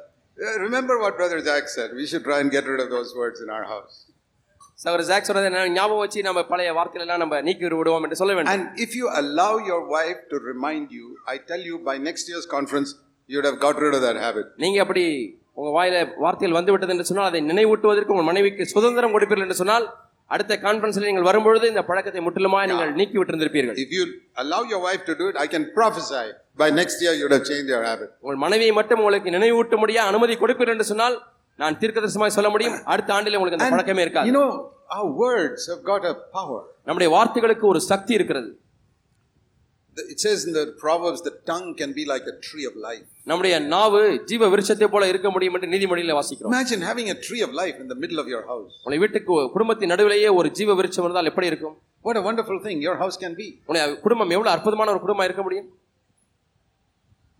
remember 0.63 0.99
what 1.03 1.17
brother 1.19 1.43
Jack 1.47 1.69
sir 1.69 1.91
we 1.97 2.05
should 2.11 2.25
try 2.27 2.37
and 2.43 2.53
get 2.55 2.69
rid 2.71 2.83
of 2.85 2.93
those 2.95 3.11
words 3.19 3.43
in 3.45 3.51
our 3.55 3.67
house 3.73 3.97
சவர் 4.79 5.01
Jack 5.07 5.27
சொன்னது 5.27 5.47
என்ன 5.49 5.61
ஞாபகம் 5.73 6.03
வச்சு 6.03 6.19
நம்ம 6.21 6.41
பழைய 6.45 6.69
வார்த்தைகளெல்லாம் 6.73 7.21
நம்ம 7.23 7.39
நீக்கி 7.41 7.65
விடுவோம் 7.71 8.05
என்று 8.07 8.19
சொல்ல 8.19 8.33
வேண்டும். 8.35 8.53
And 8.53 8.79
if 8.85 8.95
you 8.99 9.07
allow 9.19 9.57
your 9.69 9.87
wife 9.95 10.21
to 10.31 10.37
remind 10.51 10.91
you 10.97 11.05
I 11.33 11.35
tell 11.49 11.65
you 11.69 11.77
next 12.09 12.29
year's 12.31 12.49
conference 12.55 12.91
you'd 13.29 13.47
have 13.49 13.57
got 13.65 13.81
rid 13.83 13.97
of 13.99 14.05
that 14.07 14.21
habit 14.25 14.49
நீங்க 14.55 14.79
அப்படி 14.85 15.03
உங்க 15.53 15.69
வாயில 15.77 15.97
வார்த்தைகள் 16.17 16.57
வந்து 16.59 16.73
விட்டது 16.73 16.93
என்று 16.95 17.07
சொன்னால் 17.09 17.29
அதை 17.29 17.41
நினைவூட்டுவதற்கு 17.51 18.13
உங்கள் 18.15 18.29
மனைவிக்கு 18.31 18.65
சுதந்திரம் 18.73 19.15
கொடுப்பீர்கள் 19.15 19.47
என்று 19.47 19.61
சொன்னால் 19.61 19.87
அடுத்த 20.31 20.53
கான்பரன்ஸில் 20.63 21.07
நீங்கள் 21.09 21.27
வரும்பொழுது 21.27 21.65
இந்த 21.71 21.81
பழக்கத்தை 21.89 22.21
முற்றிலுமாய் 22.25 22.69
நீங்கள் 22.71 22.91
நீக்கி 22.99 23.17
விட்டிருந்திருப்பீர்கள் 23.19 23.77
If 23.85 23.91
you 23.97 24.03
allow 24.43 24.61
your 24.71 24.81
wife 24.87 25.03
to 25.09 25.15
do 25.21 25.27
it, 25.31 25.37
I 25.45 25.49
can 25.53 25.63
prophesy 25.77 26.25
by 26.61 26.67
next 26.79 26.97
year 27.03 27.13
you 27.17 27.25
would 27.25 27.35
have 27.37 27.47
changed 27.51 27.69
your 27.73 27.83
habit. 27.89 28.09
உங்கள் 28.23 28.41
மனைவியை 28.45 28.73
மட்டும் 28.79 29.01
உங்களுக்கு 29.03 29.35
நினைவூட்ட 29.37 29.77
முடியா 29.83 30.03
அனுமதி 30.11 30.35
கொடுப்பீர்கள் 30.43 30.75
என்று 30.77 30.89
சொன்னால் 30.91 31.17
நான் 31.59 31.77
தீர்க்கதரிசனமாய் 31.81 32.37
சொல்ல 32.37 32.49
முடியும். 32.55 32.77
அடுத்த 32.93 33.09
ஆண்டில் 33.17 33.37
உங்களுக்கு 33.39 33.59
அந்த 33.59 33.71
பழக்கமே 33.75 34.01
you 34.01 34.07
இருக்காது 34.07 34.35
know, 34.37 34.47
our 34.97 35.09
words 35.25 35.61
have 35.71 35.83
got 35.91 36.03
a 36.11 36.15
power. 36.37 36.61
நம்முடைய 36.89 37.09
வார்த்தைகளுக்கு 37.15 37.65
ஒரு 37.73 37.81
சக்தி 37.91 38.13
இருக்கிறது. 38.19 38.49
It 39.98 40.18
says 40.18 40.38
in 40.46 40.52
the 40.52 40.64
Proverbs, 40.80 41.20
the 41.22 41.32
tongue 41.50 41.66
can 41.80 41.90
be 41.98 42.04
like 42.04 42.24
a 42.26 42.36
tree 42.46 42.64
of 42.70 42.74
life. 42.86 43.04
நம்முடைய 43.30 43.54
நாவு 43.74 44.00
ஜீவ 44.30 44.48
விருட்சத்தை 44.52 44.86
போல 44.94 45.08
இருக்க 45.12 45.28
முடியும் 45.34 45.56
என்று 45.56 45.68
நீதிமொழியில 45.74 46.16
வாசிக்கிறோம் 46.18 46.52
Imagine 46.52 46.82
having 46.90 47.08
a 47.14 47.18
tree 47.26 47.42
of 47.46 47.52
life 47.62 47.76
in 47.82 47.88
the 47.92 47.98
middle 48.02 48.20
of 48.22 48.28
your 48.34 48.42
house. 48.50 48.72
உங்களுடைய 48.80 49.02
வீட்டுக்கு 49.04 49.36
குடும்பத்தின் 49.56 49.92
நடுவிலேயே 49.94 50.30
ஒரு 50.40 50.50
ஜீவ 50.58 50.74
விருட்சம் 50.80 51.06
இருந்தால் 51.08 51.30
எப்படி 51.32 51.50
இருக்கும் 51.52 51.76
What 52.04 52.18
a 52.22 52.24
wonderful 52.28 52.58
thing 52.66 52.78
your 52.88 52.96
house 53.02 53.18
can 53.24 53.34
be. 53.42 53.48
உங்களுடைய 53.66 53.86
குடும்பம் 54.06 54.34
எவ்வளவு 54.36 54.54
அற்புதமான 54.56 54.90
ஒரு 54.94 55.02
குடும்பம் 55.06 55.28
இருக்க 55.30 55.44
முடியும் 55.48 55.68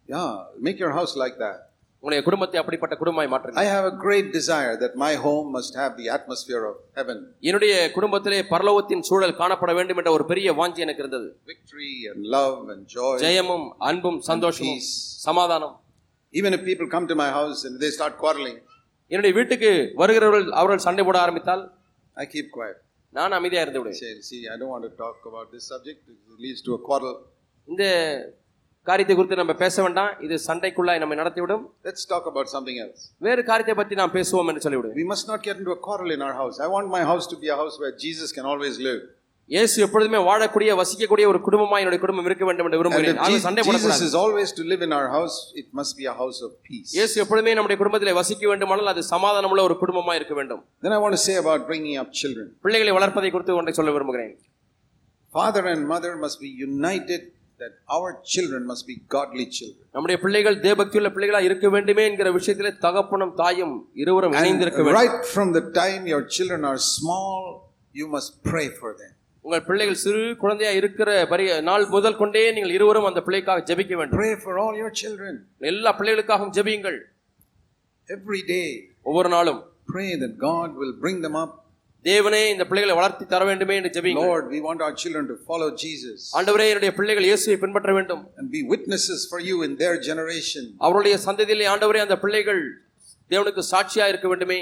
Yeah, 0.08 0.30
make 0.60 0.78
your 0.78 0.92
house 0.92 1.14
like 1.16 1.36
that. 1.38 1.58
உங்களுடைய 2.02 2.22
குடும்பத்தை 2.26 2.56
அப்படிப்பட்ட 2.60 2.94
குடும்பமாய் 3.00 3.28
மாற்றுங்க 3.32 3.60
I 3.62 3.68
have 3.74 3.84
a 3.90 3.94
great 4.02 4.26
desire 4.36 4.72
that 4.82 4.92
my 5.04 5.12
home 5.26 5.46
must 5.56 5.72
have 5.80 5.92
the 6.00 6.06
atmosphere 6.16 6.62
of 6.70 6.74
heaven 6.98 7.18
என்னுடைய 7.48 7.74
குடும்பத்திலே 7.94 8.40
பரலோகத்தின் 8.50 9.04
சூழல் 9.08 9.38
காணப்பட 9.40 9.72
வேண்டும் 9.78 10.00
என்ற 10.00 10.10
ஒரு 10.16 10.24
பெரிய 10.32 10.52
வாஞ்சி 10.60 10.84
எனக்கு 10.86 11.02
இருந்தது 11.04 11.28
victory 11.52 11.92
and 12.10 12.20
love 12.36 12.58
and 12.74 12.82
joy. 12.96 13.14
ஜெயமும் 13.24 13.66
அன்பும் 13.90 14.20
சந்தோஷமும் 14.30 14.78
peace. 14.78 14.92
சமாதானம் 15.28 15.74
Even 16.34 16.52
if 16.56 16.62
people 16.70 16.88
come 16.94 17.06
to 17.12 17.16
my 17.22 17.30
house 17.38 17.60
and 17.68 17.74
they 17.84 17.92
start 17.98 18.14
quarreling, 18.24 18.58
என்னுடைய 19.10 19.32
வீட்டுக்கு 19.38 19.70
வருகிறவர்கள் 20.02 20.46
அவர்கள் 20.60 20.84
சண்டை 20.86 21.04
போட 21.08 21.18
ஆரம்பித்தால் 21.24 21.64
I 22.16 22.28
keep 22.34 22.48
quiet. 22.58 22.78
நான் 23.12 23.36
அமைதியா 23.38 23.62
இருந்து 23.64 23.80
விடுவேன் 23.80 24.00
Say, 24.04 24.12
see, 24.30 24.42
I 24.52 24.58
don't 24.60 24.72
want 24.76 24.86
to 24.90 24.94
talk 25.02 25.18
about 25.30 25.48
this 25.54 25.64
subject. 25.72 26.00
It 26.12 26.40
leads 26.44 26.62
to 26.68 26.72
a 26.78 26.82
quarrel. 26.88 27.14
இந்த 27.68 27.84
காரியத்தை 28.88 29.14
குறித்து 29.14 29.40
நம்ம 29.40 29.54
பேச 29.60 29.76
வேண்டாம் 29.82 30.10
இது 30.24 30.34
சண்டைக்குள்ளாய் 30.46 31.00
நம்மை 31.02 31.16
நடத்திவிடும் 31.20 31.62
Let's 31.84 32.04
talk 32.10 32.24
about 32.32 32.48
something 32.54 32.78
else. 32.84 33.00
வேறு 33.26 33.42
காரியத்தை 33.50 33.74
பற்றி 33.78 33.94
நாம் 34.00 34.14
பேசுவோம் 34.16 34.48
என்று 34.50 34.64
சொல்லிவிடுவேன் 34.64 34.98
We 35.02 35.06
must 35.12 35.26
not 35.30 35.40
get 35.46 35.56
into 35.60 35.72
a 35.72 35.82
quarrel 35.86 36.10
in 36.16 36.22
our 36.26 36.36
house. 36.40 36.56
I 36.60 36.70
want 36.74 36.88
my 36.96 37.02
house 37.12 37.26
to 37.32 37.36
be 37.36 37.48
a 37.48 37.58
house 37.62 37.76
where 37.82 37.94
Jesus 37.98 38.30
can 38.38 38.46
always 38.52 38.76
live. 38.88 39.02
இயேசு 39.50 39.76
எப்பொழுதுமே 39.84 40.18
வாழக்கூடிய 40.28 40.74
வசிக்கக்கூடிய 40.80 41.24
ஒரு 41.30 41.38
குடும்பமாய் 41.46 41.82
என்னுடைய 41.82 42.00
குடும்பம் 42.04 42.28
இருக்க 42.28 42.44
வேண்டும் 42.48 42.66
என்று 42.66 42.76
And 42.76 42.82
விரும்புகிறேன் 42.82 43.16
if 43.16 43.24
ஆக 43.24 43.32
Je- 43.32 43.42
சண்டை 43.46 43.62
Jesus 43.62 43.70
போடக்கூடாது 43.70 44.06
is 44.08 44.14
always 44.22 44.50
to 44.58 44.62
live 44.70 44.82
in 44.86 44.92
our 44.98 45.08
house, 45.16 45.34
it 45.62 45.68
must 45.80 45.92
be 45.98 46.06
a 46.12 46.16
house 46.20 46.38
of 46.46 46.52
peace. 46.68 46.90
இயேசு 46.98 47.16
எப்பொழுதுமே 47.24 47.54
நம்முடைய 47.58 47.78
குடும்பத்திலே 47.82 48.14
வசிக்க 48.20 48.48
வேண்டுமானால் 48.52 48.92
அது 48.94 49.02
சமாதானமுள்ள 49.12 49.62
ஒரு 49.68 49.76
குடும்பமாய் 49.82 50.18
இருக்க 50.20 50.36
வேண்டும் 50.40 50.62
Then 50.84 50.94
I 50.96 51.02
want 51.04 51.16
to 51.18 51.22
say 51.28 51.36
about 51.42 51.62
bringing 51.70 51.96
up 52.02 52.10
children. 52.22 52.46
பிள்ளைகளை 52.66 52.94
வளர்ப்பதை 52.98 53.30
குறித்து 53.36 53.58
ஒன்றை 53.60 53.74
சொல்ல 53.80 53.92
விரும்புகிறேன் 53.96 54.34
Father 55.32 55.64
and 55.66 55.82
mother 55.86 56.12
must 56.16 56.38
be 56.40 56.50
united 56.68 57.22
that 57.60 57.74
our 57.96 58.08
children 58.32 58.62
must 58.70 58.84
be 58.86 58.96
godly 59.08 59.46
children. 59.56 59.82
நம்முடைய 59.94 60.16
பிள்ளைகள் 60.22 60.56
தேவபக்தியுள்ள 60.66 61.10
பிள்ளைகளா 61.16 61.40
இருக்க 61.48 61.66
வேண்டுமே 61.74 62.04
என்கிற 62.10 62.30
விஷயத்திலே 62.38 62.72
தகப்பனும் 62.86 63.34
தாயும் 63.42 63.74
இருவரும் 64.02 64.34
இணைந்திருக்க 64.40 64.80
வேண்டும் 64.82 65.00
Right 65.02 65.18
from 65.34 65.50
the 65.58 65.64
time 65.82 66.02
your 66.14 66.22
children 66.36 66.62
are 66.64 66.80
small, 66.96 67.38
you 68.00 68.08
must 68.16 68.30
pray 68.50 68.68
for 68.80 68.92
them. 69.00 69.12
உங்கள் 69.44 69.64
பிள்ளைகள் 69.68 69.98
சிறு 70.02 70.20
குழந்தையா 70.42 70.70
இருக்கிற 70.80 71.08
பரிய 71.32 71.56
நாள் 71.68 71.84
முதல் 71.94 72.20
கொண்டே 72.20 72.44
நீங்கள் 72.56 72.74
இருவரும் 72.76 73.08
அந்த 73.10 73.20
பிள்ளைக்காக 73.26 73.64
ஜெபிக்க 73.70 73.94
வேண்டும் 74.00 74.20
Pray 74.22 74.34
for 74.44 74.54
all 74.62 74.74
your 74.82 74.92
children. 75.02 75.34
எல்லா 75.72 75.92
பிள்ளைகளுக்காகவும் 75.98 76.54
ஜெபியுங்கள் 76.58 76.98
Every 78.08 78.40
day, 78.54 78.66
ஒவ்வொரு 79.02 79.28
நாளும் 79.28 79.60
pray 79.92 80.08
that 80.22 80.34
God 80.48 80.68
will 80.80 80.94
bring 81.02 81.18
them 81.26 81.36
up. 81.42 81.52
தேவனே 82.04 82.40
இந்த 82.52 82.64
பிள்ளைகளை 82.70 82.94
வளர்த்தி 82.98 83.24
தர 83.24 83.42
வேண்டுமே 83.50 83.74
என்று 83.80 83.90
ஜெபியுங்கள் 83.94 84.26
Lord, 84.26 84.46
we 84.54 84.60
want 84.66 84.80
our 84.86 84.94
children 85.02 85.24
to 85.30 85.36
follow 85.48 85.68
Jesus 85.84 86.18
ஆண்டவரே 86.38 86.66
என்னுடைய 86.72 86.92
பிள்ளைகள் 86.98 87.26
இயேசுவை 87.28 87.56
பின்பற்ற 87.62 87.92
வேண்டும் 87.98 88.22
and 88.38 88.48
be 88.56 88.62
witnesses 88.74 89.20
for 89.30 89.40
you 89.48 89.56
in 89.68 89.74
their 89.82 89.96
generation. 90.08 90.64
அவருடைய 90.86 91.16
சந்ததியிலே 91.26 91.68
ஆண்டவரே 91.74 92.02
அந்த 92.06 92.18
பிள்ளைகள் 92.24 92.62
தேவனுக்கு 93.30 93.62
சாட்சியா 93.72 94.06
இருக்க 94.12 94.28
வேண்டுமே 94.28 94.58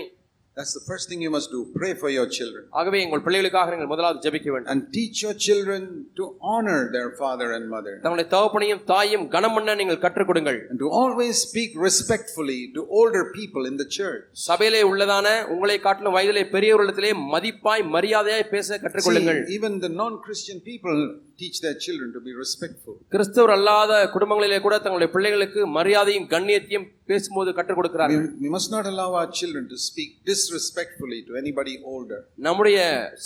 That's 0.57 0.73
the 0.75 0.83
first 0.87 1.09
thing 1.09 1.21
you 1.23 1.31
must 1.31 1.51
do. 1.51 1.59
Pray 1.75 1.91
for 1.95 2.09
your 2.11 2.25
children. 2.37 2.63
ஆகவே 2.79 2.99
எங்கள் 3.05 3.23
பிள்ளைகளுக்காக 3.27 3.71
நீங்கள் 3.75 3.91
முதலாவது 3.93 4.19
ஜெபிக்க 4.25 4.49
வேண்டும் 4.55 4.71
And 4.73 4.81
teach 4.97 5.19
your 5.25 5.33
children 5.47 5.83
to 6.19 6.25
honor 6.53 6.81
their 6.97 7.09
father 7.21 7.47
and 7.57 7.65
mother. 7.75 7.95
தங்களுடைய 8.03 8.27
தகப்பனையும் 8.35 8.83
தாயும் 8.91 9.25
கனம் 9.35 9.55
பண்ண 9.57 9.77
நீங்கள் 9.81 10.01
கற்றுக் 10.03 10.29
கொடுங்கள் 10.31 10.59
And 10.71 10.79
to 10.83 10.91
always 11.01 11.35
speak 11.47 11.71
respectfully 11.87 12.61
to 12.75 12.83
older 12.99 13.25
people 13.39 13.65
in 13.71 13.77
the 13.83 13.89
church. 13.99 14.27
சபையிலே 14.49 14.83
உள்ளதான 14.91 15.27
உங்களை 15.55 15.79
காட்டிலும் 15.87 16.17
வயதிலே 16.19 16.45
பெரியவர்களிடத்திலே 16.55 17.13
மதிப்பாய் 17.35 17.85
மரியாதையாய் 17.97 18.51
பேச 18.55 18.79
கற்றுக்கொள்ளுங்கள் 18.85 19.41
See, 19.43 19.57
even 19.59 19.75
the 19.87 19.93
non-Christian 20.03 20.61
people 20.71 20.99
teach 21.42 21.58
their 21.64 21.78
children 21.86 22.08
to 22.16 22.20
be 22.28 22.34
respectful. 22.44 22.94
கிறிஸ்தவர் 23.14 23.54
அல்லாத 23.56 23.92
குடும்பங்களிலே 24.16 24.60
கூட 24.66 24.76
தங்களுடைய 24.84 25.10
பிள்ளைகளுக்கு 25.16 25.62
மரியாதையும் 25.78 26.28
கண்ணியத்தையும் 26.34 26.88
பேசும்போது 27.12 27.50
கற்றுக் 27.58 27.80
கொடுக்கிறார்கள் 27.80 28.26
we 28.46 28.50
must 28.56 28.70
not 28.76 28.86
allow 28.92 29.08
our 29.20 29.30
children 29.40 29.66
to 29.74 29.78
speak 29.88 30.10
disrespectfully 30.32 31.20
to 31.28 31.34
anybody 31.42 31.76
older. 31.94 32.20
நம்முடைய 32.48 32.78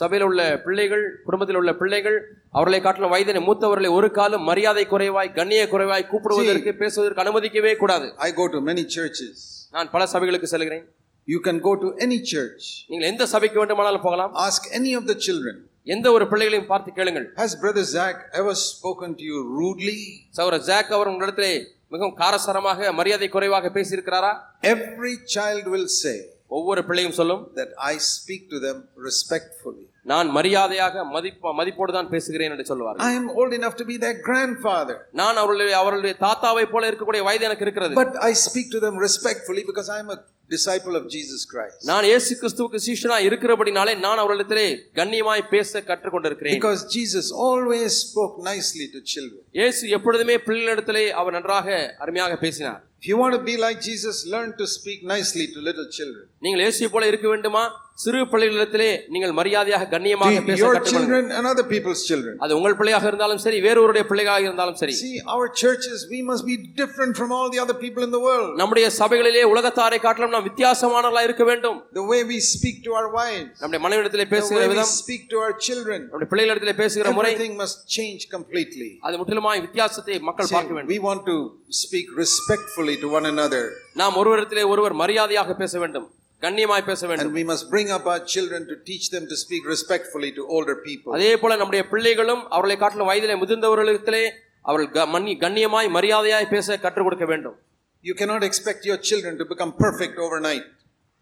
சபையில் 0.02 0.28
உள்ள 0.30 0.42
பிள்ளைகள் 0.68 1.06
குடும்பத்தில் 1.28 1.60
உள்ள 1.62 1.74
பிள்ளைகள் 1.82 2.18
அவர்களை 2.58 2.82
காட்டிலும் 2.88 3.14
வயதினை 3.16 3.44
மூத்தவர்களை 3.50 3.92
ஒரு 4.00 4.10
காலம் 4.20 4.48
மரியாதை 4.52 4.86
குறைவாய் 4.94 5.36
கண்ணிய 5.40 5.64
குறைவாய் 5.74 6.10
கூப்பிடுவதற்கு 6.14 6.74
பேசுவதற்கு 6.84 7.24
அனுமதிக்கவே 7.26 7.74
கூடாது 7.84 8.10
I 8.28 8.34
go 8.42 8.48
to 8.56 8.62
many 8.72 8.86
churches. 8.98 9.36
நான் 9.78 9.94
பல 9.96 10.06
சபைகளுக்கு 10.16 10.54
செல்கிறேன் 10.56 10.86
You 11.28 11.40
can 11.48 11.58
go 11.66 11.72
to 11.82 11.90
any 12.06 12.20
church. 12.34 12.64
நீங்கள் 12.92 13.10
எந்த 13.14 13.26
சபைக்கு 13.34 13.60
வேண்டுமானாலும் 13.62 14.06
போகலாம் 14.08 14.34
Ask 14.48 14.64
any 14.80 14.94
of 15.00 15.06
the 15.12 15.18
children. 15.26 15.58
எந்த 15.87 16.07
ஒரு 16.17 16.25
பிள்ளைகளையும் 16.31 16.71
பார்த்து 16.73 16.91
கேளுங்கள் 16.99 17.27
Has 17.43 17.53
Brother 17.63 17.85
Zach 17.97 18.17
ever 18.41 18.55
spoken 18.69 19.11
to 19.21 19.25
you 19.31 19.41
rudely? 19.59 19.99
சகோதர 20.39 20.61
ஜாக் 20.71 20.95
அவர் 20.97 21.11
உங்களிடத்திலே 21.13 21.53
மிகவும் 21.93 22.17
காரசாரமாக 22.23 22.89
மரியாதை 23.01 23.29
குறைவாக 23.29 23.71
பேசியிருக்கிறாரா 23.77 24.33
Every 24.75 25.15
child 25.37 25.67
will 25.75 25.89
say 26.03 26.17
ஒவ்வொரு 26.57 26.81
பிள்ளையும் 26.89 27.19
சொல்லும் 27.19 27.45
that 27.59 27.71
I 27.93 27.97
speak 28.15 28.43
to 28.53 28.59
them 28.65 28.77
respectfully. 29.07 29.85
நான் 30.11 30.29
மரியாதையாக 30.37 31.05
மதிப்ப 31.15 31.53
மதிப்போடு 31.61 31.93
தான் 31.97 32.11
பேசுகிறேன் 32.13 32.53
என்று 32.55 32.67
சொல்லுவார் 32.71 33.01
I 33.07 33.15
am 33.21 33.27
old 33.39 33.53
enough 33.59 33.77
to 33.81 33.87
be 33.91 33.97
their 34.05 34.17
grandfather. 34.29 34.97
நான் 35.21 35.39
அவர்களுடைய 35.43 35.77
அவர்களுடைய 35.83 36.17
தாத்தாவை 36.27 36.65
போல 36.75 36.89
இருக்கக்கூடிய 36.91 37.23
வயது 37.29 37.47
எனக்கு 37.49 37.67
இருக்கிறது 37.67 37.99
But 38.03 38.13
I 38.31 38.35
speak 38.47 38.69
to 38.77 38.81
them 38.87 38.97
respectfully 39.07 39.65
because 39.71 39.91
I 39.97 40.01
am 40.05 40.11
a 40.17 40.21
disciple 40.51 40.95
of 40.97 41.05
Jesus 41.09 41.41
Christ. 41.53 41.79
நான் 41.91 42.07
இயேசு 42.09 42.33
கிறிஸ்துவுக்கு 42.41 42.79
சீஷனா 42.87 43.17
இருக்கிறபடினாலே 43.29 43.95
நான் 44.05 44.21
அவர்களிடத்திலே 44.23 44.67
கண்ணியமாய் 44.99 45.43
பேச 45.55 45.83
கற்றுக்கொண்டிருக்கிறேன் 45.89 46.55
Because 46.57 46.83
Jesus 46.97 47.27
always 47.47 47.91
spoke 48.05 48.37
nicely 48.51 48.87
to 48.95 49.01
children. 49.15 49.41
இயேசு 49.59 49.83
எப்பொழுதுமே 49.97 50.37
பிள்ளைகளிடத்திலே 50.47 51.05
அவர் 51.21 51.37
நன்றாக 51.39 51.67
அருமையாக 52.05 52.37
பேசினார் 52.45 52.83
If 53.01 53.09
you 53.11 53.17
want 53.23 53.35
to 53.35 53.43
be 53.49 53.57
like 53.65 53.79
Jesus, 53.89 54.15
learn 54.35 54.51
to 54.61 54.67
speak 54.77 55.01
nicely 55.15 55.47
to 55.55 55.59
little 55.69 55.89
children. 55.99 56.23
நீங்கள் 56.45 56.63
இயேசுவை 56.65 56.89
போல 56.95 57.07
இருக்க 57.11 57.27
வேண்டுமா 57.33 57.65
சிறு 58.03 58.19
பிள்ளைகளிடத்திலே 58.33 58.89
நீங்கள் 59.13 59.33
மரியாதையாக 59.39 59.85
கண்ணியமாக 59.93 60.33
To 60.39 60.43
பேச 60.49 60.59
your 60.63 60.73
கற்றுக்கொள்ளுங்கள் 60.75 61.21
children 61.21 61.37
and 61.37 61.47
other 61.53 61.65
people's 61.73 62.01
children. 62.09 62.35
அது 62.45 62.57
உங்கள் 62.59 62.77
பிள்ளையாக 62.81 63.07
இருந்தாலும் 63.11 63.41
சரி 63.45 63.59
வேறொருடைய 63.67 64.03
பிள்ளையாக 64.11 64.43
இருந்தாலும் 64.49 64.79
சரி 64.81 64.95
See, 65.03 65.15
our 65.35 65.47
churches, 65.63 65.99
we 66.15 66.21
must 66.31 66.45
be 66.51 66.57
different 66.81 67.15
from 67.21 67.31
all 67.37 67.49
the 67.55 67.61
other 67.65 67.77
people 67.85 68.03
in 68.09 68.13
the 68.17 68.23
world. 68.29 68.51
நம்முடைய 68.63 68.89
சபைகளிலே 69.01 69.45
உலகத்தாரை 69.53 70.01
காட்டிலும் 70.07 70.35
நாம் 70.37 70.47
வித்தியாசமானவர்களாக 70.49 71.29
இருக்க 71.31 71.47
வேண்டும் 71.51 71.79
The 72.01 72.07
way 72.13 72.21
we 72.33 72.41
speak 72.55 72.79
to 72.89 72.93
our 73.01 73.09
wives, 73.19 73.55
நம்முடைய 73.63 73.83
மனைவிடத்திலே 73.87 74.27
the 74.29 74.35
பேசுகிற 74.35 74.61
way 74.63 74.69
we 74.69 74.75
விதம் 74.75 74.93
speak 75.03 75.25
to 75.35 75.39
our 75.45 75.55
children, 75.69 76.01
நம்முடைய 76.11 76.31
பிள்ளைகளிடத்திலே 76.35 76.77
பேசுகிற 76.83 77.15
முறை 77.21 77.33
everything 77.33 77.57
must 77.63 77.79
change 77.99 78.25
completely. 78.37 78.91
அது 79.09 79.23
முற்றிலுமாய் 79.23 79.65
வித்தியாசத்தை 79.69 80.19
மக்கள் 80.31 80.51
See, 80.51 80.57
பார்க்க 80.59 80.79
வேண்டும் 80.79 80.93
we 80.97 81.01
want 81.09 81.25
to 81.33 81.39
speak 81.85 82.07
respectfully 82.25 82.90
to 82.91 83.09
one 83.09 83.27
another, 83.27 83.73
நாம் 83.95 84.17
ஒருவரிடத்திலே 84.17 84.67
ஒருவர் 84.69 84.93
மரியாதையாக 84.93 85.55
பேச 85.55 85.79
வேண்டும் 85.79 86.07
கண்ணியமாய் 86.43 86.85
பேச 86.85 87.07
வேண்டும் 87.07 87.27
and 87.27 87.37
we 87.39 87.45
must 87.53 87.71
bring 87.71 87.91
up 87.91 88.07
our 88.07 88.25
children 88.25 88.67
to 88.67 88.75
teach 88.91 89.11
them 89.11 89.27
to 89.27 89.37
speak 89.45 89.67
respectfully 89.67 90.33
to 90.33 90.47
older 90.47 90.77
people. 90.89 91.13
அதே 91.13 91.37
போல 91.37 91.57
நம்முடைய 91.57 91.89
பிள்ளைகளும் 91.89 92.49
அவர்களை 92.49 92.77
காட்டிலும் 92.77 93.09
வயதிலே 93.11 93.37
முதிர்ந்தவர்களிடத்திலே 93.43 94.31
அவர்கள் 94.63 94.91
க- 94.91 95.19
மன்னி 95.19 95.35
கண்ணியமாய் 95.45 95.89
மரியாதையாய் 95.89 96.49
பேச 96.49 96.79
கற்றுக் 96.79 97.05
கொடுக்க 97.05 97.25
வேண்டும் 97.25 97.57
You 98.05 98.15
cannot 98.15 98.43
expect 98.43 98.85
your 98.85 98.99
children 98.99 99.39
to 99.39 99.45
become 99.45 99.73
perfect 99.87 100.19
overnight. 100.19 100.67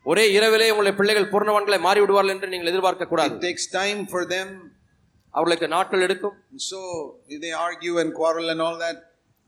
ஒரே 0.02 0.32
இரவிலே 0.32 0.70
உங்களுடைய 0.70 0.94
பிள்ளைகள் 0.98 1.30
பூர்ணவான்களை 1.30 1.80
மாறி 1.80 2.00
விடுவார்கள் 2.00 2.34
என்று 2.34 2.48
நீங்கள் 2.48 2.66
எதிர்பார்க்க 2.66 3.06
கூடாது 3.06 3.34
It 3.36 3.44
takes 3.50 3.66
time 3.80 4.06
for 4.06 4.26
them. 4.28 4.48
அவர்களுக்கு 5.30 5.68
நாட்கள் 5.68 6.00
எடுக்கும் 6.00 6.34
And 6.50 6.60
so, 6.60 6.80
if 7.28 7.40
they 7.40 7.52
argue 7.68 7.98
and 7.98 8.12
quarrel 8.12 8.50
and 8.50 8.60
all 8.60 8.78
that, 8.78 8.96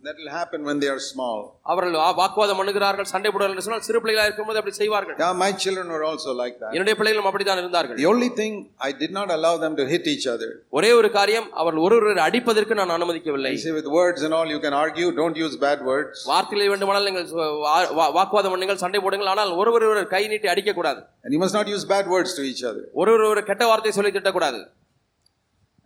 that 0.02 0.18
will 0.20 0.30
happen 0.32 0.60
when 0.66 0.78
they 0.82 0.88
are 0.92 1.00
small. 1.04 1.38
அவர்கள் 1.70 1.94
வா- 2.00 2.10
வாக்குவாதம் 2.18 2.58
பண்ணுகிறார்கள் 2.60 3.06
சண்டை 3.12 3.28
போடுவார்கள் 3.30 3.54
என்று 3.54 3.64
சொன்னால் 3.66 3.84
சிறு 3.86 3.98
பிள்ளைகளாக 4.02 4.28
இருக்கும்போது 4.28 4.58
அப்படி 4.60 4.74
செய்வார்கள் 4.78 5.16
Yeah, 5.22 5.32
my 5.42 5.48
children 5.62 5.86
were 5.94 6.04
also 6.10 6.30
like 6.42 6.56
that. 6.60 6.70
என்னுடைய 6.74 6.94
பிள்ளைகளும் 6.98 7.28
அப்படித்தான் 7.30 7.60
இருந்தார்கள் 7.62 7.98
The 8.02 8.06
only 8.12 8.28
thing, 8.40 8.52
I 8.88 8.92
did 9.02 9.12
not 9.18 9.30
allow 9.36 9.52
them 9.64 9.74
to 9.80 9.86
hit 9.92 10.04
each 10.14 10.26
other. 10.34 10.50
ஒரே 10.78 10.90
ஒரு 10.98 11.10
காரியம் 11.18 11.48
அவர்கள் 11.62 11.82
ஒருவரை 11.86 12.22
அடிப்பதற்கு 12.28 12.78
நான் 12.80 12.94
அனுமதிக்கவில்லை 12.98 13.52
I 13.54 13.60
say 13.64 13.74
with 13.80 13.88
words 13.98 14.22
and 14.28 14.34
all, 14.38 14.46
you 14.54 14.60
can 14.66 14.76
argue, 14.84 15.08
don't 15.20 15.38
use 15.44 15.56
bad 15.66 15.82
words. 15.90 16.16
வார்த்தைகளை 16.32 16.68
வேண்டுமானால் 16.74 17.08
நீங்கள் 17.10 17.26
வா- 17.66 17.90
வா- 18.00 18.12
வாக்குவாதம் 18.18 18.54
பண்ணுங்கள் 18.54 18.82
சண்டை 18.84 19.00
போடுங்கள் 19.06 19.32
ஆனால் 19.34 19.52
ஒருவர் 19.60 19.86
ஒருவர் 19.88 20.12
கை 20.16 20.24
நீட்டி 20.34 20.50
அடிக்க 20.54 20.74
கூடாது 20.80 21.02
And 21.24 21.32
you 21.36 21.42
must 21.44 21.56
not 21.60 21.68
use 21.76 21.86
bad 21.96 22.08
words 22.16 22.32
to 22.40 22.44
each 22.52 22.64
other. 22.70 22.84
ஒருவர் 23.02 23.30
ஒரு 23.34 23.42
கெட்ட 23.50 23.66
வார்த்தை 23.72 23.94
சொல்லி 23.98 24.14
திட்டக்கூடாது 24.18 24.60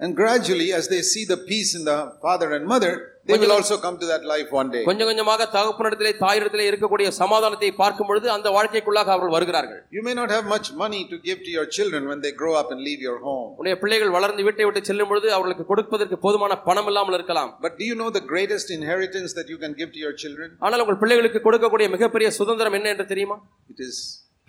And 0.01 0.17
gradually, 0.17 0.73
as 0.73 0.89
they 0.89 1.03
see 1.03 1.23
the 1.27 1.37
peace 1.49 1.71
in 1.79 1.83
the 1.85 1.97
father 2.23 2.47
and 2.57 2.65
mother, 2.67 2.93
they 3.29 3.37
will 3.37 3.53
also 3.53 3.77
come 3.77 3.97
to 4.03 4.07
that 4.11 4.23
life 4.25 4.51
one 4.51 4.69
day. 4.75 4.83
கொஞ்சம் 4.87 5.09
கொஞ்சமாக 5.11 5.47
தகப்பனிடத்திலே 5.57 6.13
தாயிடத்திலே 6.23 6.65
இருக்கக்கூடிய 6.71 7.09
சமாதானத்தை 7.19 7.69
பார்க்கும் 7.81 8.09
பொழுது 8.11 8.29
அந்த 8.37 8.49
வாழ்க்கைக்குள்ளாக 8.57 9.13
அவர்கள் 9.15 9.35
வருகிறார்கள் 9.37 9.81
You 9.97 10.03
may 10.07 10.15
not 10.21 10.31
have 10.37 10.47
much 10.55 10.69
money 10.83 11.01
to 11.11 11.17
give 11.27 11.41
to 11.47 11.51
your 11.57 11.67
children 11.77 12.05
when 12.11 12.21
they 12.25 12.33
grow 12.43 12.55
up 12.61 12.71
and 12.75 12.81
leave 12.89 13.03
your 13.09 13.19
home. 13.27 13.51
உடைய 13.63 13.75
பிள்ளைகள் 13.83 14.15
வளர்ந்து 14.17 14.47
வீட்டை 14.49 14.67
விட்டு 14.69 14.83
செல்லும் 14.91 15.11
பொழுது 15.11 15.29
அவர்களுக்கு 15.39 15.67
கொடுப்பதற்கு 15.73 16.19
போதுமான 16.25 16.57
பணம் 16.69 16.89
இல்லாமல் 16.93 17.19
இருக்கலாம் 17.19 17.53
But 17.67 17.75
do 17.81 17.87
you 17.91 17.99
know 18.01 18.09
the 18.19 18.25
greatest 18.33 18.71
inheritance 18.79 19.35
that 19.41 19.51
you 19.55 19.59
can 19.65 19.75
give 19.83 19.93
to 19.99 20.03
your 20.07 20.15
children? 20.25 20.49
ஆனால் 20.69 20.85
உங்கள் 20.87 21.01
பிள்ளைகளுக்கு 21.05 21.43
கொடுக்கக்கூடிய 21.49 21.89
மிகப்பெரிய 21.97 22.31
சுதந்திரம் 22.41 22.79
என்ன 22.81 22.91
என்று 22.95 23.09
தெரியுமா 23.13 23.39
It 23.75 23.83
is 23.89 23.99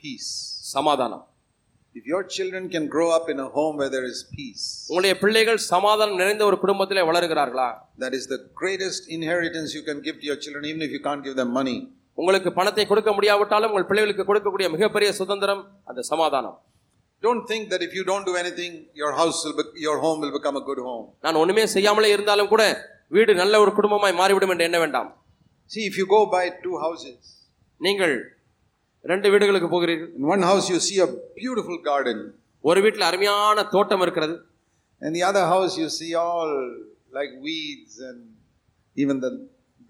peace. 0.03 0.31
சமாதானம் 0.75 1.25
If 1.95 2.03
your 2.11 2.21
children 2.35 2.63
can 2.73 2.85
grow 2.87 3.07
up 3.15 3.25
in 3.33 3.39
a 3.39 3.49
home 3.55 3.73
where 3.79 3.91
there 3.95 4.07
is 4.11 4.19
peace, 4.35 4.63
உங்களுடைய 4.89 5.13
பிள்ளைகள் 5.23 5.59
சமாதானம் 5.71 6.19
நிறைந்த 6.21 6.43
ஒரு 6.49 6.57
குடும்பத்திலே 6.63 7.03
வளருகிறார்களா 7.09 7.69
that 8.03 8.13
is 8.19 8.25
the 8.33 8.39
greatest 8.61 9.01
inheritance 9.17 9.69
you 9.77 9.83
can 9.89 9.99
give 10.07 10.17
to 10.21 10.27
your 10.31 10.39
children, 10.43 10.63
even 10.71 10.83
if 10.87 10.91
you 10.97 11.01
can't 11.07 11.23
give 11.27 11.35
them 11.41 11.51
money. 11.59 11.77
உங்களுக்கு 12.17 12.49
பணத்தை 12.59 12.85
கொடுக்க 12.91 13.11
முடியாவிட்டாலும் 13.17 13.71
உங்கள் 13.73 13.89
பிள்ளைகளுக்கு 13.89 14.25
கொடுக்கக்கூடிய 14.29 14.69
மிகப்பெரிய 14.75 15.09
சுதந்திரம் 15.21 15.63
அந்த 15.91 16.03
சமாதானம் 16.11 16.57
Don't 17.23 17.43
think 17.51 17.63
that 17.71 17.81
if 17.87 17.91
you 17.97 18.03
don't 18.03 18.25
do 18.29 18.35
anything, 18.35 18.71
your 19.01 19.11
house 19.19 19.39
will 19.45 19.55
be, 19.57 19.63
your 19.79 19.97
home 20.05 20.19
will 20.23 20.33
become 20.37 20.55
a 20.61 20.65
good 20.69 20.79
home. 20.87 21.03
நான் 21.25 21.39
ஒண்ணுமே 21.41 21.63
செய்யாமலே 21.75 22.09
இருந்தாலும் 22.15 22.49
கூட 22.53 22.63
வீடு 23.15 23.31
நல்ல 23.41 23.59
ஒரு 23.63 23.71
குடும்பமாய் 23.79 24.19
மாறிவிடும் 24.21 24.53
என்று 24.53 24.67
எண்ண 24.69 24.79
வேண்டாம் 24.83 25.09
See, 25.69 25.83
if 25.89 25.95
you 25.99 26.05
go 26.15 26.21
buy 26.35 26.45
two 26.63 26.77
houses, 26.85 27.19
நீங்கள் 27.81 28.15
ரெண்டு 29.10 29.28
வீடுகளுக்கு 29.32 29.68
போகிறீர்கள். 29.74 30.10
In 30.18 30.24
one 30.34 30.42
house 30.50 30.66
you 30.72 30.78
see 30.88 30.98
a 31.06 31.08
beautiful 31.40 31.76
garden, 31.88 32.18
ஒரு 32.68 32.80
வீட்டில் 32.84 33.08
அருமையான 33.08 33.64
தோட்டம் 33.74 34.02
இருக்கிறது. 34.04 34.34
And 35.02 35.10
the 35.16 35.24
other 35.30 35.44
house 35.52 35.74
you 35.82 35.88
see 35.98 36.12
all 36.26 36.52
like 37.18 37.32
weeds 37.46 37.94
and 38.08 38.20
even 39.02 39.16
the 39.26 39.32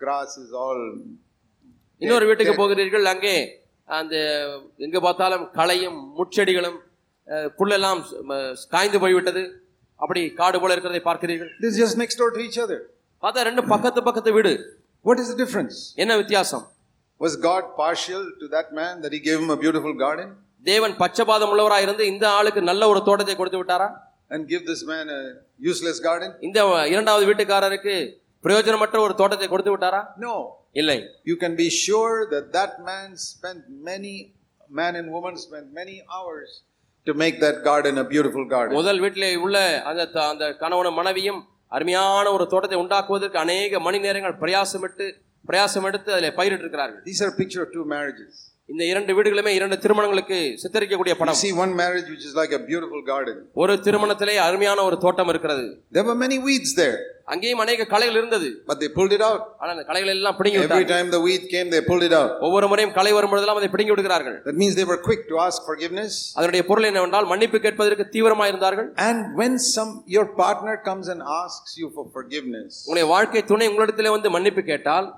grass 0.02 0.32
is 0.44 0.50
all 0.64 0.82
இன்னொரு 2.04 2.24
வீட்டுக்கு 2.30 2.54
போகிறீர்கள் 2.62 3.06
அங்கே 3.12 3.36
அந்த 3.98 4.14
எங்க 4.86 4.98
பார்த்தாலும் 5.06 5.44
களையும் 5.58 5.98
முட்செடிகளும் 6.18 6.78
புல்லெல்லாம் 7.58 8.00
காய்ந்து 8.74 8.98
போய்விட்டது. 9.04 9.42
அப்படி 10.02 10.20
காடு 10.40 10.56
போல 10.62 10.74
இருக்கிறதை 10.74 11.00
பார்க்கிறீர்கள். 11.08 11.50
This 11.62 11.72
is 11.74 11.78
just 11.84 11.96
next 12.02 12.16
door 12.20 12.30
to 12.36 12.40
each 12.46 12.58
other. 12.64 12.80
பார்த்தா 13.24 13.46
ரெண்டு 13.48 13.62
பக்கத்து 13.72 14.00
பக்கத்து 14.08 14.30
வீடு. 14.38 14.52
What 15.08 15.18
is 15.22 15.28
the 15.32 15.38
difference? 15.42 15.76
என்ன 16.02 16.16
வித்தியாசம்? 16.22 16.64
Was 17.21 17.33
God 17.41 17.63
partial 17.77 18.23
to 18.39 18.45
that 18.49 18.67
man 18.73 18.93
that 19.03 19.11
he 19.11 19.19
gave 19.19 19.39
him 19.39 19.51
a 19.51 19.59
beautiful 19.63 19.93
garden 19.95 20.29
தேவன் 20.65 20.95
பச்சபாதம் 20.97 21.51
உள்ளவராய் 21.53 21.81
இருந்து 21.81 22.03
இந்த 22.07 22.25
ஆளுக்கு 22.37 22.61
நல்ல 22.61 22.87
ஒரு 22.87 22.99
தோட்டத்தை 23.03 23.35
கொடுத்து 23.35 23.59
விட்டாரா 23.61 23.89
and 24.31 24.41
give 24.47 24.63
this 24.65 24.81
man 24.85 25.05
a 25.09 25.21
useless 25.69 25.97
garden? 25.99 26.29
இந்த 26.39 26.59
இரண்டாவது 26.87 27.25
வீட்டுக்காரருக்கு 27.29 27.95
பிரயோஜனமற்ற 28.43 28.99
ஒரு 28.99 29.13
தோட்டத்தை 29.13 29.47
கொடுத்து 29.47 29.71
விட்டாரா 29.73 30.01
No. 30.25 30.33
இல்லை 30.73 30.97
You 31.23 31.35
can 31.35 31.53
be 31.55 31.69
sure 31.79 32.15
that 32.33 32.45
that 32.57 32.73
man 32.89 33.07
spent 33.25 33.61
many, 33.89 34.15
man 34.71 34.95
and 34.95 35.07
woman 35.11 35.35
spent 35.37 35.67
many 35.73 35.97
hours 36.15 36.51
to 37.07 37.13
make 37.15 37.37
that 37.39 37.57
garden 37.63 37.95
a 37.97 38.07
beautiful 38.13 38.45
garden. 38.53 38.73
முதல் 38.79 39.01
வீட்டிலே 39.05 39.31
உள்ள 39.45 39.57
அந்த 39.89 40.05
த- 40.15 40.29
அந்த 40.33 40.47
கணவனும் 40.63 40.93
மனைவியும் 40.93 41.41
அருமையான 41.71 42.25
ஒரு 42.31 42.45
தோட்டத்தை 42.47 42.79
உண்டாக்குவதற்கு 42.79 43.37
அநேக 43.37 43.79
மணி 43.79 43.99
நேரங்கள் 43.99 44.39
பிரயாசமிட்டு 44.41 45.05
பிரயாசம் 45.45 45.87
எடுத்து 45.89 46.09
அதில் 46.15 46.37
பயிரிட்டு 46.39 46.65
இருக்கிறார்கள் 46.67 47.03
These 47.09 47.21
are 47.25 47.31
a 47.35 47.37
picture 47.41 47.63
of 47.65 47.69
two 47.77 47.85
marriages. 47.95 48.33
இந்த 48.69 48.83
இரண்டு 48.89 49.11
வீடுகளுமே 49.15 49.51
இரண்டு 49.59 49.75
திருமணங்களுக்கு 49.83 50.35
சித்தரிக்கக்கூடிய 50.61 51.13
You 51.13 51.21
படம் 51.21 51.39
see 51.41 51.53
one 51.63 51.71
marriage 51.79 52.09
which 52.13 52.25
is 52.27 52.35
like 52.41 52.51
a 52.57 52.61
beautiful 52.69 53.01
garden. 53.09 53.37
ஒரு 53.61 53.73
திருமணத்திலே 53.85 54.35
அருமையான 54.47 54.83
ஒரு 54.89 54.97
தோட்டம் 55.05 55.31
இருக்கிறது 55.33 55.65
There 55.97 56.05
were 56.09 56.15
many 56.21 56.37
weeds 56.45 56.71
there, 56.81 56.95
அங்கேயும் 57.33 57.61
அநேக 57.63 57.87
களைகள் 57.93 58.17
இருந்தது 58.19 58.47
but 58.69 58.77
they 58.81 58.89
pulled 58.97 59.13
it 59.17 59.23
out. 59.29 59.41
ஆனால் 59.59 59.73
அந்த 59.75 59.85
களைகள் 59.89 60.11
எல்லாம் 60.13 60.37
பிடுங்கி 60.39 60.57
Every 60.59 60.67
விட்டார்கள் 60.67 60.93
time 60.93 61.09
the 61.15 61.21
weed 61.25 61.43
came, 61.53 61.67
they 61.75 61.81
pulled 61.89 62.05
it 62.07 62.15
out. 62.19 62.31
ஒவ்வொரு 62.47 62.67
முறையும் 62.71 62.93
களை 62.99 63.11
வரும்பொழுதெல்லாம் 63.17 63.59
அதை 63.61 63.69
பிடுங்கி 63.75 63.93
விடுகிறார்கள் 63.93 64.37
That 64.47 64.57
means 64.61 64.75
they 64.79 64.87
were 64.91 64.99
quick 65.09 65.23
to 65.31 65.37
ask 65.47 65.59
forgiveness. 65.71 66.13
அதனுடைய 66.37 66.63
பொருள் 66.69 66.89
என்னவென்றால் 66.91 67.27
மன்னிப்பு 67.33 67.59
கேட்பதற்கு 67.65 68.05
தீவிரமாக 68.15 68.51
இருந்தார்கள் 68.53 68.87
And 69.09 69.19
when 69.41 69.55
some 69.75 69.91
your 70.17 70.27
partner 70.43 70.75
comes 70.87 71.07
and 71.15 71.21
asks 71.41 71.73
you 71.81 71.89
for 71.97 72.05
forgiveness, 72.17 72.71
உங்களுடைய 72.85 73.07
வாழ்க்கை 73.15 73.43
துணை 73.51 73.67
உங்களிடத்திலே 73.71 74.13
வந்து 74.17 74.31
மன்னிப்பு 74.37 74.63
கேட்டால் 74.71 75.09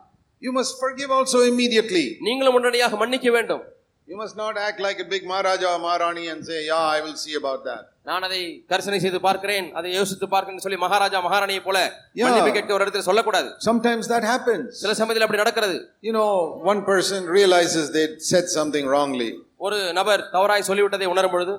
you 0.42 0.52
must 0.52 0.74
forgive 0.80 1.12
also 1.12 1.40
immediately. 1.52 2.06
நீங்களும் 2.28 2.58
உடனடியாக 2.60 2.98
மன்னிக்க 3.04 3.32
வேண்டும் 3.38 3.64
You 4.08 4.18
must 4.22 4.36
not 4.36 4.56
act 4.60 4.80
like 4.86 4.98
a 5.00 5.06
big 5.12 5.24
Maharaja 5.30 5.68
or 5.70 5.78
Maharani 5.84 6.24
and 6.32 6.40
say, 6.48 6.58
Yeah, 6.66 6.86
I 6.96 7.02
will 7.04 7.18
see 7.22 7.36
about 7.42 7.60
that. 7.68 7.84
நான் 8.10 8.26
அதை 8.28 8.40
கரிசனை 8.72 8.98
செய்து 9.04 9.20
பார்க்கிறேன் 9.26 9.68
அதை 9.80 9.90
யோசித்து 9.94 10.26
பார்க்கிறேன் 10.34 10.64
சொல்லி 10.66 10.80
மகாராஜா 10.84 11.20
மகாராணியை 11.28 11.62
போல 11.68 11.78
Yeah. 12.16 12.26
மன்னிப்பு 12.26 12.52
கேட்க 12.58 12.76
ஒரு 12.78 12.84
இடத்துல 12.86 13.06
சொல்லக்கூடாது 13.10 13.50
Sometimes 13.68 14.08
that 14.14 14.26
happens. 14.32 14.66
சில 14.82 14.94
சமயத்தில் 15.00 15.26
அப்படி 15.26 15.42
நடக்கிறது 15.44 15.78
You 16.08 16.14
know, 16.18 16.28
one 16.72 16.82
person 16.92 17.20
realizes 17.38 17.86
they 17.98 18.06
said 18.32 18.48
something 18.58 18.88
wrongly 18.94 19.30
ஒரு 19.68 19.78
நபர் 20.00 20.24
தவறாய் 20.36 20.68
சொல்லிவிட்டதை 20.70 21.10
உணரும் 21.14 21.34
பொழுது 21.36 21.56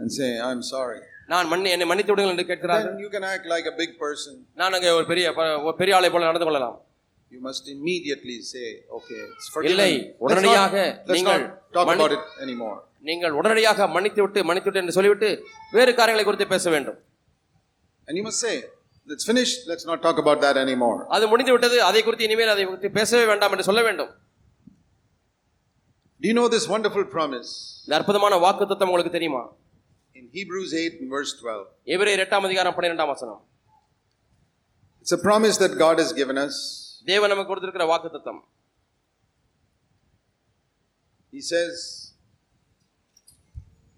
and 0.00 0.10
say, 0.18 0.30
I'm 0.48 0.62
sorry. 0.72 1.00
நான் 1.28 1.50
மன்னி 1.52 1.68
என்னை 1.74 1.88
மன்னித்து 1.90 2.12
விடுங்கள் 2.12 2.34
என்று 2.34 2.48
கேட்கிறார்கள் 2.52 2.90
Then 2.90 3.04
you 3.04 3.12
can 3.16 3.26
act 3.34 3.46
like 3.54 3.68
a 3.72 3.76
big 3.82 3.92
person. 3.98 4.34
நான் 4.62 4.76
அங்கே 4.78 4.90
ஒரு 4.98 5.06
பெரிய 5.12 5.26
ப- 5.38 5.60
ஒரு 5.68 5.76
பெரிய 5.82 5.96
ஆளை 6.00 6.10
போல 6.14 6.28
நடந்து 6.30 6.48
கொள்ளலாம் 6.48 6.76
You 7.30 7.40
must 7.40 7.68
immediately 7.68 8.40
say, 8.40 8.66
Okay, 8.96 9.20
it's 9.28 9.46
இல்லை, 9.48 9.54
forgiven. 9.54 10.02
Let's 10.02 10.22
உடனடியாக 10.24 10.74
not, 10.76 11.08
let's 11.08 11.16
நீங்கள் 11.16 11.42
not 11.42 11.72
talk 11.76 11.88
மன்னி- 11.88 12.00
about 12.00 12.12
it 12.12 12.24
anymore. 12.40 12.76
நீங்கள் 13.00 13.30
உடனடியாக 13.30 13.86
மன்னித்து 13.86 14.22
விட்டு 14.22 14.44
மன்னித்து 14.44 14.68
விட்டு 14.70 14.82
என்று 14.82 14.92
சொல்லிவிட்டு 14.92 15.28
வேறு 15.70 15.94
காரியங்களை 15.94 16.24
குறித்து 16.24 16.46
பேச 16.46 16.70
வேண்டும் 16.70 16.98
And 18.08 18.16
you 18.18 18.24
must 18.24 18.40
say, 18.46 18.54
It's 19.06 19.24
finished. 19.24 19.68
Let's 19.68 19.84
not 19.84 20.02
talk 20.02 20.18
about 20.18 20.40
that 20.40 20.56
anymore. 20.56 21.06
அது 21.08 21.28
முடிந்து 21.28 21.52
விட்டது 21.52 21.82
அதை 21.84 22.02
குறித்து 22.02 22.24
இனிமேல் 22.24 22.48
அதை 22.48 22.64
குறித்து 22.64 22.90
பேசவே 22.90 23.26
வேண்டாம் 23.26 23.50
என்று 23.50 23.64
சொல்ல 23.64 23.82
வேண்டும் 23.82 24.12
Do 26.20 26.28
you 26.28 26.34
know 26.34 26.48
this 26.48 26.66
wonderful 26.68 27.04
promise 27.16 27.50
இந்த 27.84 27.96
அற்புதமான 27.96 28.36
வாக்கு 28.36 28.86
உங்களுக்கு 28.86 29.10
தெரியுமா 29.10 29.42
in 30.14 30.30
Hebrews 30.32 30.72
8 30.74 31.00
and 31.00 31.10
verse 31.16 31.32
12? 31.42 31.66
எபிரேயர் 31.94 32.22
எட்டாம் 32.24 32.46
அதிகாரம் 32.48 32.76
பன்னிரெண்டாம் 32.78 33.12
வசனம் 33.14 33.42
It's 35.02 35.12
a 35.12 35.22
promise 35.28 35.58
that 35.58 35.76
God 35.76 35.98
has 35.98 36.12
given 36.12 36.38
us. 36.38 36.56
தேவன் 37.09 37.31
நமக்கு 37.33 37.51
கொடுத்திருக்கிற 37.51 37.85
வாக்கு 37.91 38.09
தத்தம் 38.09 38.41
He 41.33 41.41
says, 41.43 41.73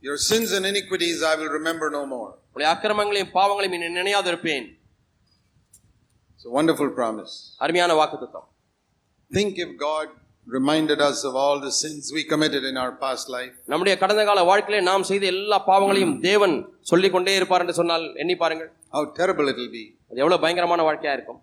Your 0.03 0.18
sins 0.20 0.51
and 0.51 0.66
iniquities 0.66 1.18
I 1.24 1.36
will 1.36 1.51
remember 1.51 1.88
no 1.91 2.03
more. 2.07 2.30
உடைய 2.55 2.70
அக்கிரமங்களையும் 2.74 3.34
பாவங்களையும் 3.38 3.76
இனி 3.78 3.89
நினையாதிருப்பேன் 3.99 4.66
It's 6.34 6.45
a 6.45 6.55
wonderful 6.59 6.89
promise. 6.99 7.34
அருமையான 7.64 7.93
வாக்கு 7.99 8.18
தத்தம் 8.24 8.47
Think 9.32 9.53
if 9.66 9.72
God 9.88 10.07
reminded 10.47 10.99
us 11.07 11.20
of 11.30 11.34
all 11.41 11.57
the 11.66 11.74
sins 11.82 12.05
we 12.16 12.22
committed 12.32 12.64
in 12.70 12.78
our 12.84 12.93
past 13.03 13.26
life. 13.38 13.53
நம்முடைய 13.72 13.93
கடந்த 14.01 14.24
கால 14.30 14.43
வாழ்க்கையிலே 14.49 14.82
நாம் 14.89 15.07
செய்த 15.12 15.26
எல்லா 15.34 15.59
பாவங்களையும் 15.70 16.16
தேவன் 16.28 16.55
சொல்லிக் 16.91 17.16
கொண்டே 17.16 17.36
இருப்பார் 17.39 17.64
என்று 17.66 17.78
சொன்னால் 17.80 18.05
எண்ணி 18.24 18.38
பாருங்கள் 18.43 18.72
How 18.95 19.03
terrible 19.20 19.47
it 19.53 19.59
will 19.62 19.74
be. 19.80 19.86
அது 20.09 20.22
எவ்வளவு 20.24 20.43
பயங்கரமான 20.45 20.84
வாழ்க்கையா 20.89 21.16
இருக்கும் 21.18 21.41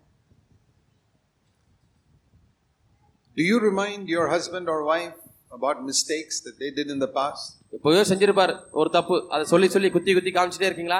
Do 3.39 3.45
you 3.49 3.57
remind 3.57 4.09
your 4.13 4.23
husband 4.31 4.67
or 4.71 4.79
wife 4.83 5.19
about 5.57 5.77
mistakes 5.89 6.41
that 6.45 6.55
they 6.61 6.71
did 6.77 6.87
in 6.93 6.97
the 7.03 7.07
past? 7.17 7.45
இப்போவே 7.75 8.01
செஞ்சிருப்பார். 8.09 8.53
ஒரு 8.79 8.89
தப்பு. 8.95 9.15
அதை 9.33 9.43
சொல்லி 9.51 9.67
சொல்லி 9.75 9.89
குத்தி 9.93 10.13
குத்தி 10.15 10.31
காமிச்சிட்டே 10.37 10.67
இருக்கீங்களா? 10.69 10.99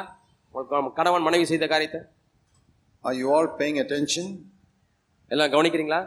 கணவன் 0.99 1.25
மனைவி 1.27 1.45
செய்த 1.51 1.67
காரியத்தை. 1.73 1.99
Are 3.03 3.15
you 3.21 3.27
all 3.35 3.47
paying 3.59 3.77
attention? 3.83 4.25
எல்லாம் 5.31 5.51
கவனிக்கிறீங்களா? 5.55 6.01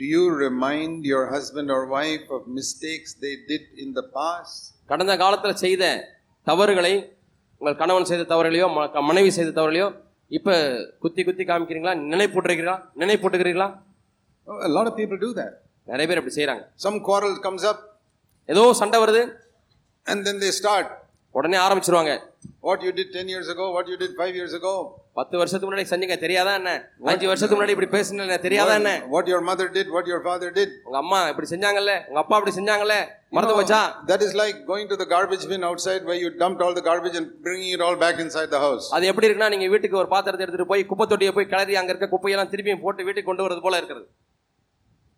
Do 0.00 0.06
you 0.14 0.24
remind 0.46 1.04
your 1.12 1.24
husband 1.34 1.70
or 1.76 1.80
wife 1.96 2.26
of 2.36 2.42
mistakes 2.60 3.12
they 3.24 3.34
did 3.52 3.64
in 3.84 3.90
the 4.00 4.06
past? 4.18 4.60
கடந்த 4.92 5.16
காலத்தில் 5.24 5.62
செய்த 5.64 5.94
தவறுகளை 6.50 6.94
உங்கள் 7.60 7.80
கணவன் 7.82 8.10
செய்த 8.12 8.26
தவறுகளையோ 8.34 8.68
மனைவி 9.10 9.32
செய்த 9.38 9.50
தவறுகளையோ 9.60 9.88
இப்போ 10.38 10.54
குத்தி 11.04 11.24
குத்தி 11.24 11.44
காமிக்கிறீங்களா? 11.52 11.96
நினைப்பூட்டுறீங்களா 12.12 12.76
நினைப்பூட்டுகிறீங்களா 13.02 13.68
Oh, 13.68 13.93
a 14.48 14.68
lot 14.68 14.86
of 14.86 14.94
people 14.96 15.18
do 15.26 15.32
that. 15.40 15.52
நிறைய 15.86 16.06
பேர் 16.08 16.20
அப்படி 16.20 16.36
செய்றாங்க. 16.40 16.62
Some 16.84 16.98
quarrel 17.08 17.34
comes 17.46 17.64
up 17.70 17.80
ஏதோ 18.48 18.72
சண்டை 18.82 18.98
வருது. 19.04 19.22
and 20.06 20.20
then 20.26 20.38
they 20.44 20.52
start. 20.60 20.86
உடனே 21.34 21.56
ஆரம்பிச்சிருவாங்க. 21.56 22.12
What 22.68 22.80
you 22.86 22.92
did 22.98 23.08
10 23.14 23.28
years 23.32 23.48
ago, 23.54 23.64
what 23.76 23.86
you 23.90 23.96
did 24.02 24.12
5 24.20 24.34
years 24.40 24.52
ago, 24.58 24.72
பத்து 25.18 25.34
வருஷத்துக்கு 25.38 25.68
முன்னாடி 25.68 25.88
செஞ்சீங்க 25.90 26.16
தெரியாதா 26.24 26.52
என்ன? 26.54 26.70
அஞ்சு 27.10 27.26
வருஷத்துக்கு 27.30 27.56
முன்னாடி 27.58 27.74
இப்படி 27.76 27.88
பேசுன 27.96 28.38
தெரியாதா 28.46 28.74
என்ன? 28.80 28.92
what 29.14 29.26
your 29.32 29.40
mother 29.48 29.66
did, 29.76 29.86
what 29.96 30.06
your 30.12 30.20
father 30.28 30.48
did. 30.58 30.70
உங்க 30.86 30.98
அம்மா 31.02 31.28
இப்படி 31.32 31.48
செஞ்சாங்கல்ல? 31.54 31.92
உங்க 32.08 32.20
அப்பா 32.24 32.36
இப்படி 32.40 32.54
செஞ்சாங்கல்ல? 32.58 32.96
மறந்து 33.36 33.56
போச்சா? 33.58 33.80
That 34.10 34.22
is 34.26 34.32
like 34.42 34.56
going 34.70 34.86
to 34.92 34.98
the 35.02 35.08
garbage 35.14 35.46
bin 35.52 35.64
outside 35.70 36.04
where 36.10 36.20
you 36.24 36.30
dumped 36.42 36.62
all 36.66 36.74
the 36.80 36.84
garbage 36.90 37.16
and 37.20 37.28
bringing 37.46 37.72
it 37.76 37.80
all 37.86 37.96
back 38.04 38.18
inside 38.26 38.50
the 38.56 38.62
house. 38.66 38.86
அது 38.98 39.06
எப்படி 39.12 39.28
இருக்குன்னா 39.28 39.50
நீங்க 39.54 39.68
வீட்டுக்கு 39.74 40.00
ஒரு 40.02 40.08
பாத்திரத்தை 40.14 40.44
எடுத்துட்டு 40.46 40.70
போய் 40.72 40.84
குப்பை 40.92 41.06
தொட்டியை 41.12 41.32
போய் 41.38 41.50
கிளறி 41.54 41.76
அங்க 41.82 41.92
இருக்க 41.94 42.08
குப்பையெல்லாம் 42.16 42.52
திருப்பியும் 42.54 42.84
போட்டு 42.86 43.08
வீட்டுக்கு 43.08 43.30
கொண்டு 43.30 43.46
வரது 43.46 43.60
போல 43.60 43.76
இருக்கிறது. 43.82 44.06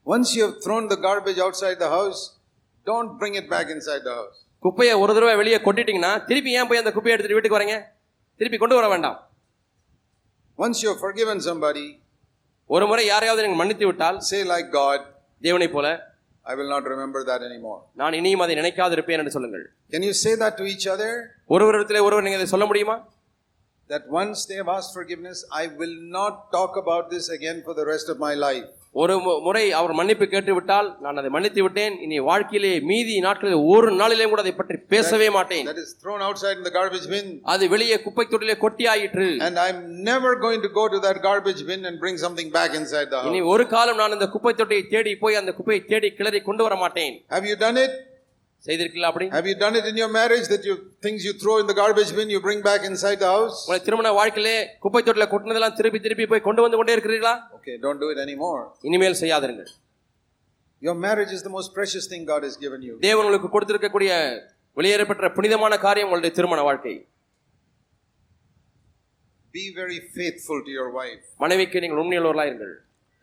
Once 0.08 0.30
you 0.36 0.44
have 0.46 0.56
thrown 0.64 0.88
the 0.88 0.98
garbage 0.98 1.40
outside 1.40 1.78
the 1.80 1.90
house, 1.90 2.22
don't 2.88 3.12
bring 3.20 3.36
it 3.36 3.48
back 3.50 3.68
inside 3.70 4.04
the 4.10 4.16
house. 4.20 4.38
குப்பையை 4.64 4.94
ஒரு 5.02 5.12
தடவை 5.18 5.36
வெளியே 5.42 5.60
கொட்டிட்டீங்கன்னா 5.66 6.12
திருப்பி 6.30 6.52
ஏன் 6.60 6.68
போய் 6.70 6.82
அந்த 6.82 6.92
குப்பையை 6.96 7.14
எடுத்துட்டு 7.16 7.38
வீட்டுக்கு 7.38 7.58
வரீங்க 7.58 7.78
திருப்பி 8.40 8.58
கொண்டு 8.62 8.76
வர 8.80 8.88
வேண்டாம் 8.94 9.18
Once 10.58 10.78
you 10.84 10.90
have 10.92 11.02
forgiven 11.08 11.38
somebody, 11.50 11.86
ஒரு 12.70 12.86
முறை 12.90 13.06
யாரையாவது 13.12 13.44
நீங்கள் 13.44 13.62
மன்னித்து 13.62 13.86
விட்டால் 13.90 14.18
say 14.30 14.42
like 14.54 14.68
God, 14.82 15.00
தேவனை 15.48 15.68
போல 15.76 15.88
I 16.46 16.56
will 16.60 16.70
not 16.76 16.84
remember 16.94 17.22
that 17.30 17.42
anymore. 17.50 17.80
நான் 18.02 18.18
இனியும் 18.20 18.44
அதை 18.46 18.54
நினைக்காது 18.62 18.96
இருப்பேன் 18.98 19.22
என்று 19.24 19.34
சொல்லுங்கள் 19.38 19.66
Can 19.94 20.04
you 20.10 20.14
say 20.24 20.34
that 20.44 20.54
to 20.60 20.66
each 20.74 20.86
other? 20.94 21.12
ஒருவரிடத்திலே 21.56 22.04
ஒருவர் 22.08 22.26
நீங்க 22.28 22.40
இதை 22.42 22.50
சொல்ல 22.56 22.68
முடியுமா 22.72 22.98
That 23.90 24.04
once 24.22 24.40
they 24.50 24.58
have 24.62 24.70
asked 24.76 24.94
forgiveness, 25.00 25.38
I 25.62 25.68
will 25.80 25.96
not 26.18 26.36
talk 26.58 26.74
about 26.84 27.06
this 27.14 27.26
again 27.38 27.58
for 27.66 27.74
the 27.80 27.86
rest 27.94 28.08
of 28.14 28.18
my 28.28 28.34
life. 28.48 28.70
ஒரு 28.97 29.15
முறை 29.47 29.63
அவர் 29.79 29.93
மன்னிப்பு 29.99 30.27
கேட்டு 30.27 30.53
விட்டால் 30.57 30.89
நான் 31.05 31.19
அதை 31.21 31.31
மன்னித்து 31.35 31.63
விட்டேன் 31.65 31.95
இனி 32.05 32.19
வாழ்க்கையிலே 32.29 32.73
மீதி 32.91 33.15
நாட்களில் 33.27 33.65
ஒரு 33.73 33.89
நாளிலே 34.01 34.27
கூட 34.27 34.41
அதை 34.45 34.55
பற்றி 34.55 34.77
பேசவே 34.93 35.29
மாட்டேன் 35.37 35.67
That 35.67 35.81
is 35.85 35.91
thrown 36.03 36.21
outside 36.29 36.57
in 36.57 36.65
the 36.65 36.75
garbage 36.79 37.07
bin. 37.09 37.27
அது 37.55 37.65
வெளியே 37.69 37.99
குப்பை 38.07 38.27
தொட்டிலே 38.27 38.57
கொட்டி 38.59 38.87
ஆயிற்று 38.95 39.29
And 39.47 39.57
I'm 39.59 39.81
never 40.05 40.33
going 40.39 40.63
to 40.63 40.73
go 40.73 40.87
to 40.95 41.01
that 41.07 41.21
garbage 41.21 41.63
bin 41.71 41.83
and 41.89 41.97
bring 41.99 42.19
something 42.25 42.51
back 42.51 42.73
inside 42.81 43.11
the 43.15 43.23
இனி 43.29 43.41
house. 43.41 43.51
ஒரு 43.55 43.67
காலம் 43.75 44.01
நான் 44.03 44.17
இந்த 44.19 44.29
குப்பை 44.35 44.55
தொட்டியை 44.55 44.85
தேடி 44.95 45.15
போய் 45.25 45.41
அந்த 45.43 45.55
குப்பையை 45.59 45.81
தேடி 45.93 46.11
கிளறி 46.19 46.43
கொண்டு 46.43 46.65
வர 46.69 46.77
மாட்டேன் 46.85 47.17
Have 47.31 47.47
you 47.47 47.59
done 47.59 47.79
it? 47.79 47.95
செய்திருக்கீங்களா 48.64 49.10
அப்படி 49.12 49.26
Have 49.36 49.48
you 49.50 49.56
done 49.64 49.76
it 49.80 49.86
in 49.92 49.96
your 50.02 50.10
marriage 50.18 50.48
that 50.52 50.64
you 50.68 50.74
things 51.06 51.22
you 51.28 51.34
throw 51.44 51.56
in 51.62 51.68
the 51.70 51.76
garbage 51.80 52.12
bin 52.18 52.28
you 52.34 52.42
bring 52.48 52.60
back 52.68 52.82
inside 52.90 53.20
the 53.24 53.30
house? 53.36 53.60
உங்களை 53.66 53.80
திருமண 53.88 54.10
வாழ்க்கையிலே 54.20 54.58
குப்பை 54.84 55.02
தொட்டில 55.08 55.28
கொட்டினதெல்லாம் 55.32 55.78
திருப்பி 55.80 56.00
திருப்பி 56.06 56.26
போய் 56.32 56.46
கொண்டு 56.48 56.64
வந்து 56.66 56.80
கொண்டே 56.82 56.96
இருக்கிறீர்களா 56.98 57.36
Okay, 57.60 57.76
don't 57.86 58.00
do 58.04 58.10
it 58.14 58.20
anymore. 58.26 58.62
இனிமேல் 58.90 59.20
செய்யாதிருங்கள் 59.24 59.72
Your 60.82 60.96
marriage 61.06 61.32
is 61.38 61.42
the 61.48 61.54
most 61.58 61.72
precious 61.80 62.06
thing 62.12 62.22
God 62.34 62.44
has 62.50 62.58
given 62.66 62.82
you. 62.88 62.94
தேவன் 63.08 63.26
உங்களுக்கு 63.26 63.50
கொடுத்திருக்கக்கூடிய 63.56 64.12
வெளியேறப்பட்ட 64.78 65.30
புனிதமான 65.38 65.74
காரியம் 65.86 66.08
உங்களுடைய 66.10 66.34
திருமண 66.38 66.62
வாழ்க்கை 66.70 66.94
Be 69.54 69.66
very 69.76 70.00
faithful 70.18 70.60
to 70.68 70.72
your 70.72 70.90
wife. 71.00 71.24
மனைவிக்கு 71.44 71.82
நீங்கள் 71.84 72.02
உண்மையுள்ளவர்களா 72.04 72.46
இருங்கள் 72.52 72.74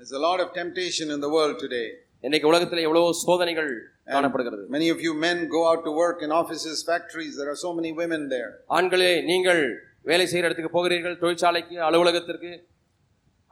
There's 0.01 0.13
a 0.13 0.23
lot 0.27 0.41
of 0.43 0.49
temptation 0.61 1.07
in 1.15 1.21
the 1.25 1.31
world 1.37 1.57
today. 1.65 1.87
இன்னைக்கு 2.25 2.47
உலகத்தில் 2.51 2.85
எவ்வளவோ 2.87 3.09
சோதனைகள் 3.25 3.71
காணப்படுகிறது 4.15 4.63
Many 4.77 4.89
of 4.95 5.01
you 5.07 5.13
men 5.27 5.39
go 5.57 5.61
out 5.71 5.83
to 5.87 5.93
work 6.03 6.19
in 6.27 6.31
offices, 6.41 6.77
factories. 6.91 7.33
There 7.41 7.51
are 7.55 7.61
so 7.67 7.73
many 7.79 7.93
women 8.03 8.23
there. 8.35 8.51
ஆண்களே 8.79 9.11
நீங்கள் 9.31 9.63
வேலை 10.11 10.27
செய்கிற 10.31 10.47
இடத்துக்கு 10.49 10.73
போகிறீர்கள் 10.77 11.17
தொழிற்சாலைக்கு 11.23 11.77
அலுவலகத்திற்கு 11.89 12.51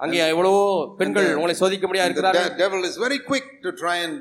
அங்கே 0.01 0.18
எவ்வளவோ 0.32 0.62
பெண்கள் 1.01 1.28
உங்களை 1.39 1.55
சோதிக்க 1.62 1.87
முடியா 1.89 2.05
And 2.07 2.12
the 2.12 2.18
இருக்கிறார்கள் 2.18 2.51
de- 2.51 2.59
devil 2.64 2.80
is 2.91 2.97
very 3.05 3.18
quick 3.30 3.47
to 3.64 3.70
try 3.82 3.97
and 4.07 4.16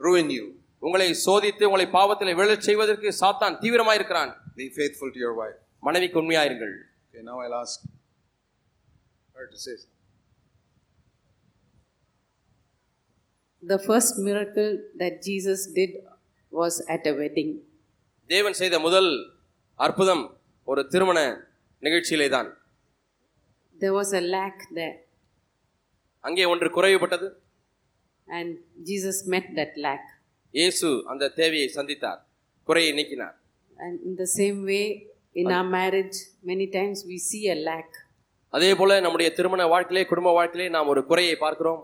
ruin 0.00 0.28
you. 0.36 0.44
உங்களை 0.82 1.08
சோதித்து 1.26 1.64
உங்களை 1.68 1.86
பாவத்தில் 1.96 2.36
விழச் 2.40 2.66
செய்வதற்கு 2.68 3.08
சாத்தான் 3.22 3.56
தீவிரமா 3.62 3.94
இருக்கிறான் 3.98 4.30
Be 4.60 4.68
faithful 4.80 5.10
to 5.16 5.20
your 5.24 5.34
wife. 5.42 5.58
மனைவிக்கு 5.82 6.18
உண்மையாயிருங்கள் 6.22 6.74
Okay, 7.08 7.22
now 7.28 7.36
I'll 7.42 7.58
ask 7.60 7.76
her 9.34 9.46
to 9.46 9.58
say 9.64 9.74
something. 9.74 9.91
The 13.62 13.78
first 13.80 14.18
miracle 14.18 14.68
that 14.96 15.22
Jesus 15.22 15.66
did 15.68 15.92
was 16.52 16.74
at 16.88 17.06
a 17.06 17.14
wedding. 17.20 17.50
தேவன் 18.30 18.56
செய்த 18.60 18.76
முதல் 18.86 19.10
அற்புதம் 19.78 20.22
ஒரு 20.68 20.82
திருமண 20.92 21.18
நிகழ்ச்சியிலே 21.82 22.28
தான் 22.28 22.48
There 23.76 23.94
was 23.98 24.10
a 24.12 24.24
lack 24.34 24.56
there, 24.78 24.96
அங்கே 26.24 26.46
ஒன்று 26.52 26.68
குறைவுபட்டது 26.76 27.26
and 28.28 28.48
Jesus 28.90 29.18
met 29.34 29.46
that 29.58 29.74
lack. 29.86 30.04
இயேசு 30.54 30.88
அந்த 31.12 31.30
தேவையை 31.40 31.68
சந்தித்தார் 31.76 32.20
குறையை 32.68 32.92
நீக்கினார் 32.98 33.36
And 33.78 33.96
in 34.08 34.14
the 34.22 34.28
same 34.38 34.58
way, 34.70 34.84
in 35.36 35.48
our 35.56 35.68
marriage, 35.76 36.16
many 36.42 36.66
times 36.78 36.98
we 37.10 37.18
see 37.28 37.44
a 37.48 37.58
lack. 37.70 37.90
அதே 38.52 38.72
போல 38.80 39.00
நம்முடைய 39.04 39.28
திருமண 39.38 39.62
வாழ்க்கையிலே 39.74 40.04
குடும்ப 40.12 40.30
வாழ்க்கையிலே 40.38 40.68
நாம் 40.76 40.90
ஒரு 40.94 41.02
குறையை 41.10 41.36
பார்க்கிறோம் 41.44 41.80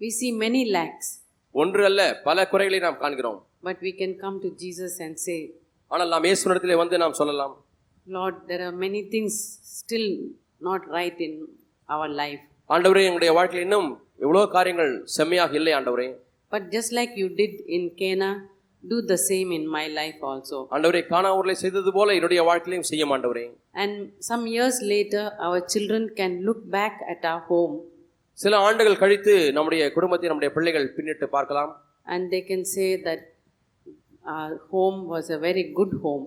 We 0.00 0.10
see 0.18 0.30
many 0.42 0.60
lacks, 0.76 1.06
ஒன்று 1.54 1.82
அல்ல 1.90 2.02
பல 2.26 2.44
குறைகளை 2.52 2.80
நாம் 2.86 3.00
காண்கிறோம் 3.04 3.38
but 3.68 3.78
we 3.86 3.92
can 4.00 4.12
come 4.24 4.36
to 4.44 4.50
Jesus 4.62 4.92
and 5.04 5.14
say, 5.26 5.40
ஆனால் 5.90 6.12
நாம் 6.14 6.26
இயேசுனிடத்திலே 6.28 6.76
வந்து 6.82 6.98
நாம் 7.04 7.16
சொல்லலாம் 7.20 7.54
Lord, 8.06 8.36
there 8.50 8.62
are 8.66 8.74
many 8.84 9.00
things 9.14 9.32
still 9.78 10.06
not 10.68 10.82
right 10.98 11.18
in 11.26 11.32
our 11.88 12.08
life. 12.22 12.42
ஆண்டவரே 12.70 13.02
எங்களுடைய 13.08 13.32
வாழ்க்கையில் 13.38 13.66
இன்னும் 13.66 13.88
எவ்வளோ 14.26 14.44
காரியங்கள் 14.56 14.92
செம்மையாக 15.16 15.58
இல்லை 15.60 15.74
ஆண்டவரே 15.78 16.08
But 16.52 16.62
just 16.76 16.90
like 16.98 17.12
you 17.20 17.28
did 17.40 17.52
in 17.76 17.82
Cana, 17.98 18.28
do 18.82 18.98
the 19.12 19.18
same 19.28 19.50
in 19.58 19.64
my 19.76 19.84
life 20.00 20.20
also. 20.30 20.58
ஆண்டவரே 20.74 21.02
காணாவூரில் 21.12 21.60
செய்தது 21.62 21.92
போல 21.98 22.14
என்னுடைய 22.18 22.42
வாழ்க்கையிலையும் 22.48 22.88
செய்ய 22.90 23.12
ஆண்டவரே 23.16 23.44
And 23.82 23.94
some 24.30 24.44
years 24.54 24.76
later, 24.94 25.24
our 25.46 25.60
children 25.74 26.04
can 26.20 26.34
look 26.48 26.62
back 26.78 26.96
at 27.14 27.22
our 27.32 27.42
home 27.50 27.76
சில 28.37 28.57
ஆண்டுகள் 28.67 29.01
கழித்து 29.01 29.33
நம்முடைய 29.57 29.83
குடும்பத்தை 29.95 30.27
நம்முடைய 30.29 30.51
பிள்ளைகள் 30.57 30.93
பின்னிட்டு 30.97 31.27
பார்க்கலாம் 31.35 31.71
and 32.13 32.23
they 32.33 32.41
can 32.47 32.61
say 32.75 32.87
that 33.05 33.21
our 34.35 34.53
home 34.71 34.97
was 35.13 35.25
a 35.35 35.39
very 35.45 35.63
good 35.77 35.93
home. 36.05 36.25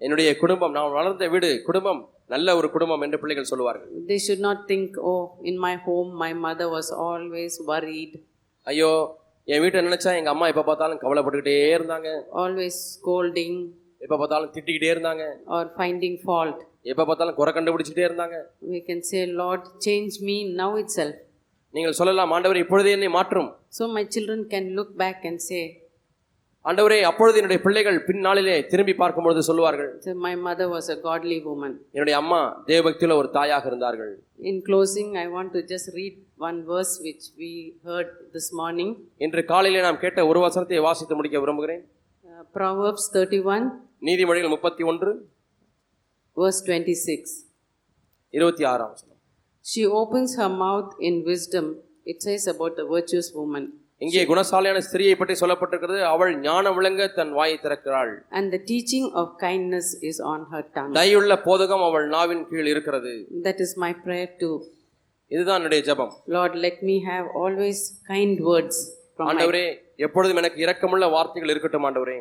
என்னுடைய 0.00 0.28
குடும்பம் 0.42 0.74
நான் 0.76 0.94
வளர்ந்த 0.96 1.26
வீடு 1.34 1.48
குடும்பம் 1.68 2.00
நல்ல 2.34 2.54
ஒரு 2.58 2.68
குடும்பம் 2.74 3.02
என்று 3.06 3.18
பிள்ளைகள் 3.22 3.50
சொல்லுவார்கள் 3.50 3.90
They 4.10 4.18
should 4.26 4.42
not 4.48 4.58
think, 4.70 4.88
oh, 5.10 5.20
in 5.50 5.56
my 5.66 5.74
home, 5.86 6.08
my 6.24 6.32
mother 6.46 6.68
was 6.76 6.88
always 7.06 7.54
worried, 7.70 8.12
ஐயோ 8.66 8.90
என் 9.48 9.62
வீட்டை 9.64 9.82
நினைச்சா 9.88 10.10
எங்க 10.20 10.30
அம்மா 10.34 10.48
எப்ப 10.52 10.64
பார்த்தாலும் 10.70 11.02
கவலைப்பட்டுக்கிட்டே 11.04 11.58
இருந்தாங்க 11.76 12.08
always 12.44 12.76
scolding 12.94 13.54
எப்ப 14.04 14.14
பார்த்தாலும் 14.16 14.52
திட்டிக்கிட்டே 14.56 14.90
இருந்தாங்க 14.96 15.24
or 15.56 15.62
finding 15.80 16.16
fault. 16.28 16.58
எப்ப 16.92 17.04
பார்த்தாலும் 17.08 17.38
குறை 17.40 17.52
கண்டுபிடிச்சிட்டே 17.54 18.06
இருந்தாங்க 18.08 18.36
We 18.74 18.80
can 18.88 19.00
say, 19.10 19.22
Lord, 19.42 19.64
change 19.86 20.14
me 20.28 20.36
now 20.62 20.72
itself. 20.84 21.16
நீங்கள் 21.74 21.98
சொல்லலாம் 21.98 22.32
ஆண்டவரே 22.36 22.62
இப்பொழுதே 22.64 22.94
என்னை 22.96 23.10
மாற்றும் 23.18 23.50
So 23.78 23.84
my 23.96 24.04
children 24.14 24.40
can 24.52 24.64
look 24.78 24.90
back 24.96 25.18
and 25.28 25.38
say, 25.48 25.62
ஆண்டவரே 26.64 26.98
அப்பொழுது 27.08 27.36
என்னுடைய 27.40 27.60
பிள்ளைகள் 27.64 27.98
பின்னாளிலே 28.06 28.54
திரும்பி 28.70 28.94
பார்க்கும்பொழுது 29.00 29.42
சொல்லுவார்கள் 29.48 29.90
so 30.06 30.14
my 30.26 30.32
mother 30.46 30.66
was 30.68 30.86
a 30.88 30.98
godly 31.04 31.38
woman. 31.50 31.72
என்னுடைய 31.94 32.16
அம்மா 32.22 32.40
தேவபக்தியில 32.70 33.16
ஒரு 33.20 33.30
தாயாக 33.36 33.66
இருந்தார்கள் 33.70 34.12
In 34.50 34.56
closing, 34.68 35.10
I 35.16 35.28
want 35.36 35.50
to 35.56 35.62
just 35.72 35.88
read 35.98 36.16
one 36.46 36.58
verse 36.64 36.94
which 37.06 37.24
we 37.40 37.50
heard 37.84 38.10
this 38.36 38.48
morning. 38.60 38.90
இன்று 39.26 39.44
காலையிலே 39.52 39.82
நாம் 39.86 40.02
கேட்ட 40.04 40.26
ஒரு 40.30 40.40
வசனத்தை 40.46 40.80
வாசித்து 40.88 41.16
முடிக்க 41.20 41.38
விரும்புகிறேன் 41.44 41.82
Uh, 42.24 42.42
Proverbs 42.56 43.04
31, 43.12 43.68
நீதிமொழிகள் 44.08 44.54
முப்பத்தி 44.54 44.82
ஒன்று 44.90 45.12
verse 46.36 46.60
26. 46.66 47.38
இருபத்தி 48.34 48.64
ஆறாம் 48.72 48.92
வசனம் 48.94 49.17
She 49.67 49.83
opens 50.01 50.31
her 50.35 50.49
mouth 50.63 50.91
in 50.99 51.23
wisdom. 51.25 51.65
It 52.05 52.21
says 52.21 52.45
about 52.47 52.75
the 52.75 52.85
virtuous 52.95 53.29
woman. 53.39 53.65
இங்கே 54.01 54.21
குணசாலியான 54.29 54.79
ஸ்திரியை 54.87 55.15
பற்றி 55.17 55.35
சொல்லப்பட்டிருக்கிறது 55.41 55.99
அவள் 56.13 56.31
ஞானம் 56.45 56.75
விளங்க 56.77 57.03
தன் 57.17 57.31
வாயை 57.37 57.57
திறக்கிறாள் 57.65 58.11
And 58.37 58.47
the 58.55 58.61
teaching 58.71 59.05
of 59.19 59.25
kindness 59.45 59.87
is 60.09 60.17
on 60.31 60.41
her 60.51 60.63
tongue. 60.75 60.91
தயவுள்ள 60.99 61.35
போதகம் 61.47 61.85
அவள் 61.89 62.07
நாவின் 62.15 62.43
கீழ் 62.49 62.69
இருக்கிறது 62.73 63.13
That 63.47 63.59
is 63.65 63.71
my 63.85 63.91
prayer 64.05 64.29
too. 64.41 64.55
இதுதான் 65.31 65.59
என்னுடைய 65.61 65.83
ஜெபம் 65.89 66.11
Lord, 66.37 66.55
let 66.65 66.77
me 66.89 66.97
have 67.11 67.27
always 67.41 67.79
kind 68.11 68.35
words 68.51 68.77
from 69.15 69.25
my 69.27 69.31
ஆண்டவரே 69.33 69.65
எப்பொழுதும் 70.07 70.41
எனக்கு 70.41 70.59
இரக்கமுள்ள 70.65 71.07
வார்த்தைகள் 71.15 71.53
இருக்கட்டும் 71.55 71.87
ஆண்டவரே 71.89 72.17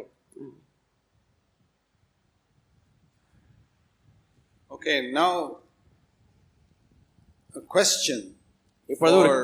Okay, 4.71 5.13
now 5.13 5.33
a 5.45 5.66
question 7.69 8.21
இப்பொழுது 8.89 9.17
ஒரு 9.23 9.35
for 9.35 9.41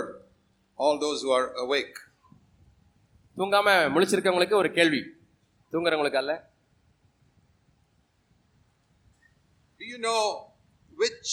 all 0.78 0.96
those 0.98 1.20
who 1.24 1.32
are 1.38 1.48
awake. 1.64 1.96
தூங்காம 3.36 3.68
முழிச்சிருக்கவங்களுக்கு 3.94 4.60
ஒரு 4.60 4.70
கேள்வி 4.72 5.00
தூங்குறவங்களுக்கு 5.72 6.20
அல்ல 6.22 6.32
Do 9.80 9.84
you 9.84 9.98
know 9.98 10.22
which 10.96 11.32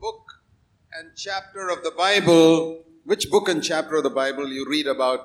book 0.00 0.22
and 0.92 1.06
chapter 1.16 1.68
of 1.68 1.82
the 1.82 1.92
Bible 1.98 2.46
which 3.06 3.24
book 3.30 3.48
and 3.48 3.62
chapter 3.62 3.96
of 3.96 4.04
the 4.04 4.14
Bible 4.14 4.46
you 4.48 4.64
read 4.66 4.86
about 4.86 5.20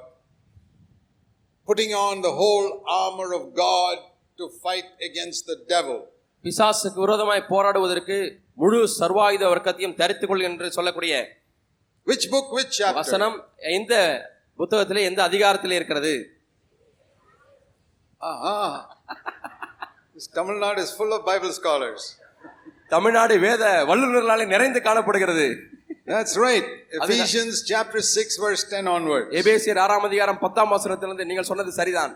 putting 1.67 1.93
on 1.99 2.21
the 2.21 2.31
whole 2.31 2.67
armor 2.97 3.29
of 3.33 3.55
God 3.55 3.95
to 4.39 4.45
fight 4.63 4.87
against 5.01 5.41
the 5.45 5.57
devil. 5.67 5.97
பிசாசுக்கு 6.43 6.99
விரோதமாய் 6.99 7.47
போராடுவதற்கு 7.47 8.17
முழு 8.58 8.80
சர்வாயுத 9.00 9.44
வர்க்கத்தையும் 9.52 9.96
தரித்துக் 10.00 10.30
கொள் 10.30 10.46
என்று 10.48 10.70
சொல்லக்கூடிய 10.70 11.14
book, 12.06 12.46
which 12.56 12.72
chapter? 12.78 12.94
வசனம் 12.94 13.36
எந்த 13.78 13.94
புத்தகத்திலே 14.58 15.02
எந்த 15.10 15.20
அதிகாரத்திலே 15.28 15.76
இருக்கிறது 15.80 16.14
Nadu 20.64 20.78
is 20.78 20.90
full 20.92 21.12
of 21.12 21.22
Bible 21.24 21.52
scholars. 21.52 22.02
Tamil Nadu 22.88 23.34
வேத 23.38 23.62
வல்லுநர்களாலே 23.90 24.46
நிறைந்து 24.46 24.80
காணப்படுகிறது 24.80 25.46
That's 26.06 26.34
right. 26.36 26.66
Ephesians 26.98 27.56
chapter 27.62 28.00
6, 28.00 28.38
verse 28.44 28.62
10 28.70 28.88
onward. 28.96 29.24
எபேசியர் 29.40 29.80
ஆறாம் 29.84 30.06
அதிகாரம் 30.08 30.38
பத்தாம் 30.38 30.72
வசனத்திலிருந்து 30.72 31.24
நீங்கள் 31.24 31.48
சொன்னது 31.50 31.72
சரிதான் 31.72 32.14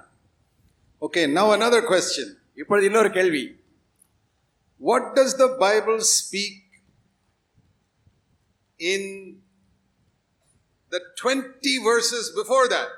Okay, 1.03 1.25
now 1.39 1.47
another 1.59 1.83
question. 1.83 2.27
இப்பொழுது 2.55 2.87
இன்னொரு 2.87 3.11
கேள்வி 3.11 3.43
What 4.82 5.16
does 5.16 5.38
the 5.38 5.50
Bible 5.60 6.00
speak 6.02 6.56
in 8.80 9.02
the 10.92 11.02
20 11.18 11.78
verses 11.84 12.32
before 12.32 12.66
that? 12.70 12.90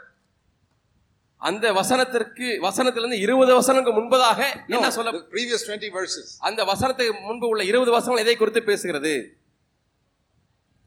அந்த 1.42 1.66
வசனத்திற்கு 1.78 2.46
வசனத்திலிருந்து 2.66 3.18
இருபது 3.24 3.52
வசனங்களுக்கு 3.60 3.96
முன்பதாக 4.00 4.40
No, 4.68 4.76
என்ன 4.78 4.90
சொல்ல 4.98 5.12
the 5.16 5.24
previous 5.34 5.62
20 5.70 5.90
verses. 5.98 6.28
அந்த 6.50 6.62
வசனத்துக்கு 6.72 7.14
முன்பு 7.30 7.48
உள்ள 7.54 7.64
இருபது 7.72 7.92
வசனங்கள் 7.96 8.24
எதை 8.26 8.36
குறித்து 8.42 8.62
பேசுகிறது 8.70 9.14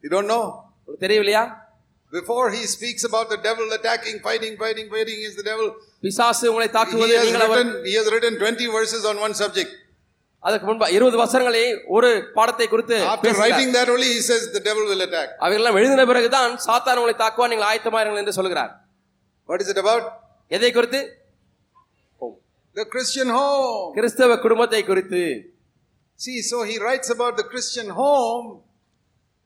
You 0.04 0.10
don't 0.14 0.28
know? 0.32 0.42
உங்களுக்கு 0.78 1.04
தெரியவில்லையா 1.06 1.44
Before 2.12 2.46
he 2.56 2.62
speaks 2.74 3.02
about 3.08 3.26
the 3.34 3.38
devil 3.46 3.66
attacking, 3.76 4.16
fighting, 4.26 4.54
fighting, 4.62 4.86
fighting 4.94 5.18
is 5.28 5.34
the 5.40 5.46
devil. 5.50 5.66
பிசாசு 6.04 6.44
உங்களை 6.52 6.66
He 6.68 6.74
தாக்குவது 6.78 7.14
has, 7.18 7.24
நீங்கள் 7.26 7.44
அவர் 7.48 7.58
written, 7.60 7.84
he 7.90 7.94
has 8.00 8.08
written 8.14 8.34
20 8.44 8.68
verses 8.78 9.02
on 9.10 9.16
one 9.26 9.34
subject. 9.42 9.72
அதுக்கு 10.43 10.65
முன்பா 10.67 10.87
இருபது 10.95 11.17
வசனங்களை 11.17 11.63
ஒரு 11.95 12.07
பாடத்தை 12.37 12.67
குறித்து 12.67 12.95
After 13.11 13.31
writing 13.39 13.69
that 13.77 13.89
only, 13.89 14.09
he 14.15 14.21
says 14.21 14.43
the 14.51 14.63
devil 14.69 14.83
will 14.91 15.03
attack. 15.07 15.27
அவைகளெல்லாம் 15.43 15.77
எழுதின 15.79 16.05
பிறகுதான் 16.11 16.51
சாத்தான் 16.67 16.99
உங்களை 17.01 17.15
தாக்குவா 17.17 17.47
நீங்கள் 17.47 17.69
ஆயத்தமாயிருங்கள் 17.71 18.23
என்று 18.23 18.37
சொல்கிறார் 18.39 18.71
What 19.49 19.61
is 19.63 19.69
it 19.73 19.79
about? 19.83 20.03
எதை 20.51 20.71
குறித்து 20.71 21.01
The 22.75 22.85
Christian 22.85 23.29
home. 23.37 23.87
கிறிஸ்தவ 23.95 24.35
குடும்பத்தை 24.39 24.81
குறித்து 24.83 25.23
See, 26.19 26.39
so 26.41 26.57
he 26.63 26.75
writes 26.77 27.09
about 27.09 27.33
the 27.35 27.45
Christian 27.51 27.87
home 27.99 28.47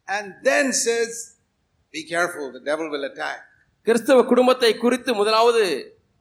and 0.08 0.26
then 0.44 0.66
says, 0.86 1.12
Be 1.94 2.02
careful, 2.06 2.46
the 2.52 2.64
devil 2.70 2.88
will 2.90 3.06
attack. 3.06 3.38
கிறிஸ்தவ 3.88 4.20
குடும்பத்தை 4.26 4.72
குறித்து 4.78 5.12
முதலாவது 5.14 5.64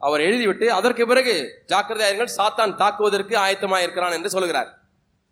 அவர் 0.05 0.25
எழுதிவிட்டு 0.29 0.67
அதற்கு 0.79 1.05
பிறகு 1.07 1.35
ஜாக்கிரதையாயிருங்கள் 1.73 2.37
சாத்தான் 2.39 2.79
தாக்குவதற்கு 2.83 3.37
ஆயத்தமாக 3.45 3.85
இருக்கிறான் 3.87 4.17
என்று 4.19 4.33
சொல்கிறார் 4.37 4.71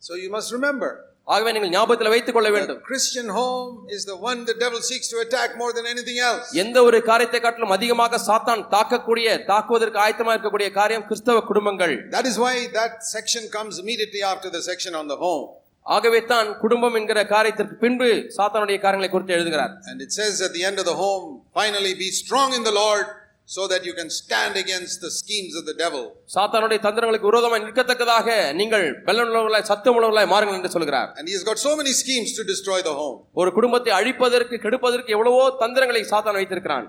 So 0.03 0.13
you 0.17 0.31
must 0.31 0.51
remember, 0.53 0.89
ஆகவே 1.29 1.51
நீங்கள் 1.55 1.73
ஞாபகத்தில் 1.75 2.13
வைத்துக் 2.13 2.37
கொள்ள 2.37 2.49
வேண்டும் 2.55 2.79
Christian 2.89 3.29
home 3.37 3.69
is 3.97 4.03
the 4.11 4.17
one 4.29 4.39
the 4.49 4.57
devil 4.63 4.81
seeks 4.89 5.09
to 5.13 5.19
attack 5.25 5.51
more 5.61 5.73
than 5.77 5.87
anything 5.93 6.19
else. 6.29 6.47
எந்த 6.63 6.79
ஒரு 6.89 6.99
காரியத்தை 7.11 7.41
காட்டிலும் 7.41 7.75
அதிகமாக 7.77 8.21
சாத்தான் 8.29 8.65
தாக்கக்கூடிய 8.75 9.29
தாக்குவதற்கு 9.51 10.01
ஆயத்தமாக 10.05 10.35
இருக்கக்கூடிய 10.37 10.71
காரியம் 10.81 11.07
கிறிஸ்தவ 11.09 11.45
குடும்பங்கள் 11.51 11.95
That 12.17 12.29
is 12.33 12.39
why 12.45 12.55
that 12.81 12.95
section 13.15 13.45
comes 13.57 13.77
immediately 13.85 14.23
after 14.33 14.51
the 14.57 14.63
section 14.71 14.95
on 15.03 15.09
the 15.15 15.19
home. 15.25 15.47
ஆகவே 15.87 16.19
தான் 16.33 16.49
குடும்பம் 16.63 16.97
என்கிற 16.99 17.21
காரியத்திற்கு 17.33 17.77
பின்பு 17.85 18.09
சாத்தானுடைய 18.37 18.79
காரியங்களை 18.85 19.11
குறித்து 19.11 19.37
எழுதுகிறார் 19.39 19.73
And 19.91 20.01
it 20.07 20.13
says 20.19 20.35
at 20.49 20.55
the 20.59 20.65
end 20.71 20.79
of 20.83 20.87
the 20.91 20.99
home, 21.05 21.27
finally 21.55 21.95
be 22.05 22.11
strong 22.23 22.51
in 22.59 22.65
the 22.65 22.75
Lord 22.83 23.07
so 23.50 23.64
that 23.72 23.82
you 23.88 23.94
can 23.94 24.10
stand 24.12 24.56
against 24.56 24.96
the 25.06 25.12
schemes 25.20 25.54
of 25.60 25.64
the 25.70 25.76
devil. 25.84 26.02
சாத்தானுடைய 26.36 26.80
தந்திரங்களுக்கு 26.86 27.30
விரோதமாய் 27.30 27.64
நிற்கத்தக்கதாக 27.66 28.28
நீங்கள் 28.60 28.86
பலனுள்ளவர்களாய் 29.08 29.68
சத்தமுள்ளவர்களாய் 29.72 30.32
மாறுங்கள் 30.34 30.58
என்று 30.60 30.72
சொல்கிறார் 30.76 31.10
And 31.18 31.28
he 31.30 31.36
has 31.38 31.46
got 31.50 31.60
so 31.60 31.74
many 31.80 31.94
schemes 32.02 32.32
to 32.40 32.46
destroy 32.52 32.80
the 32.90 32.96
home. 33.02 33.18
ஒரு 33.42 33.52
குடும்பத்தை 33.58 33.94
அழிப்பதற்கு 34.00 34.58
கெடுப்பதற்கு 34.66 35.16
எவ்வளவோ 35.18 35.44
தந்திரங்களை 35.64 36.04
சாத்தான் 36.14 36.40
வைத்திருக்கிறான் 36.40 36.88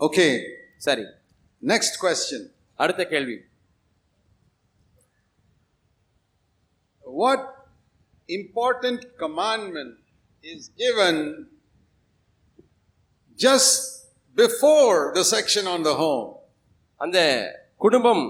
Okay, 0.00 0.30
சரி 0.88 1.06
next 1.62 1.94
question. 2.04 2.42
அடுத்த 2.78 3.02
கேள்வி 3.14 3.38
What 7.04 7.40
important 8.28 9.00
commandment 9.18 9.94
is 10.44 10.70
given 10.78 11.16
just 13.38 13.78
before 14.37 15.13
the 15.13 15.23
section 15.25 15.67
on 15.67 15.81
the 15.83 15.95
home? 15.95 16.25
அந்த 17.01 17.19
குடும்பம் 17.77 18.23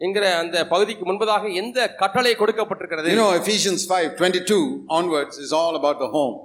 என்கிற 0.00 0.24
அந்த 0.40 0.56
பகுதிக்கு 0.66 1.04
முன்பதாக 1.04 1.44
எந்த 1.60 1.78
கட்டளை 2.02 2.34
கொடுக்கப்பட்டிருக்கிறது 2.34 3.10
You 3.12 3.20
know, 3.22 3.32
Ephesians 3.42 3.82
5 3.94 4.12
22 4.18 4.60
onwards 4.98 5.36
is 5.38 5.52
all 5.60 5.74
about 5.80 5.98
the 5.98 6.10
home. 6.16 6.36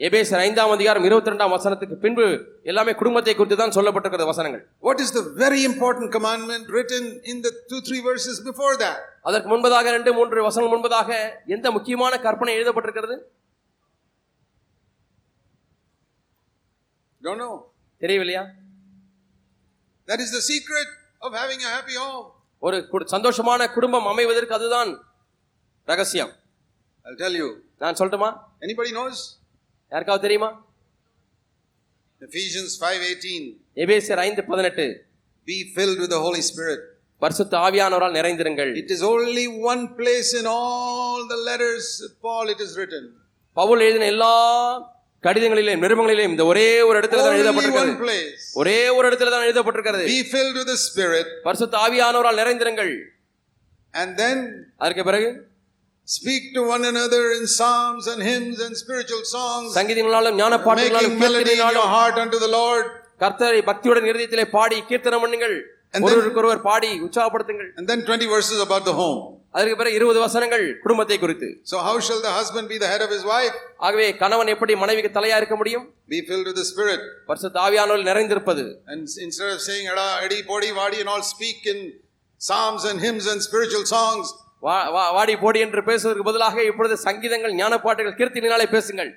எபேசர் 0.00 0.42
ஐந்தாம் 0.44 0.70
அதிகாரம் 0.74 1.06
இருபத்தி 1.06 1.30
ரெண்டாம் 1.32 1.54
வசனத்துக்கு 1.54 1.96
பின்பு 2.04 2.26
எல்லாமே 2.70 2.92
குடும்பத்தை 3.00 3.32
குறித்து 3.34 3.56
தான் 3.56 3.74
சொல்லப்பட்டிருக்கிறது 3.76 4.30
வசனங்கள் 4.30 4.62
What 4.82 4.98
is 5.04 5.10
the 5.16 5.24
very 5.42 5.60
important 5.70 6.06
commandment 6.16 6.64
written 6.68 7.04
in 7.32 7.38
the 7.46 7.52
two, 7.70 7.80
three 7.88 8.00
verses 8.00 8.36
before 8.48 8.72
that? 8.84 9.00
அதற்கு 9.28 9.48
முன்பதாக 9.52 9.90
ரெண்டு 9.96 10.12
மூன்று 10.18 10.46
வசனங்கள் 10.48 10.74
முன்பதாக 10.74 11.10
எந்த 11.56 11.70
முக்கியமான 11.76 12.20
கற்பனை 12.26 12.54
எழுதப்பட்டிருக்கிறது 12.58 13.16
Don't 17.22 17.38
know. 17.38 17.52
தெரியவில்லையா 18.02 18.42
That 20.09 20.19
is 20.19 20.31
the 20.31 20.43
secret 20.43 20.89
of 21.21 21.31
having 21.33 21.61
a 21.61 21.71
happy 21.77 21.95
home. 21.95 22.25
ஒரு 22.61 22.77
கு- 22.91 23.07
சந்தோஷமான 23.11 23.73
குடும்பம் 23.73 24.05
அமைவதற்கு 24.05 24.53
அதுதான் 24.53 24.91
ரகசியம் 25.87 26.33
I'll 27.05 27.17
tell 27.17 27.35
you. 27.41 27.47
நான் 27.77 27.95
சொல்லட்டுமா 27.95 28.29
Anybody 28.61 28.91
knows? 28.91 29.17
யாருக்காவது 29.91 30.21
தெரியுமா 30.21 30.49
Ephesians 32.21 32.71
5:18. 32.81 33.41
எபேசியர் 33.83 34.17
ஐந்து 34.17 34.43
பதினெட்டு 34.43 34.85
Be 35.47 35.57
filled 35.75 35.97
with 35.99 36.09
the 36.09 36.21
Holy 36.25 36.41
Spirit. 36.41 36.79
பரிசுத்த 37.21 37.57
ஆவியானவரால் 37.57 38.11
நிறைந்திருங்கள் 38.11 38.71
It 38.83 38.89
is 38.95 39.01
only 39.13 39.45
one 39.71 39.83
place 39.99 40.31
in 40.39 40.45
all 40.55 41.19
the 41.33 41.39
letters 41.49 41.87
of 42.07 42.11
Paul 42.21 42.49
it 42.55 42.59
is 42.59 42.71
written. 42.77 43.03
Pavul 43.57 43.79
எழுதின 43.79 44.05
எல்லா 44.05 44.33
கடிதங்களிலும் 45.26 45.82
நிருபங்களிலும் 45.84 46.32
இந்த 46.34 46.44
ஒரே 46.50 46.68
ஒரு 46.88 46.96
இடத்துல 47.00 47.22
தான் 47.24 47.36
எழுதப்பட்டிருக்கிறது. 47.38 48.20
ஒரே 48.60 48.78
ஒரு 48.96 49.04
இடத்துல 49.08 49.30
தான் 49.34 49.44
எழுதப்பட்டிருக்கிறது. 49.46 50.04
Be 50.12 50.20
filled 50.34 50.54
with 50.58 50.68
the 50.72 50.78
Spirit. 50.88 51.26
பரிசுத்த 51.46 51.78
ஆவியானவரால் 51.84 52.38
நிறைந்திருங்கள். 52.42 52.92
And 54.00 54.10
then 54.20 54.38
அதற்கு 54.76 55.04
பிறகு 55.08 55.28
speak 56.18 56.44
to 56.54 56.62
one 56.74 56.84
another 56.92 57.22
in 57.38 57.44
psalms 57.56 58.06
and 58.12 58.20
hymns 58.28 58.60
and 58.66 58.74
spiritual 58.82 59.22
songs, 59.34 59.68
சங்கீதங்களாலும் 59.78 60.38
ஞான 60.40 60.56
பாட்டுகளாலும் 60.68 61.18
melody 61.24 61.52
in 61.56 61.60
your 61.80 61.90
heart 61.96 62.16
unto 62.24 62.38
the 62.44 62.50
Lord. 62.58 62.86
கர்த்தரை 63.24 63.60
பக்தியுடன் 63.68 64.08
இருதயத்திலே 64.10 64.46
பாடி 64.56 64.78
கீர்த்தனம் 64.90 65.22
பண்ணுங்கள். 65.24 65.56
ஒருவருக்கொருவர் 66.06 66.62
பாடி 66.70 66.90
உற்சாகப்படுத்துங்கள். 67.06 67.70
And 67.78 67.86
then 67.90 68.00
20 68.08 68.26
verses 68.34 68.60
about 68.68 68.84
the 68.90 68.96
home. 69.02 69.20
அதற்கு 69.51 69.75
பிறகு 69.75 69.95
இருபது 69.99 70.19
வசனங்கள் 70.19 70.63
குடும்பத்தை 70.83 71.17
குறித்து 71.19 71.49
So, 71.71 71.77
how 71.87 71.95
shall 71.99 72.21
the 72.27 72.33
husband 72.39 72.65
be 72.73 72.77
the 72.83 72.89
head 72.93 73.03
of 73.05 73.11
his 73.15 73.23
wife? 73.33 73.55
ஆகவே 73.87 74.07
கணவன் 74.21 74.51
எப்படி 74.53 74.75
மனைவிக்கு 74.83 75.11
தலையா 75.17 75.37
இருக்க 75.41 75.55
முடியும் 75.55 75.85
Be 76.09 76.21
filled 76.29 76.47
with 76.49 76.57
the 76.61 76.67
Spirit. 76.71 77.01
பரிசுத்த 77.29 77.59
ஆவியானவரில் 77.67 78.09
நிறைந்திருப்பது 78.11 78.63
And 78.93 79.03
instead 79.27 79.51
of 79.55 79.61
saying, 79.61 79.85
Ada, 79.93 80.07
Adi, 80.25 80.39
Podi, 80.49 80.71
Vadi, 80.79 80.99
and 81.03 81.11
all, 81.13 81.23
speak 81.33 81.59
in 81.73 81.79
psalms 82.41 82.83
and 82.89 82.99
hymns 82.99 83.27
and 83.33 83.41
spiritual 83.41 83.85
songs. 83.95 84.25
வா- 84.67 84.87
வா- 84.95 85.11
வாடி 85.15 85.33
போடி 85.41 85.59
என்று 85.65 85.81
பேசுவதற்கு 85.89 86.25
பதிலாக 86.27 86.63
இப்பொழுது 86.69 86.95
சங்கீதங்கள் 87.03 87.55
ஞான 87.59 87.73
பாட்டுகள் 87.85 88.17
கீர்த்தனினாலே 88.19 88.67
பேசுங்கள் 88.75 89.11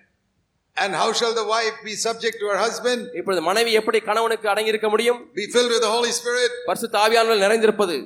And 0.76 0.92
how 0.94 1.06
shall 1.18 1.32
the 1.38 1.46
wife 1.46 1.76
be 1.86 1.94
subject 2.06 2.36
to 2.40 2.46
her 2.50 2.58
husband? 2.64 3.00
இப்பொழுது 3.18 3.40
மனைவி 3.46 3.72
எப்படி 3.80 3.98
கணவனுக்கு 4.08 4.46
அடங்கி 4.52 4.72
இருக்க 4.72 4.88
முடியும் 4.94 5.18
Be 5.40 5.46
filled 5.54 5.72
with 5.74 5.82
the 5.86 5.92
Holy 5.94 6.12
Spirit. 6.18 6.52
பரிசுத்த 6.68 6.96
ஆவியானவரில் 7.04 7.44
நிறைந்திருப்பது 7.46 7.96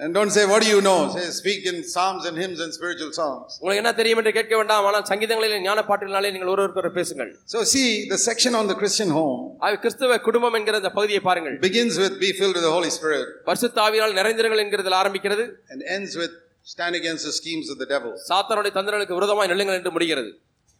And 0.00 0.12
don't 0.12 0.30
say, 0.30 0.42
What 0.44 0.60
do 0.62 0.68
you 0.68 0.80
know? 0.82 0.96
Say, 1.10 1.22
speak 1.32 1.60
in 1.66 1.76
psalms 1.84 2.24
and 2.28 2.36
hymns 2.36 2.58
and 2.60 2.70
spiritual 2.78 3.10
songs. 3.18 3.46
உங்களுக்கு 3.60 3.80
என்ன 3.82 3.92
தெரியும் 4.00 4.18
என்று 4.22 4.32
கேட்க 4.38 4.54
வேண்டாம் 4.60 4.86
ஆனால் 4.88 5.04
சங்கீதங்களிலே 5.10 5.58
ஞான 5.66 5.82
பாட்டுகளினாலே 5.90 6.30
நீங்கள் 6.34 6.50
ஒருவருக்கொரு 6.54 6.90
பேசுங்கள் 6.98 7.30
So, 7.54 7.60
see, 7.72 7.86
the 8.12 8.18
section 8.26 8.54
on 8.60 8.66
the 8.72 8.76
Christian 8.80 9.10
home 9.18 9.38
ஆகவே 9.64 9.78
கிறிஸ்தவ 9.84 10.18
குடும்பம் 10.26 10.56
என்கிற 10.58 10.80
இந்த 10.82 10.90
பகுதியை 10.98 11.20
பாருங்கள் 11.28 11.56
begins 11.66 11.96
with 12.02 12.16
be 12.24 12.30
filled 12.40 12.56
with 12.58 12.66
the 12.68 12.74
Holy 12.76 12.92
Spirit 12.98 13.24
பரிசுத்த 13.48 13.80
ஆவியால் 13.86 14.16
நிறைந்திருங்கள் 14.20 14.62
என்கிறதில் 14.64 14.98
ஆரம்பிக்கிறது 15.00 15.46
and 15.74 15.82
ends 15.96 16.14
with 16.22 16.34
stand 16.74 16.94
against 17.00 17.24
the 17.30 17.34
schemes 17.40 17.66
of 17.74 17.78
the 17.82 17.88
devil. 17.94 18.12
சாத்தானுடைய 18.30 18.74
தந்திரங்களுக்கு 18.78 19.18
விரோதமாய் 19.20 19.50
நில்லுங்கள் 19.54 19.78
என்று 19.80 19.94
முடிகிறது 19.96 20.30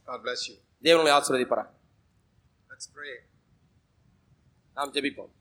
God 0.08 0.20
bless 0.26 0.42
you. 0.50 0.56
தேவனுடைய 0.84 1.14
ஆசீர்வதிப்பாரா 1.20 1.64
Let's 2.70 2.88
pray. 2.98 3.16
நாம் 4.76 4.92
ஜெபிப்போம் 4.98 5.32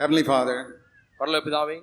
Heavenly 0.00 0.24
Father, 0.24 0.56
பரலோக 1.20 1.42
பிதாவே 1.46 1.78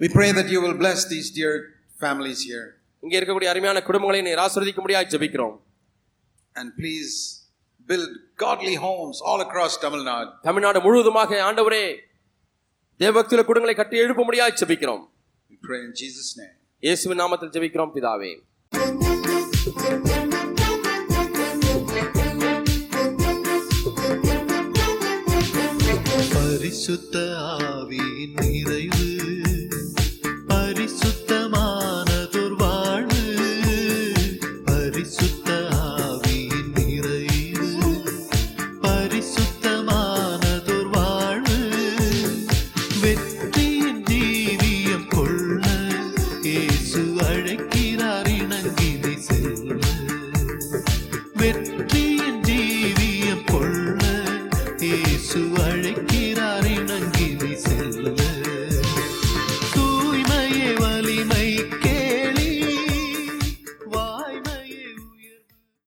we 0.00 0.08
pray 0.10 0.30
that 0.32 0.48
you 0.48 0.60
will 0.64 0.76
bless 0.82 1.00
these 1.06 1.28
dear 1.30 1.54
families 1.96 2.40
here. 2.50 2.66
இங்கே 3.02 3.16
இருக்கக்கூடிய 3.18 3.48
அருமையான 3.52 3.80
குடும்பங்களை 3.88 4.20
நீர் 4.26 4.42
ஆசீர்வதிக்க 4.44 4.80
முடியாது 4.84 5.10
ஜெபிக்கிறோம் 5.14 5.56
and 6.56 6.68
please 6.78 7.12
build 7.88 8.10
godly 8.38 8.76
homes 8.86 9.16
all 9.28 9.40
across 9.46 9.74
Tamil 9.84 10.02
Nadu. 10.10 10.30
Tamil Nadu 10.48 10.80
முழுவதுமாக 10.86 11.40
ஆண்டவரே 11.48 11.84
தேவபக்தியுள்ள 13.00 13.44
குடும்பங்களை 13.48 13.76
கட்டி 13.76 13.98
எழுப்ப 14.04 14.24
முடியாது 14.30 14.54
ஜெபிக்கிறோம் 14.62 15.04
We 15.50 15.58
pray 15.68 15.80
in 15.86 15.92
Jesus' 16.02 16.32
name. 16.40 16.54
இயேசுவின் 16.82 17.22
நாமத்தில் 17.22 17.52
ஜெபிக்கிறோம் 17.56 17.92
பிதாவே 17.96 18.32
പരിശുദ്ധ 26.57 27.15
ആവിൻ 27.45 28.29
നിറയൂ 28.35 28.99